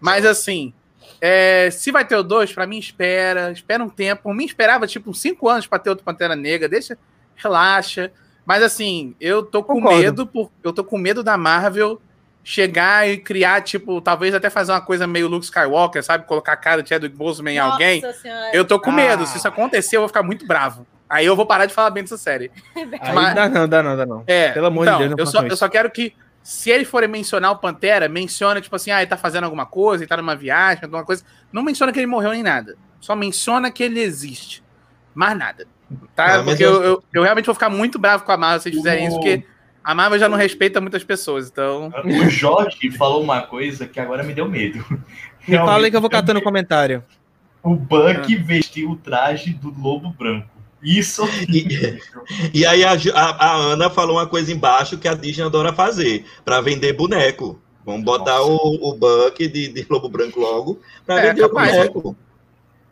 [0.01, 0.73] Mas assim,
[1.21, 4.23] é, se vai ter o 2, pra mim espera, espera um tempo.
[4.23, 6.97] Por mim esperava tipo uns 5 anos pra ter outro Pantera Negra, deixa,
[7.35, 8.11] relaxa.
[8.45, 9.97] Mas assim, eu tô com Concordo.
[9.99, 12.01] medo, por, eu tô com medo da Marvel
[12.43, 16.27] chegar e criar, tipo, talvez até fazer uma coisa meio Luke Skywalker, sabe?
[16.27, 18.01] Colocar a cara do Chadwick Boseman em alguém.
[18.13, 18.51] Senhora.
[18.53, 18.93] Eu tô com Ah.
[18.93, 19.25] medo.
[19.25, 20.85] Se isso acontecer, eu vou ficar muito bravo.
[21.13, 22.49] Aí eu vou parar de falar bem dessa série.
[22.75, 24.23] Aí Mas- dá não, dá não, dá não.
[24.25, 26.87] É, Pelo amor de então, Deus, não eu só, eu só quero que, se eles
[26.87, 30.17] forem mencionar o Pantera, menciona, tipo assim, ah, ele tá fazendo alguma coisa, ele tá
[30.17, 31.23] numa viagem, alguma coisa.
[31.51, 32.75] Não menciona que ele morreu nem nada.
[32.99, 34.63] Só menciona que ele existe.
[35.13, 35.67] Mais nada.
[36.15, 36.25] Tá?
[36.25, 38.59] Ah, mas porque eu- eu, eu, eu realmente vou ficar muito bravo com a Marvel
[38.61, 39.45] se eles fizerem isso, O- porque
[39.83, 41.91] a Marvel já não respeita muitas pessoas, então.
[42.03, 44.83] O Jorge falou uma coisa que agora me deu medo.
[45.47, 47.03] Me fala aí que eu vou Realmente, catando comentário.
[47.61, 50.47] O Buck vestiu o traje do lobo branco.
[50.83, 51.23] Isso.
[51.49, 51.99] E,
[52.53, 56.25] e aí a, a- a Ana falou uma coisa embaixo que a Disney adora fazer,
[56.43, 57.59] para vender boneco.
[57.85, 58.51] Vamos botar Nossa.
[58.51, 62.17] o, o Buck de, de Lobo Branco logo para É, vender capaz, o boneco.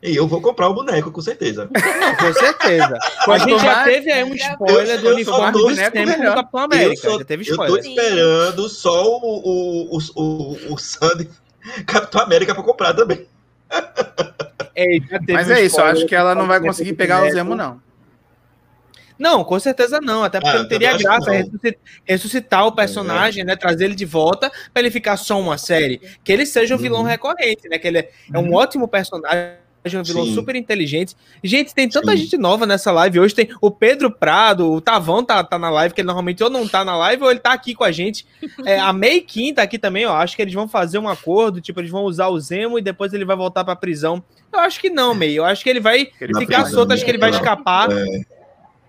[0.04, 1.68] E eu vou comprar o boneco, com certeza.
[1.68, 2.98] Com certeza.
[3.30, 6.36] A gente já teve aí um spoiler Eu- do eu uniforme do melhor.
[6.36, 7.10] Capitão Eu, América.
[7.10, 7.86] só, já teve eu tô spoiler.
[7.86, 11.30] esperando só o, o, o, o, o Sandy
[11.86, 13.28] Capitão América para comprar também.
[14.82, 17.30] É, já teve Mas é isso, eu acho que ela não vai conseguir pegar o
[17.32, 17.82] Zemo, não.
[19.20, 20.24] Não, com certeza não.
[20.24, 21.52] Até porque Ah, não teria graça não.
[22.08, 23.56] ressuscitar o personagem, né?
[23.56, 26.02] Trazer ele de volta pra ele ficar só uma série.
[26.24, 27.06] Que ele seja um vilão Uhum.
[27.08, 27.78] recorrente, né?
[27.78, 28.56] Que ele é, é um Uhum.
[28.56, 29.61] ótimo personagem.
[29.86, 30.34] Um vilão Sim.
[30.36, 31.16] super inteligente.
[31.44, 32.18] Gente, tem tanta Sim.
[32.18, 33.20] gente nova nessa live.
[33.20, 36.50] Hoje tem o Pedro Prado, o Tavão tá, tá na live, que ele normalmente ou
[36.50, 38.26] não tá na live ou ele tá aqui com a gente.
[38.66, 40.16] É, a May Kim tá aqui também, ó.
[40.16, 43.14] Acho que eles vão fazer um acordo, tipo, eles vão usar o Zemo e depois
[43.14, 44.24] ele vai voltar pra prisão.
[44.54, 45.34] Eu acho que não, May.
[45.34, 47.90] Eu acho que ele vai Ele ficar prisão, solto, acho que ele vai escapar.
[47.92, 48.26] É, Eu acho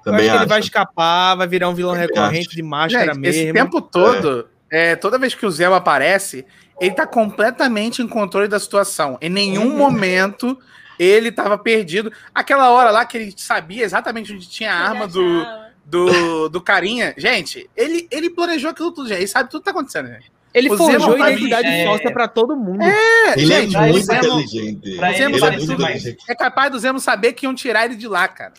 [0.04, 2.56] também que ele vai escapar, vai virar um vilão Também recorrente acho.
[2.56, 3.42] de máscara Gente, mesmo.
[3.44, 6.44] esse tempo todo, é, toda vez que o Zé aparece,
[6.80, 9.16] ele tá completamente em controle da situação.
[9.20, 9.76] Em nenhum Uhum.
[9.76, 10.58] momento
[11.02, 12.12] ele tava perdido.
[12.34, 15.44] Aquela hora lá que ele sabia exatamente onde tinha a arma do,
[15.84, 17.14] do, do carinha.
[17.16, 19.18] Gente, ele, ele planejou aquilo tudo, gente.
[19.18, 20.30] Ele sabe tudo que tá acontecendo, gente.
[20.54, 22.82] Ele o forjou identidade é- falsa pra todo mundo.
[22.82, 24.96] É, Ele gente, é vai- muito vai- inteligente.
[24.96, 26.18] pra ele Ele é muito inteligente.
[26.28, 28.52] é capaz do Zemo saber que iam tirar ele de lá, cara.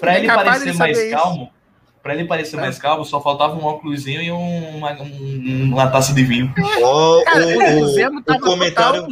[0.00, 1.48] Pra ele É capaz parecer mais saber isso.
[2.02, 6.12] Pra ele parecer mais calmo, só faltava um óculosinho e um- uma, um- uma taça
[6.12, 6.52] de vinho.
[6.82, 9.06] Ó, Cara, o, o, o- comentário,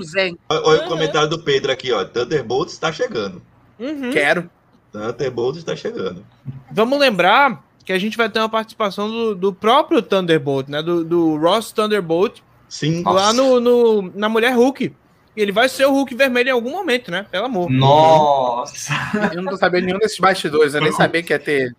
[0.51, 2.05] olha o comentário do Pedro aqui, ó.
[2.05, 3.41] Thunderbolts está chegando.
[3.79, 4.11] Uhum.
[4.13, 4.51] Quero.
[4.93, 6.25] Thunderbolts está chegando.
[6.73, 10.83] Vamos lembrar que a gente vai ter uma participação do, do próprio Thunderbolt, né?
[10.83, 13.03] Do, do Ross Thunderbolt, Sim.
[13.05, 14.93] lá no, no- na Mulher Hulk.
[15.37, 17.25] Ele vai ser o Hulk vermelho em algum momento, né?
[17.31, 17.71] Pelo amor.
[17.71, 18.93] Nossa!
[19.33, 21.75] Eu não tô sabendo nenhum desses bastidores, eu nem sabia que ia ter ele.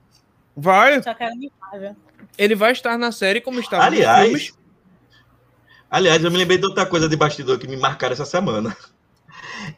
[0.55, 1.33] Vai, Só quero
[2.37, 4.53] ele vai estar na série como estava nos Aliás, filmes.
[5.89, 8.75] aliás, eu me lembrei de outra coisa de bastidor que me marcaram essa semana.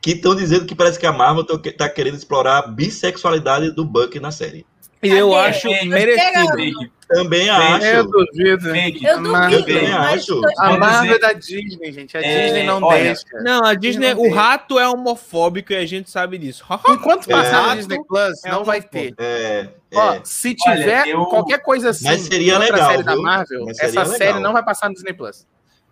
[0.01, 3.83] Que estão dizendo que parece que a Marvel tá- tá querendo explorar a bissexualidade do
[3.83, 4.65] Buck na série.
[5.03, 5.47] E eu Cadê?
[5.49, 5.87] acho Fake.
[5.87, 6.91] merecido.
[7.09, 8.03] Também Eu acho.
[8.07, 8.71] duvido.
[8.71, 9.05] fake.
[9.05, 10.41] Eu duvido, Eu também mas acho.
[10.57, 12.17] A Marvel é da Disney, gente.
[12.17, 13.21] A É, Disney não olha, deixa.
[13.43, 14.33] Não, a Disney, Não o tem.
[14.33, 16.63] rato é homofóbico e a gente sabe disso.
[16.89, 17.69] Enquanto passar É.
[17.69, 19.13] no Disney Plus, É não vai ter.
[19.19, 20.21] É, Ó, é.
[20.23, 23.21] se Olha, tiver eu- qualquer coisa assim, Mas seria legal, série da viu?
[23.21, 24.17] Marvel, Mas seria essa legal.
[24.17, 25.45] série não vai passar no Disney Plus.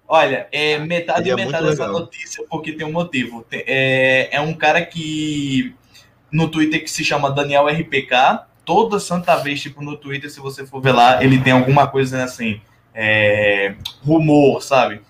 [0.08, 2.00] Olha, é metade e metade dessa legal.
[2.02, 3.46] notícia, porque tem um motivo.
[3.52, 5.74] É, é um cara que
[6.32, 8.48] no Twitter que se chama Daniel RPK.
[8.74, 12.24] Toda santa vez, tipo, no Twitter, se você for ver lá, ele tem alguma coisa
[12.24, 12.62] assim,
[12.96, 15.02] é, rumor, sabe?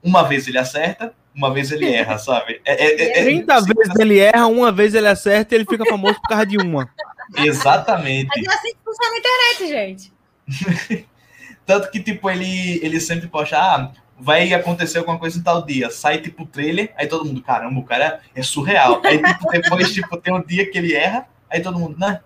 [0.00, 2.60] Uma vez ele acerta, uma vez ele erra, sabe?
[2.64, 5.84] É, é- é- é- 30 vezes ele erra, uma vez ele acerta e ele fica
[5.86, 6.88] famoso por causa de uma.
[7.36, 8.28] Exatamente.
[8.28, 10.12] Mas é assim que funciona a internet, gente.
[11.66, 15.90] Tanto que, tipo, ele, ele sempre posta, ah, vai acontecer alguma coisa em tal dia.
[15.90, 19.00] Sai, tipo, o trailer, aí todo mundo, caramba, o cara é surreal.
[19.04, 22.20] Aí, tipo, depois, tipo, tem um dia que ele erra, aí todo mundo, né?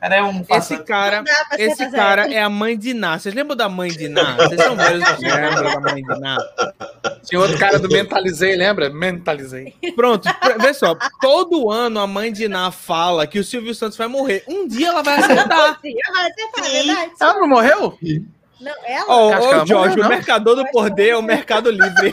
[0.00, 1.24] Cara é um Esse cara,
[1.58, 3.18] esse cara é a mãe de Ná.
[3.18, 4.36] Vocês lembram da mãe de Ná?
[4.36, 6.38] Vocês são velhos que lembram da mãe de Ná.
[7.24, 8.88] Tinha outro cara do Mentalizei, lembra?
[8.90, 9.74] Mentalizei.
[9.96, 10.28] Pronto,
[10.60, 10.96] vê só.
[11.20, 14.44] Todo ano a mãe de Ná fala que o Silvio Santos vai morrer.
[14.46, 15.78] Um dia ela vai acertar.
[15.82, 17.12] Sim, ela vai acertar, é verdade.
[17.20, 17.98] Ela não morreu?
[18.60, 19.16] Não, ela?
[19.16, 22.10] Ô, ela Jorge, morreu, o mercador do poder é o Mercado Livre.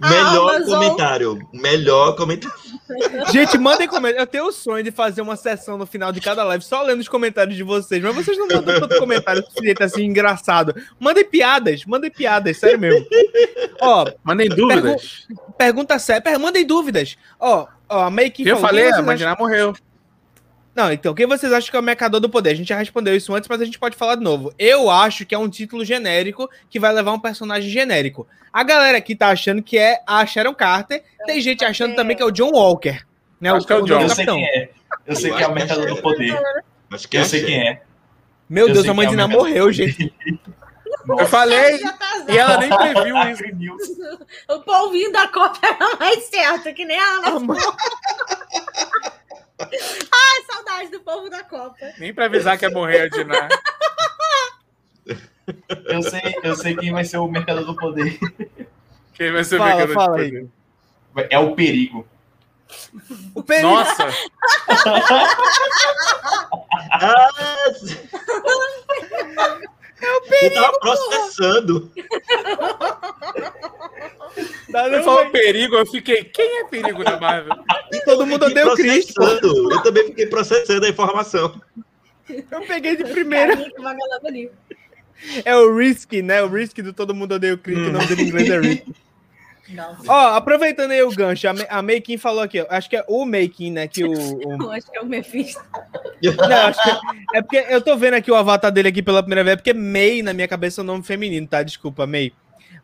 [0.00, 1.38] A Melhor Amazon- comentário.
[1.52, 2.54] Melhor comentário.
[3.32, 4.20] Gente, mandem comentários.
[4.20, 7.00] Eu tenho o sonho de fazer uma sessão no final de cada live só lendo
[7.00, 10.74] os comentários de vocês, mas vocês não mandam tanto comentário suficiente assim engraçado.
[11.00, 13.04] Mandem piadas, mandem piadas, sério mesmo.
[13.80, 15.26] Ó, Mandem dúvidas.
[15.58, 17.16] pergunta séria, per- mandem dúvidas.
[17.40, 19.74] Ó, ó, a Make Eu falei, a Mandiná morreu.
[20.76, 22.50] Não, então, quem vocês acham que é o Mercador do Poder?
[22.50, 24.52] A gente já respondeu isso antes, mas a gente pode falar de novo.
[24.58, 28.28] Eu acho que é um título genérico que vai levar um personagem genérico.
[28.52, 31.02] A galera aqui tá achando que é a Sharon Carter.
[31.24, 33.00] Tem gente achando também que é o John Walker.
[33.40, 34.02] Né, Acho que é o John.
[34.02, 34.36] Eu sei capitão.
[34.36, 34.70] quem é.
[35.06, 36.38] Eu sei Eu que é o é mercador do poder.
[36.92, 37.82] Acho que é Eu sei quem é.
[38.46, 40.12] Meu Eu Deus, a mãe é o Ná Mercador morreu, gente.
[41.08, 43.16] Eu falei, tá e ela nem previu
[43.78, 43.96] isso.
[44.50, 47.54] O polvinho da Copa era mais certo, que nem A Ana.
[49.60, 51.76] Ai, saudade do povo da Copa.
[51.98, 53.48] Nem pra avisar que ia morrer a Diná.
[55.86, 58.18] Eu sei, eu sei quem vai ser o mercador do poder.
[59.14, 60.30] Quem vai ser o Fala, mercador de fala aí.
[60.30, 60.48] poder?
[61.30, 62.06] É o perigo.
[63.34, 63.68] O perigo.
[63.68, 64.08] Nossa,
[70.02, 71.90] Ah, eu tava processando.
[74.68, 77.56] Ele falou perigo, eu fiquei, quem é perigo na Marvel?
[78.04, 79.22] Todo mundo o Cristo.
[79.22, 81.60] Eu também fiquei processando a informação.
[82.28, 83.56] Eu peguei de primeira.
[85.44, 86.42] É o Risk, né?
[86.42, 87.88] O Risk do Todo Mundo Odeia o Cristo.
[87.88, 88.86] O nome dele em inglês é Risk.
[89.68, 93.04] Não, Ó, aproveitando aí o gancho, a, a Meikin falou aqui, ó, acho que é
[93.08, 94.10] o Meikin, né, que o...
[94.12, 95.60] o- eu acho que é o Mephisto.
[96.22, 99.42] Não, acho que é porque eu tô vendo aqui o avatar dele aqui pela primeira
[99.42, 101.62] vez, é porque Mei, na minha cabeça, é um nome feminino, tá?
[101.62, 102.32] Desculpa, Mei.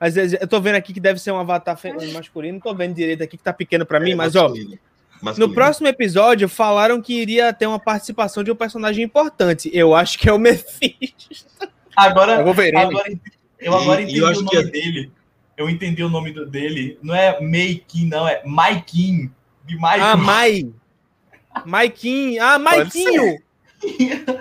[0.00, 2.94] Mas eu tô vendo aqui que deve ser um avatar fe- masculino, não tô vendo
[2.94, 4.70] direito aqui que tá pequeno pra mim, É, mas ó, masculino.
[4.70, 4.78] no
[5.22, 5.54] Masculino.
[5.54, 9.70] próximo episódio falaram que iria ter uma participação de um personagem importante.
[9.72, 11.68] Eu acho que é o Mephisto.
[11.94, 12.76] Agora, É o Wolverine.
[12.82, 13.12] agora
[13.60, 15.12] eu agora e entendi eu o acho nome que é- dele.
[15.62, 16.98] Eu entendi o nome do- dele.
[17.02, 19.30] Não é Meikin, não, é Maikin.
[19.64, 20.00] De Mike.
[20.00, 20.70] Ah, Mai.
[21.64, 22.42] Maiquinho.
[22.42, 23.38] Ah, Maiquinho.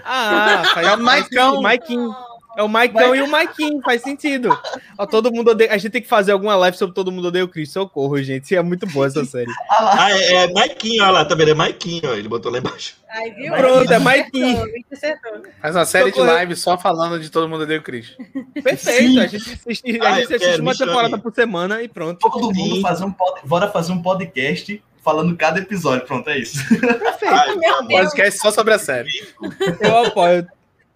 [0.03, 1.61] Ah, faz, É o Maicão.
[1.61, 2.15] Maiquinho.
[2.57, 4.49] É o Maicão e o Maiquinho, faz sentido.
[4.97, 5.71] Ó, todo mundo odeia.
[5.73, 7.71] A gente tem que fazer alguma live sobre Todo Mundo Odeia o Chris.
[7.71, 8.53] Socorro, gente.
[8.53, 9.49] É muito boa essa série.
[9.69, 11.51] Ah é, é Maiquinho, olha lá, tá vendo?
[11.51, 12.95] É Maiquinho, ó, ele botou lá embaixo.
[13.09, 13.53] Ai, viu?
[13.53, 14.65] Pronto, é Maiquinho.
[15.61, 16.39] Faz uma série de Socorro.
[16.39, 18.15] lives só falando de todo mundo odeia o Chris.
[18.61, 19.01] Perfeito.
[19.01, 19.19] Sim.
[19.19, 22.19] A gente assiste, a Ah, gente eu assiste quero, uma temporada por semana e pronto.
[22.19, 22.81] Todo mundo Sim.
[22.81, 23.41] fazer um pod...
[23.45, 26.05] Bora fazer um podcast falando cada episódio.
[26.05, 26.57] Pronto, é isso.
[27.25, 27.87] Ai, Meu.
[27.87, 28.01] Deus.
[28.03, 29.09] Podcast só sobre a série.
[29.79, 30.45] Eu apoio.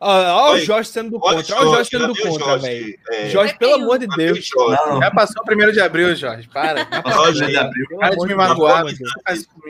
[0.07, 0.60] Ó, ó o.
[0.60, 1.56] Jorge sendo do Olha contra.
[1.56, 2.95] Ó o Jorge sendo do contra, velho.
[3.10, 4.48] É, Jorge, pelo amor de Deus.
[4.99, 6.48] Já passou o primeiro de abril, Jorge.
[6.48, 6.88] Para.
[7.03, 7.88] Nossa, de abril.
[7.99, 8.84] Para de me magoar.
[8.84, 9.03] comigo.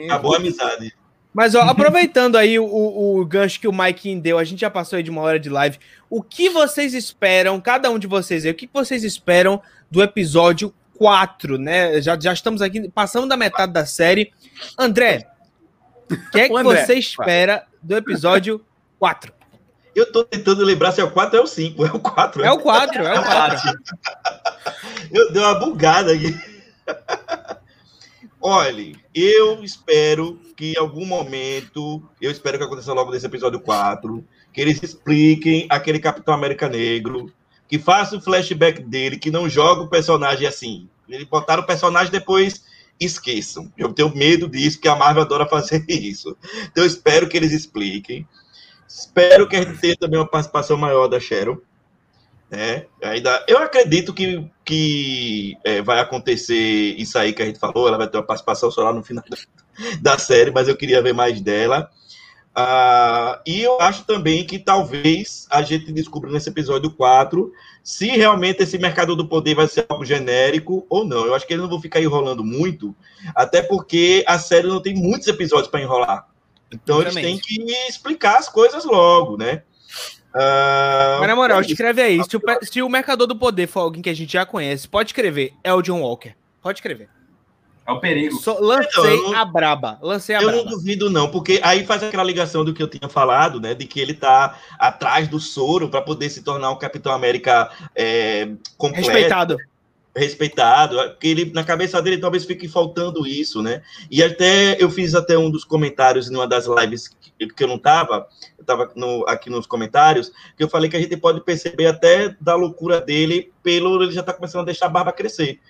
[0.04, 0.94] Acabou a amizade.
[1.32, 4.96] Mas, ó, aproveitando aí o, o, gancho que o Mike deu, a gente já passou
[4.96, 5.78] aí de uma hora de live.
[6.08, 9.60] O que vocês esperam, cada um de vocês aí, o que vocês esperam
[9.90, 12.00] do episódio 4, né?
[12.00, 14.32] Já, já estamos aqui, passando da metade da série.
[14.78, 15.26] André,
[16.10, 16.86] o que é que André.
[16.86, 18.64] você espera do episódio
[18.98, 19.35] 4?
[19.96, 21.86] Eu tô tentando lembrar se é o 4 ou é o 5.
[21.86, 22.44] É o 4.
[22.44, 23.78] É o 4, é o 4.
[25.10, 26.38] Eu dei uma bugada aqui.
[28.38, 34.22] Olha, eu espero que em algum momento, eu espero que aconteça logo nesse episódio 4,
[34.52, 37.32] que eles expliquem aquele Capitão América Negro,
[37.66, 40.88] que faça o flashback dele, que não joga o personagem assim.
[41.08, 42.62] Eles botaram o personagem depois
[43.00, 43.72] esqueçam.
[43.76, 46.36] Eu tenho medo disso, porque a Marvel adora fazer isso.
[46.70, 48.26] Então eu espero que eles expliquem.
[48.88, 51.62] Espero que a gente tenha também uma participação maior da Cheryl.
[52.50, 52.86] Né?
[53.02, 57.88] Ainda, eu acredito que, que é, vai acontecer isso aí que a gente falou.
[57.88, 59.36] Ela vai ter uma participação só lá no final da,
[60.12, 61.90] da série, mas eu queria ver mais dela.
[62.58, 67.52] Ah, e eu acho também que talvez a gente descubra nesse episódio 4
[67.84, 71.26] se realmente esse mercado do poder vai ser algo genérico ou não.
[71.26, 72.96] Eu acho que eles não vão ficar enrolando muito,
[73.34, 76.28] até porque a série não tem muitos episódios para enrolar.
[76.72, 79.62] Então eles têm que explicar as coisas logo, né?
[80.34, 82.22] Ah, Mas na moral, é escreve aí.
[82.28, 85.08] Se o, se o Mercador do Poder for alguém que a gente já conhece, pode
[85.10, 85.54] escrever.
[85.64, 86.34] É o John Walker.
[86.60, 87.08] Pode escrever.
[87.86, 88.36] É o perigo.
[88.36, 89.98] Só- lancei Então, eu não- a braba.
[90.02, 90.70] Lancei a Eu não braba.
[90.70, 93.74] duvido, não, porque aí faz aquela ligação do que eu tinha falado, né?
[93.74, 98.48] De que ele tá atrás do soro para poder se tornar um Capitão América é,
[98.76, 99.56] completo, Respeitado.
[100.16, 100.96] Respeitado.
[101.10, 103.82] Porque ele, na cabeça dele talvez fique faltando isso, né?
[104.10, 107.78] E até eu fiz até um dos comentários numa das lives que, que eu não
[107.78, 108.26] tava,
[108.58, 112.34] eu tava no- aqui nos comentários, que eu falei que a gente pode perceber até
[112.40, 115.60] da loucura dele pelo ele já tá começando a deixar a barba crescer.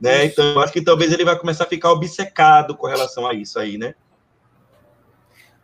[0.00, 0.26] Né?
[0.26, 3.58] Então, eu acho que talvez ele vai começar a ficar obcecado com relação a isso
[3.58, 3.94] aí, né?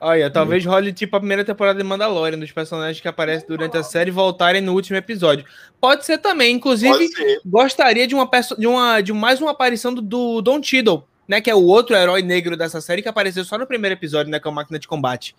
[0.04, 3.84] Olha, talvez role tipo a primeira temporada de Mandalorian, dos personagens que aparecem durante a
[3.84, 5.44] série voltarem no último episódio.
[5.80, 7.40] Pode ser também, inclusive, ser.
[7.46, 11.48] gostaria de uma de uma de mais uma aparição do, do Don Cheadle, né, que
[11.48, 14.48] é o outro herói negro dessa série que apareceu só no primeiro episódio, né, que
[14.48, 15.36] é o Máquina de Combate.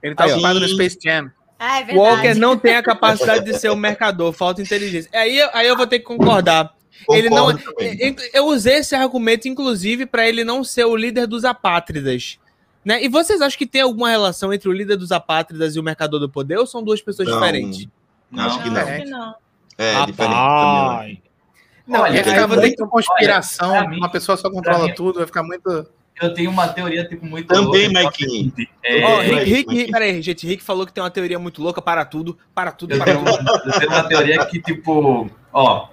[0.00, 1.32] Ele tá ocupado no Space Jam.
[1.58, 1.94] Ah, é.
[1.96, 5.10] Walker não tem a capacidade de ser o mercador, falta inteligência.
[5.12, 6.72] Aí, eu- aí eu vou ter que concordar.
[7.10, 7.96] Ele não, Concordo também.
[8.00, 12.38] eu- eu usei esse argumento, inclusive, para ele não ser o líder dos apátridas.
[12.84, 13.02] Né?
[13.02, 16.20] E vocês acham que tem alguma relação entre o líder dos apátridas e o mercador
[16.20, 17.88] do poder ou são duas pessoas Não, diferentes?
[18.36, 18.80] Acho que Não, não.
[18.82, 19.34] acho que não.
[19.78, 20.06] É, Rapaz.
[20.06, 21.22] diferente também.
[21.86, 25.26] Não, Olha, eu ficar muito conspiração, olha, mim- uma pessoa só controla mim- tudo, vai
[25.26, 25.86] ficar muito.
[26.22, 28.52] Eu tenho uma teoria, tipo, muito Também, louca, Maikinho.
[28.52, 31.02] que é o seguinte, Ó, é, Rick- Rick, Rick, peraí, gente, Rick falou que tem
[31.02, 33.50] uma teoria muito louca para tudo, para tudo, Eu para tenho, tudo.
[33.66, 35.88] eu tenho uma teoria que, tipo, ó,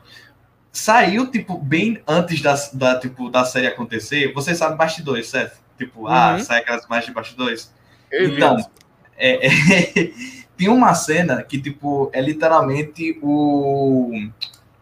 [0.71, 4.31] saiu, tipo, bem antes da, da, tipo, da série acontecer.
[4.33, 5.59] Vocês sabem bastidores, certo?
[5.85, 6.43] Tipo, ah, Uhum.
[6.43, 7.73] sai aquelas imagens de bastidores.
[8.13, 8.57] Então,
[9.17, 9.49] é, é,
[10.55, 14.11] tem uma cena que, tipo, é literalmente o.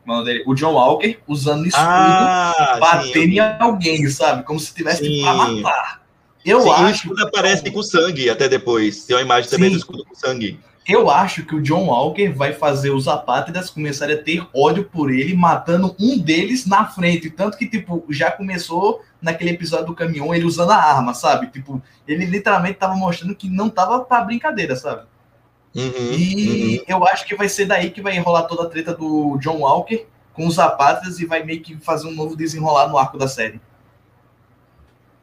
[0.06, 0.44] como é o dele?
[0.46, 3.36] O John Walker usando escudo, Ah, batendo sim.
[3.36, 4.44] em alguém, sabe?
[4.44, 5.62] Como se tivesse tipo, pra Sim.
[5.62, 6.02] matar.
[6.44, 6.92] Eu Sim, o acho.
[7.08, 9.06] escudo aparece com sangue até depois.
[9.06, 9.76] Tem uma imagem também Sim.
[9.76, 10.60] do escudo com sangue.
[10.90, 15.12] Eu acho que o John Walker vai fazer os apátridas começarem a ter ódio por
[15.12, 17.30] ele, matando um deles na frente.
[17.30, 21.46] Tanto que, tipo, já começou naquele episódio do caminhão ele usando a arma, sabe?
[21.52, 25.04] Tipo, ele literalmente tava mostrando que não tava pra brincadeira, sabe?
[25.76, 26.86] Uhum, E uhum.
[26.88, 30.08] eu acho que vai ser daí que vai enrolar toda a treta do John Walker
[30.34, 33.62] com os apátridas e vai meio que fazer um novo desenrolar no arco da série.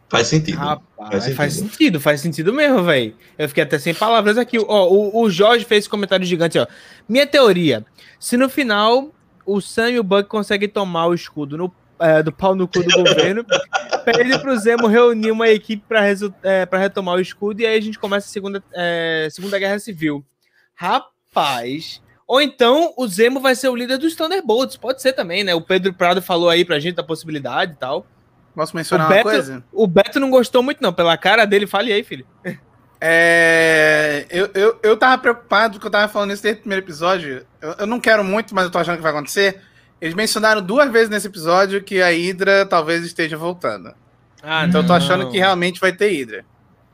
[0.08, 0.56] Faz sentido.
[0.58, 1.70] Rapaz, Faz faz sentido.
[1.72, 3.14] sentido, faz sentido mesmo, velho.
[3.36, 4.58] Eu fiquei até sem palavras aqui.
[4.58, 6.66] Ó, o, o Jorge fez esse comentário gigante, ó.
[7.08, 7.84] Minha teoria:
[8.20, 9.10] se no final
[9.44, 12.82] o Sam e o Buck conseguem tomar o escudo no, é, do pau no cu
[12.84, 13.44] do governo,
[14.04, 17.76] pede pro Zemo reunir uma equipe pra, resu- é, pra retomar o escudo e aí
[17.76, 20.24] a gente começa a segunda, é, segunda Guerra Civil.
[20.74, 24.76] Rapaz, Ou então o Zemo vai ser o líder dos Thunderbolts.
[24.76, 25.54] Pode ser também, né?
[25.54, 28.06] O Pedro Prado falou aí pra gente da possibilidade e tal.
[28.56, 29.64] Posso mencionar O uma Beto- coisa?
[29.72, 30.92] O Beto não gostou muito, não.
[30.92, 32.26] Pela cara dele, fale aí, filho.
[33.00, 37.46] É, eu, eu, eu tava preocupado que eu tava falando isso desde o primeiro episódio.
[37.60, 39.60] Eu, eu não quero muito, mas eu tô achando que vai acontecer.
[40.00, 43.92] Eles mencionaram duas vezes nesse episódio que a Hydra talvez esteja voltando.
[44.42, 44.96] Ah, Então eu tô não.
[44.96, 46.44] achando que realmente vai ter Hydra.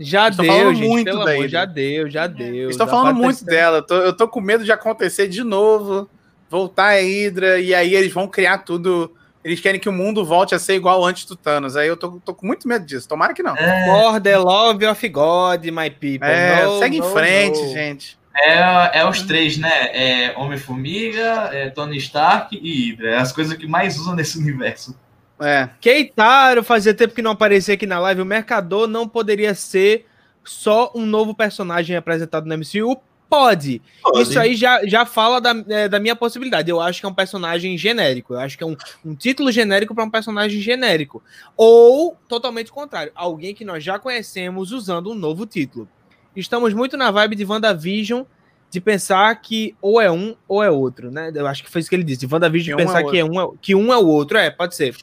[0.00, 0.88] Já deu, falando gente.
[0.88, 2.68] muito pelo da amor, já deu, já deu.
[2.70, 3.78] Estou falando muito dela.
[3.78, 6.10] Eu tô, eu tô com medo de acontecer de novo.
[6.50, 7.60] Voltar a Hydra.
[7.60, 9.14] E aí eles vão criar tudo.
[9.44, 11.76] Eles querem que o mundo volte a ser igual antes do Thanos.
[11.76, 13.08] Aí eu tô, tô com muito medo disso.
[13.08, 13.56] Tomara que não.
[13.56, 16.28] É, For the love of God, my people.
[16.28, 17.68] É, No, segue no, em frente, no.
[17.72, 18.18] gente.
[18.36, 19.70] é, é os três, né?
[19.92, 23.10] É Homem-Formiga, é Tony Stark e Hydra.
[23.10, 24.96] É as coisas que mais usam nesse universo.
[25.40, 25.68] É.
[25.80, 28.20] Keitaro fazia tempo que não aparecia aqui na live.
[28.22, 30.06] O Mercador não poderia ser
[30.44, 32.96] só um novo personagem apresentado no MCU?
[33.32, 33.80] Pode.
[34.02, 34.20] Pode.
[34.20, 36.70] Isso aí já, já fala da, é, da minha possibilidade.
[36.70, 38.34] Eu acho que é um personagem genérico.
[38.34, 41.22] Eu acho que é um, um título genérico para um personagem genérico.
[41.56, 45.88] Ou, totalmente contrário, alguém que nós já conhecemos usando um novo título.
[46.36, 48.24] Estamos muito na vibe de WandaVision,
[48.70, 51.32] de pensar que ou é um ou é outro, né?
[51.34, 52.26] Eu acho que foi isso que ele disse.
[52.26, 54.36] De WandaVision, de um pensar é que, é um, é- que um é o outro.
[54.36, 54.94] É, pode ser.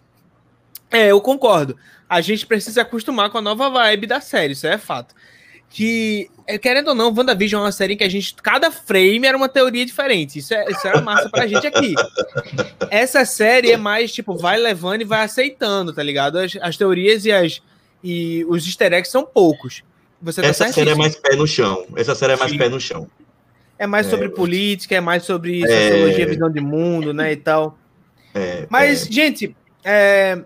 [0.91, 1.75] É, eu concordo.
[2.07, 5.15] A gente precisa acostumar com a nova vibe da série, isso é fato.
[5.71, 9.25] Que, é, querendo ou não, WandaVision é uma série em que a gente, cada frame
[9.27, 10.39] era uma teoria diferente.
[10.39, 11.93] Isso, é, isso era massa pra gente aqui.
[12.89, 16.37] Essa série é mais, tipo, vai levando e vai aceitando, tá ligado?
[16.39, 17.61] As, as teorias e, as,
[18.03, 19.83] e os easter eggs são poucos.
[20.21, 21.85] Você tá Essa série é mais pé no chão.
[21.95, 22.57] Essa série é mais Sim.
[22.57, 23.07] pé no chão.
[23.77, 24.09] É mais É.
[24.09, 25.89] sobre política, é mais sobre É.
[25.91, 27.77] sociologia, visão de mundo, né, e tal.
[28.33, 30.41] É, Mas, gente, é,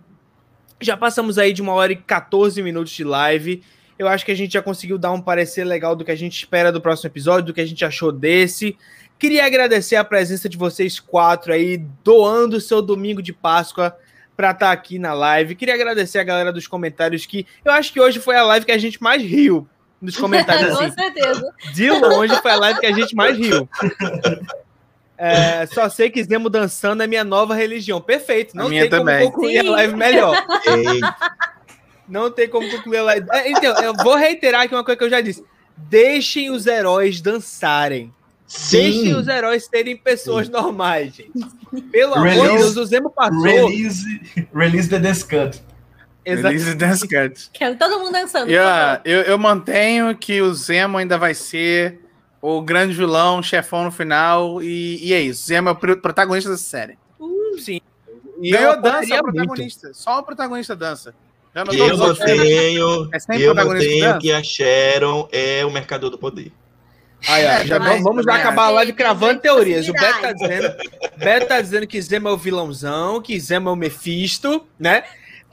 [0.81, 3.63] já passamos aí de uma hora e 14 minutos de live.
[4.03, 6.38] Eu acho que a gente já conseguiu dar um parecer legal do que a gente
[6.38, 8.77] espera do próximo episódio, do que a gente achou desse.
[9.17, 13.95] Queria agradecer a presença de vocês quatro aí, doando o seu domingo de Páscoa
[14.35, 15.55] para estar aqui na live.
[15.55, 18.71] Queria agradecer a galera dos comentários que eu acho que hoje foi a live que
[18.71, 19.67] a gente mais riu
[20.01, 20.75] nos comentários.
[20.77, 20.95] Com assim.
[20.95, 21.53] certeza.
[21.73, 23.69] De longe foi a live que a gente mais riu.
[25.17, 28.01] É, só sei que Zemo dançando é minha nova religião.
[28.01, 28.57] Perfeito.
[28.57, 29.25] Não A minha tem como também.
[29.25, 29.67] concluir Sim.
[29.67, 30.45] a live melhor.
[30.65, 30.99] Ei,
[32.14, 33.27] Não tem como concluir a live.
[33.31, 35.44] É, Então, eu vou reiterar aqui uma coisa que eu já disse.
[35.76, 38.14] Deixem os heróis dançarem.
[38.69, 39.14] Deixem sim.
[39.15, 41.31] os heróis serem pessoas normais, gente.
[41.91, 43.41] Pelo amor Release- de Deus, o Zemo passou.
[43.41, 44.22] Release,
[44.53, 45.60] release the Dance Cut.
[46.23, 47.49] Release Dance Cut.
[47.52, 48.52] Quero todo mundo dançando.
[48.53, 49.02] Favor.
[49.03, 51.99] eu, eu mantenho que o Zemo ainda vai ser
[52.40, 55.48] o grande vilão, chefão no final, e, e é isso.
[55.48, 56.98] Zemo é o pro- protagonista dessa série.
[57.57, 57.80] Sim.
[58.40, 59.35] E Ganhou eu dança apoiaria o muito.
[59.35, 59.91] protagonista.
[59.94, 61.15] Só o protagonista dança.
[61.71, 62.19] E eu os outros?
[62.19, 64.17] mantenho, É eu mantenho dança?
[64.19, 66.51] que a Sharon é o mercador do poder.
[67.27, 69.88] Aí, ó, É, já vamos, vamos já também acabar a live cravando teorias.
[69.88, 70.75] O Beto tá dizendo,
[71.17, 75.03] Beto tá dizendo que Zemo é o vilãozão, que Zemo é o Mephisto, né?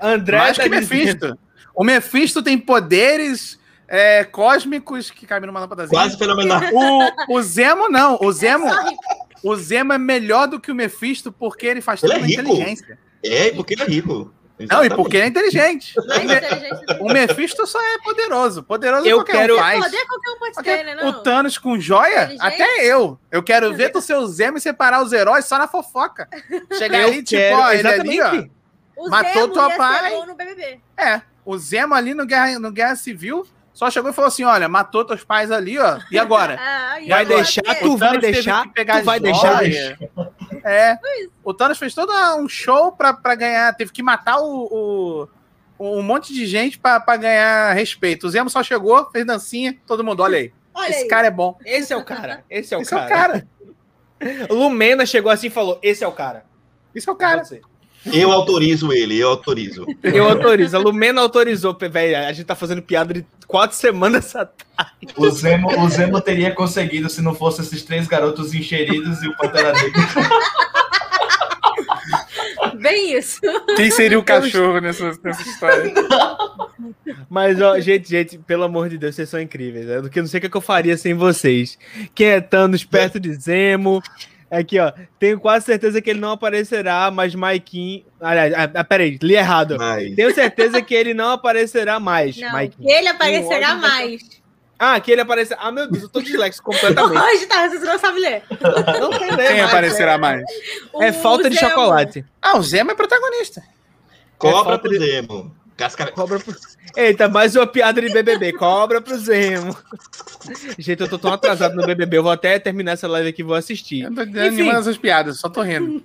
[0.01, 1.39] André Mais tá que dizendo- Mephisto.
[1.75, 6.01] O Mephisto tem poderes é, cósmicos que cabem numa lâmpadazinha.
[6.01, 6.61] Quase fenomenal.
[7.29, 8.19] O, o Zemo não.
[8.23, 9.03] O Zemo, É só rico.
[9.45, 12.41] o Zemo é melhor do que o Mephisto porque ele faz Ele tudo é rico.
[12.43, 12.99] inteligência.
[13.23, 14.33] É, porque ele é rico.
[14.69, 15.95] Não, e porque ele é inteligente.
[16.09, 18.63] Mais inteligente O Mephisto só é poderoso.
[18.63, 19.85] Poderoso Eu qualquer quero- um faz.
[19.85, 20.95] Poder qualquer um pode Qualquer- ter, né?
[20.97, 21.09] Não?
[21.09, 23.19] O Thanos com joia, até eu.
[23.31, 26.29] Eu quero ver do seu Zemo e separar os heróis só na fofoca.
[26.77, 28.25] Chegar ali, tipo, quero- ó, ele ali, ó.
[28.27, 28.51] exatamente.
[28.97, 30.11] O Matou Zemo tua pai.
[30.11, 30.81] bom no BBB.
[30.97, 34.69] É, o Zemo ali no Guerra, no Guerra Civil só chegou e falou assim: olha,
[34.69, 35.99] matou teus pais ali, ó.
[36.11, 36.59] E agora?
[36.61, 37.37] Ah, e Vai agora?
[37.37, 37.75] deixar É.
[37.77, 39.63] tu- vai deixar- tu vai deixar-
[40.65, 40.99] É.
[41.45, 43.75] O Thanos fez todo um show pra, pra ganhar.
[43.77, 45.29] Teve que matar o,
[45.79, 48.27] o- um monte de gente pra, pra ganhar respeito.
[48.27, 50.53] O Zemo só chegou, fez dancinha, todo mundo, olha aí.
[50.75, 51.09] Olha esse aí.
[51.09, 51.59] cara é bom.
[51.65, 52.45] Esse é o cara.
[52.51, 53.11] Esse é o Esse é o cara.
[53.11, 53.49] cara.
[54.51, 56.45] Lumena chegou assim e falou: Esse é o cara.
[56.95, 57.37] Esse é o cara.
[57.39, 57.61] Pode ser.
[58.07, 59.87] Eu autorizo ele, eu autorizo.
[60.03, 60.77] Eu autorizo.
[60.77, 61.77] A Lumena autorizou.
[61.91, 64.91] Velho, a gente tá fazendo piada de quatro semanas atrás.
[65.17, 69.37] O Zemo, o Zemo teria conseguido se não fosse esses três garotos encheridos e o
[69.37, 70.01] Pantera Negra.
[72.81, 73.41] Bem isso.
[73.77, 75.93] Quem seria o cachorro nessa, nessa história?
[77.29, 79.87] Mas, ó, gente, gente, pelo amor de Deus, vocês são incríveis.
[79.87, 80.01] né?
[80.01, 81.79] Do que eu não sei o que que eu faria sem vocês.
[82.15, 84.03] Quem é Thanos perto de Zemo?
[84.51, 84.93] Aqui, ó.
[85.19, 88.05] Tenho quase certeza que ele não aparecerá, mas Maikin.
[88.21, 89.77] Aliás, ah, ah, peraí, li errado.
[89.79, 92.83] Mas Tenho certeza que ele não aparecerá mais, Não, Maikin.
[92.83, 94.23] que ele aparecerá Um mais.
[94.77, 95.61] Ah, que ele aparecerá.
[95.63, 97.17] Ah, meu Deus, eu tô dislexo completamente.
[97.23, 97.69] Hoje, tá?
[97.69, 98.43] Você não sabe ler.
[98.99, 100.43] Não sei ler Quem mais, aparecerá é- mais?
[101.01, 101.69] É O falta de Zemo.
[101.69, 102.25] chocolate.
[102.43, 103.63] Ah, o Zemo é protagonista.
[104.39, 105.55] cobra falta pro de- Zemo.
[105.81, 106.13] Casca...
[106.13, 106.55] Cobra pro...
[106.95, 108.53] Eita, mais uma piada de BBB.
[108.53, 109.75] Cobra pro Zemo.
[110.79, 112.19] Gente, eu tô tão atrasado no BBB.
[112.19, 114.03] Eu vou até terminar essa live aqui e vou assistir.
[114.03, 116.05] Eu não tô entendendo nenhuma dessas piadas, só tô rindo.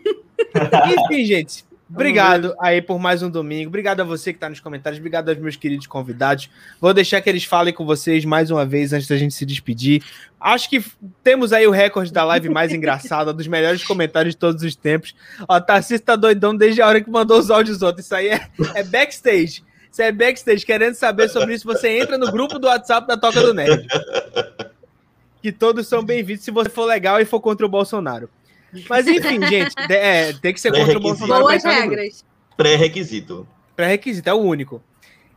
[1.03, 1.65] Enfim, gente.
[1.87, 3.67] Obrigado aí por mais um domingo.
[3.67, 4.97] Obrigado a você que está nos comentários.
[4.97, 6.49] Obrigado aos meus queridos convidados.
[6.81, 10.03] Vou deixar que eles falem com vocês mais uma vez antes da gente se despedir.
[10.39, 10.83] Acho que
[11.23, 15.15] temos aí o recorde da live mais engraçada, dos melhores comentários de todos os tempos.
[15.47, 18.01] Ó, Tarcísio tá doidão desde a hora que mandou os áudios ontem.
[18.01, 19.63] Isso aí é, é backstage.
[19.91, 20.65] Isso é backstage.
[20.65, 23.87] Querendo saber sobre isso, você entra no grupo do WhatsApp da Toca do Nerd.
[25.39, 28.27] Que todos são bem-vindos se você for legal e for contra o Bolsonaro.
[28.89, 31.43] Mas enfim, gente, é, tem que ser contra o Bolsonaro.
[31.43, 32.25] Boas regras.
[32.57, 33.47] Pré-requisito.
[33.75, 34.81] Pré-requisito, é o único.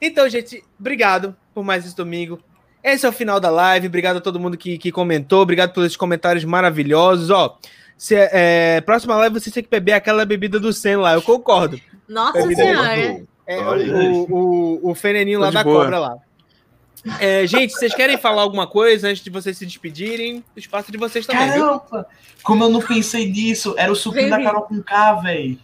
[0.00, 2.40] Então, gente, obrigado por mais esse domingo.
[2.82, 3.88] Esse é o final da live.
[3.88, 5.42] Obrigado a todo mundo que, que comentou.
[5.42, 7.30] Obrigado pelos comentários maravilhosos.
[7.30, 7.58] Ó,
[7.96, 11.14] se, é, próxima live você tem que beber aquela bebida do Sen lá.
[11.14, 11.80] Eu concordo.
[12.08, 13.22] Nossa Bebida senhora.
[13.46, 15.82] É, Olha o, o, o feneninho Tô lá da boa.
[15.84, 16.16] cobra lá.
[17.20, 20.44] É, gente, vocês querem falar alguma coisa antes de vocês se despedirem?
[20.54, 21.80] O espaço de vocês também, viu?
[21.80, 22.08] Caramba!
[22.42, 24.42] Como eu não pensei nisso, era o suquinho da.
[24.42, 25.58] Carol com K, velho.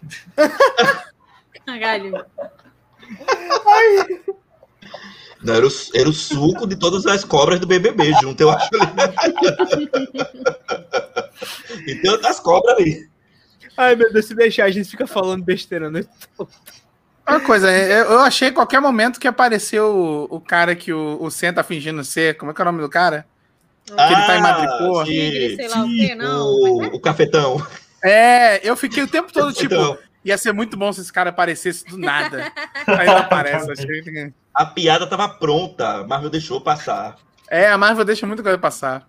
[1.66, 2.24] Caralho.
[5.42, 8.70] Não, era, o, era o suco de todas as cobras do BBB junto, eu acho.
[11.86, 13.08] e tem outras cobras ali.
[13.76, 16.02] Ai, meu Deus, se deixar, a gente fica falando besteira, né?
[17.26, 19.86] Uma coisa, eu eu achei em qualquer momento que apareceu
[20.30, 22.36] o, o cara que o, o Sen tá fingindo ser.
[22.36, 23.26] Como é que é o nome do cara?
[23.86, 25.04] Que ele tá em Madripoor.
[25.04, 26.46] Tigre, sei lá o quê, não.
[26.46, 26.86] O, é.
[26.88, 27.66] o cafetão.
[28.02, 29.98] É, eu fiquei o tempo todo tipo, Cafetão.
[30.24, 32.52] ia ser muito bom se esse cara aparecesse do nada.
[32.86, 33.70] Aí não aparece.
[33.70, 34.32] Achei.
[34.54, 37.16] A piada tava pronta, mas não deixou passar.
[37.48, 39.06] É, a Marvel deixa muita coisa passar.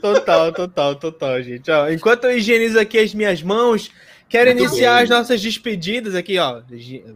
[0.00, 1.70] Total, total, total, gente.
[1.70, 3.90] Ó, enquanto eu higienizo aqui as minhas mãos,
[4.28, 5.02] quero Muito iniciar bem.
[5.04, 6.62] as nossas despedidas aqui, ó.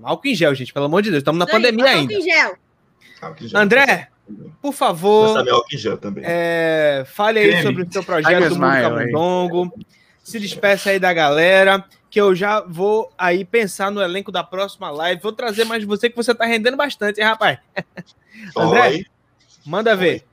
[0.02, 2.14] Álcool em gel, gente, pelo amor de Deus, estamos na pandemia bota ainda.
[2.14, 2.56] álcool em gel.
[3.20, 3.60] Álcool em gel.
[3.60, 4.08] André,
[4.62, 6.24] por favor, álcool em gel também.
[6.26, 7.62] é, fale aí Creme.
[7.62, 9.72] sobre o seu projeto do Mundo Camundongo.
[10.22, 14.90] Se despeça aí da galera, que eu já vou aí pensar no elenco da próxima
[14.90, 15.22] live.
[15.22, 17.58] Vou trazer mais você, que você tá rendendo bastante, hein, rapaz?
[18.56, 18.88] André?
[18.88, 19.06] Oi.
[19.66, 20.24] Manda ver.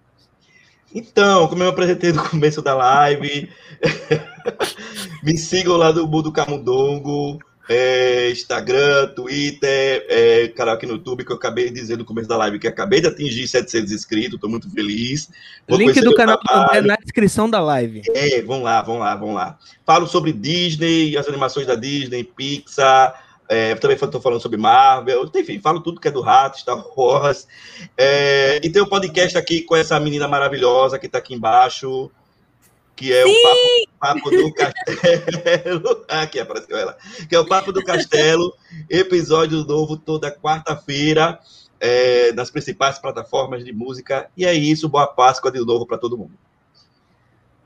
[0.93, 3.49] Então, como eu apresentei no começo da live,
[5.23, 7.39] me sigam lá do Mundo Camundongo,
[7.69, 12.29] é, Instagram, Twitter, é, canal aqui no YouTube, que eu acabei de dizer no começo
[12.29, 15.29] da live que acabei de atingir 700 inscritos, estou muito feliz.
[15.67, 16.39] Vou Link do canal.
[16.49, 18.03] André na descrição da live.
[18.13, 19.57] É, vamos lá, vamos lá, vamos lá.
[19.85, 25.59] Falo sobre Disney, as animações da Disney, Pixar, é, também estou falando sobre Marvel, enfim,
[25.59, 27.47] falo tudo que é do Rato, Star Wars.
[27.97, 32.11] É, e tem um podcast aqui com essa menina maravilhosa que está aqui embaixo,
[32.95, 36.05] que é o Papo, Papo do Castelo.
[36.09, 36.97] aqui apareceu ela.
[37.29, 38.53] Que é o Papo do Castelo,
[38.89, 41.39] episódio novo toda quarta-feira.
[41.79, 44.29] é, nas principais plataformas de música.
[44.35, 46.33] E é isso, boa Páscoa de novo para todo mundo.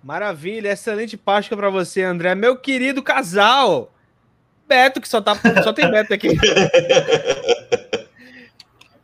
[0.03, 2.35] Maravilha, excelente Páscoa pra você, André.
[2.35, 3.93] Meu querido casal.
[4.71, 6.29] Beto, que só, tá, só tem Beto aqui.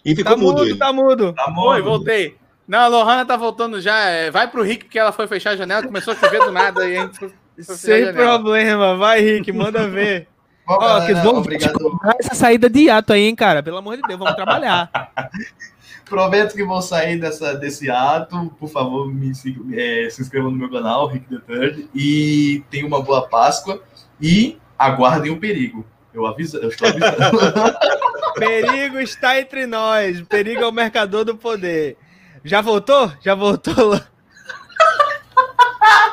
[0.05, 0.59] E ficou Tá mudo.
[0.65, 1.33] mudo, tá mudo.
[1.33, 1.53] Tá.
[1.57, 2.37] Oi, voltei.
[2.65, 3.97] Não, a Lohana tá voltando já.
[4.09, 6.87] é, Vai pro Rick, porque ela foi fechar a janela, começou a chover do nada
[6.87, 8.95] e a gente foi, Sem problema.
[8.95, 10.27] Vai, Rick, manda ver.
[10.65, 11.99] Bom, Ó, galera, que vamos obrigado.
[12.19, 13.61] essa saída de ato aí, hein, cara?
[13.63, 14.89] Pelo amor de Deus, vamos trabalhar.
[16.09, 18.49] Prometo que vou sair dessa, desse ato.
[18.57, 19.31] Por favor, me
[19.73, 21.89] é, se inscrevam no meu canal, Rick the Third.
[21.93, 23.81] E tenham uma boa Páscoa.
[24.21, 25.85] E aguardem o perigo.
[26.13, 27.17] Eu aviso, eu estou avisando.
[28.37, 30.21] Perigo está entre nós.
[30.21, 31.97] Perigo é o mercador do poder.
[32.43, 33.11] Já voltou?
[33.21, 33.99] Já voltou?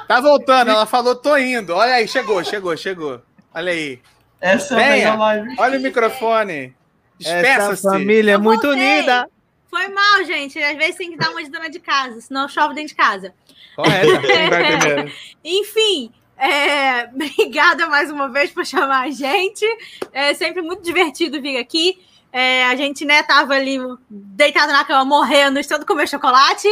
[0.07, 1.75] Tá voltando, ela falou, tô indo.
[1.75, 3.23] Olha aí, chegou, chegou, chegou.
[3.55, 4.01] Olha aí.
[4.41, 5.57] Essa é a melhor live.
[5.59, 6.77] Olha o microfone.
[7.25, 8.99] Essa família é muito voltei.
[8.99, 9.29] unida.
[9.71, 10.63] Foi mal, gente.
[10.63, 13.35] Às vezes tem que dar uma de dona de casa, senão chove dentro de casa.
[13.75, 14.07] Correto.
[15.43, 19.65] Enfim, é, obrigada mais uma vez por chamar a gente.
[20.13, 21.99] É sempre muito divertido vir aqui.
[22.33, 23.79] É, a gente, né, tava ali
[24.11, 26.69] deitado na cama, morrendo, estando comer chocolate.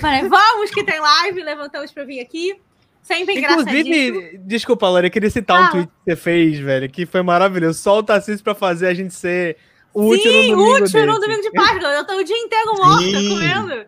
[0.00, 2.56] Falei, vamos que tem live, levantamos para vir aqui.
[3.00, 3.38] Sempre.
[3.38, 5.70] Inclusive, desculpa, Laura, eu queria citar um Fala.
[5.72, 7.78] tweet que você fez, velho, que foi maravilhoso.
[7.78, 9.58] Só o Tarcísio pra fazer a gente ser
[9.94, 11.20] útil Sim, no domingo útil no desse.
[11.20, 11.88] domingo de Páscoa.
[11.90, 13.28] Eu tô o dia inteiro morta Sim.
[13.28, 13.86] comendo.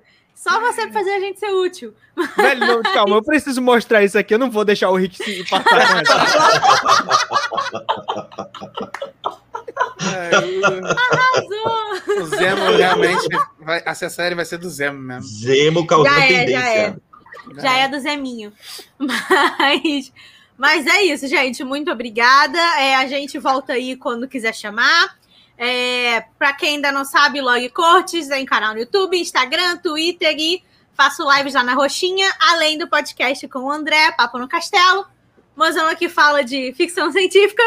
[0.48, 1.92] Só você pra fazer a gente ser útil.
[2.36, 4.32] Velho, não, calma, eu preciso mostrar isso aqui.
[4.34, 6.02] Eu não vou deixar o Rick se passar
[10.56, 12.22] Arrasou!
[12.22, 13.28] o, Zemo realmente.
[13.60, 15.22] Vai, essa série vai ser do Zemo mesmo.
[15.22, 16.58] Zemo causando Já é, já tendência.
[16.60, 16.96] é.
[17.60, 18.52] Já é do Zeminho.
[18.98, 20.12] Mas,
[20.58, 21.62] mas é isso, gente.
[21.62, 22.58] Muito obrigada.
[22.80, 25.14] É, a gente volta aí quando quiser chamar.
[25.58, 30.62] É, para quem ainda não sabe, Log Cortes tem canal no YouTube, Instagram, Twitter e
[30.94, 35.06] faço lives lá na Roxinha, além do podcast com o André, Papo no Castelo.
[35.56, 37.62] Mozão aqui fala de ficção científica.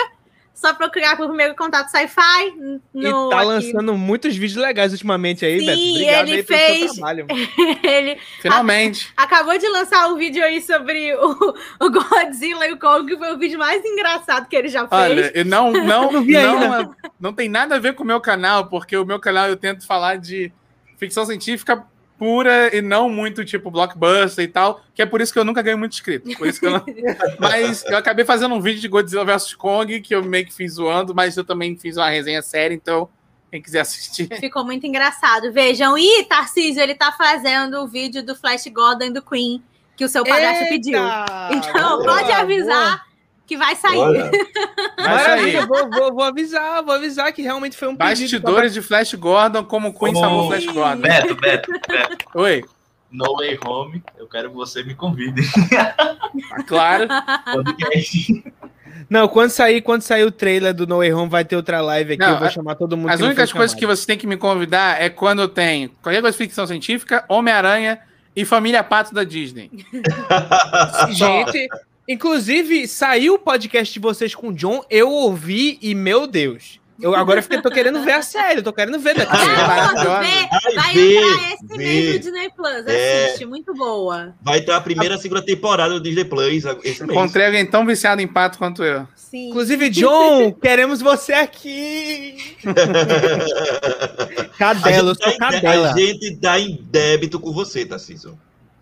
[0.54, 2.54] Só procurar por primeiro contato sci-fi.
[2.94, 3.46] E tá aqui.
[3.46, 5.80] lançando muitos vídeos legais ultimamente aí, Sim, Beto.
[5.80, 7.28] Obrigado ele aí pelo seu fez- trabalho.
[7.84, 9.14] Ele Finalmente.
[9.16, 13.34] acabou de lançar um vídeo aí sobre o, o Godzilla e o Kong, que foi
[13.34, 14.92] o vídeo mais engraçado que ele já fez.
[15.02, 16.90] Olha, eu não, não, Não vi não, ainda.
[17.20, 19.88] não tem nada a ver com o meu canal, porque o meu canal eu tento
[19.88, 20.52] falar de
[20.98, 21.86] ficção científica
[22.20, 25.62] pura e não muito tipo blockbuster e tal, que é por isso que eu nunca
[25.62, 26.30] ganho muito inscrito.
[26.38, 26.84] Por isso que eu não...
[27.40, 30.74] Mas eu acabei fazendo um vídeo de Godzilla vs Kong que eu meio que fiz
[30.74, 33.08] zoando, mas eu também fiz uma resenha séria, então
[33.50, 34.28] quem quiser assistir.
[34.40, 35.52] Ficou muito engraçado.
[35.52, 35.98] Vejam.
[35.98, 39.64] E Tarcísio, ele tá fazendo o vídeo do Flash Gordon do Queen,
[39.96, 41.00] que o seu padrasto pediu.
[41.52, 43.09] Então, Boa, pode avisar
[43.50, 44.30] que vai sair.
[44.96, 45.66] Vai sair.
[45.68, 47.96] Vou, vou- vou avisar, vou avisar que realmente foi um.
[47.96, 51.02] Bastidores de Flash Gordon, como o Queen Como- salvou Flash Gordon.
[51.02, 52.26] Beto, Beto, Beto.
[52.36, 52.64] Oi,
[53.12, 55.42] No Way Home, eu quero que você me convide.
[56.68, 57.08] claro.
[59.10, 62.14] Não, quando sair, quando sair o trailer do No Way Home, vai ter outra live
[62.14, 62.22] aqui.
[62.22, 63.10] Não, eu vou a- chamar todo mundo.
[63.10, 66.44] As únicas coisas que você tem que me convidar é quando tenho qualquer coisa de
[66.44, 68.00] ficção científica, Homem-Aranha
[68.36, 69.72] e Família Pato da Disney.
[71.10, 71.68] Gente,
[72.14, 76.80] inclusive, saiu o podcast de vocês com o John, eu ouvi e, meu Deus.
[77.02, 79.32] Eu agora fiquei, tô querendo ver a série, tô querendo ver daqui.
[79.32, 80.20] Ah, maravilhosa.
[80.20, 80.76] vê.
[80.76, 82.88] Vai Vai entrar esse mês no Disney Plus.
[82.88, 83.26] É.
[83.26, 84.36] Assiste, muito boa.
[84.42, 87.00] vai ter a primeira e a segunda temporada do Disney Plus esse mês.
[87.00, 89.08] Encontrei alguém tão viciado em pato quanto eu.
[89.16, 89.50] Sim.
[89.50, 92.36] Inclusive, John, queremos você aqui.
[94.58, 95.94] Cadela, eu sou a, gente tá em, cadela.
[95.94, 98.38] a gente tá em débito com você, Tarcísio.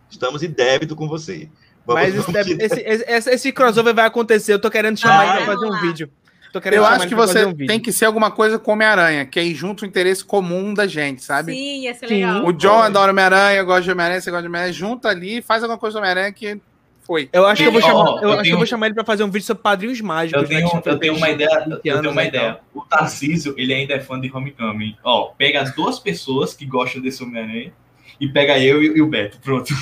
[0.09, 1.49] Estamos em débito com você.
[1.87, 4.53] Mas esse, vamos- esse, esse- esse- esse crossover vai acontecer.
[4.53, 5.37] Eu tô querendo chamar Vai.
[5.37, 6.09] ele pra fazer um vídeo.
[6.53, 9.37] Tô querendo Eu acho que você um tem que ser alguma coisa com Homem-Aranha, que
[9.39, 11.53] aí junta o interesse comum da gente, sabe?
[11.53, 12.25] Sim, ia ser Sim.
[12.25, 12.45] legal.
[12.45, 15.61] O John adora Homem-Aranha, eu gosto de Homem-Aranha, você gosta de Homem-Aranha, junta ali, faz
[15.61, 16.59] alguma coisa do Homem-Aranha que
[17.05, 17.29] foi.
[17.33, 18.95] Eu acho que eu vou chamar, eu eu acho que eu tenho- vou chamar ele
[18.95, 20.41] pra fazer um vídeo sobre padrinhos mágicos.
[20.41, 21.49] Eu né, tenho, que eu tenho uma ideia.
[21.49, 22.59] Eu 20 tenho uma né, ideia.
[22.73, 24.95] O Tarcísio, ele ainda é fã de Homecoming.
[25.03, 27.71] Ó, pega as duas pessoas que gostam desse Homem-Aranha
[28.19, 29.39] e pega eu e, e o Beto.
[29.43, 29.73] Pronto.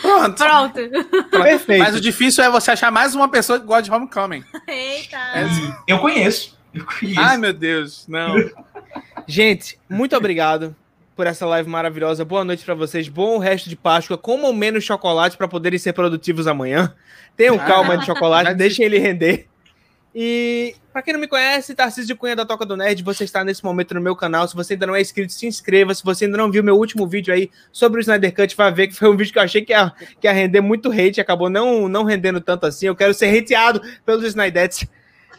[0.00, 0.36] Pronto.
[0.36, 1.30] Pronto.
[1.30, 1.82] Perfeito.
[1.82, 4.44] Mas o difícil é você achar mais uma pessoa que gosta de Homecoming.
[4.66, 5.16] Eita.
[5.16, 5.44] É.
[5.86, 6.56] Eu conheço.
[6.74, 7.20] Eu conheço.
[7.20, 8.34] Ai, meu Deus, não.
[9.26, 10.74] Gente, muito obrigado
[11.16, 12.24] por essa live maravilhosa.
[12.24, 13.08] Boa noite pra vocês.
[13.08, 14.18] Bom resto de Páscoa.
[14.18, 16.92] Comam menos chocolate pra poderem ser produtivos amanhã.
[17.36, 19.48] Tenham Ah, calma de chocolate, deixem ele render.
[20.14, 23.64] E pra quem não me conhece, Tarcísio Cunha da Toca do Nerd, você está nesse
[23.64, 24.46] momento no meu canal.
[24.46, 25.92] Se você ainda não é inscrito, se inscreva.
[25.92, 28.86] Se você ainda não viu meu último vídeo aí sobre o Snyder Cut, vai ver
[28.86, 31.50] que foi um vídeo que eu achei que ia, que ia render muito hate, acabou
[31.50, 32.86] não, não rendendo tanto assim.
[32.86, 34.86] Eu quero ser hateado pelos Snydettes.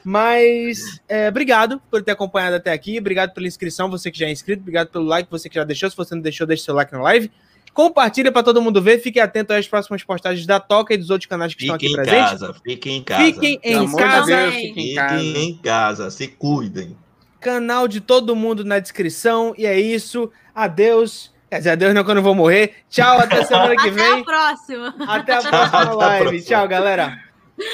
[0.04, 3.00] Mas é, obrigado por ter acompanhado até aqui.
[3.00, 4.62] Obrigado pela inscrição, você que já é inscrito.
[4.62, 5.90] Obrigado pelo like, você que já deixou.
[5.90, 7.32] Se você não deixou, deixe seu like na live.
[7.76, 9.00] Compartilha para todo mundo ver.
[9.00, 12.02] Fique atento às próximas postagens da Toca e dos outros canais que estão Fiquem aqui
[12.02, 12.32] em presentes.
[12.40, 13.24] casa, fiquem em casa.
[13.26, 14.26] Fiquem em casa.
[14.26, 15.20] Deus, fiquem em casa.
[15.20, 16.98] Fiquem em casa, se cuidem.
[17.42, 19.54] Canal de todo mundo na descrição.
[19.58, 20.32] E é isso.
[20.56, 21.34] Adeus.
[21.50, 22.76] Quer dizer, adeus não quando eu vou morrer.
[22.90, 24.24] Tchau, até semana que Até a vem.
[24.24, 24.96] próxima.
[25.06, 26.24] Até a próxima live.
[26.24, 26.42] próxima.
[26.44, 27.20] Tchau, galera.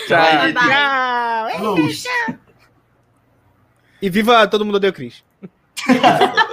[0.08, 0.20] Tchau.
[0.20, 1.94] Bye, bye.
[1.94, 2.36] Tchau.
[4.02, 5.24] E viva todo mundo o Cris.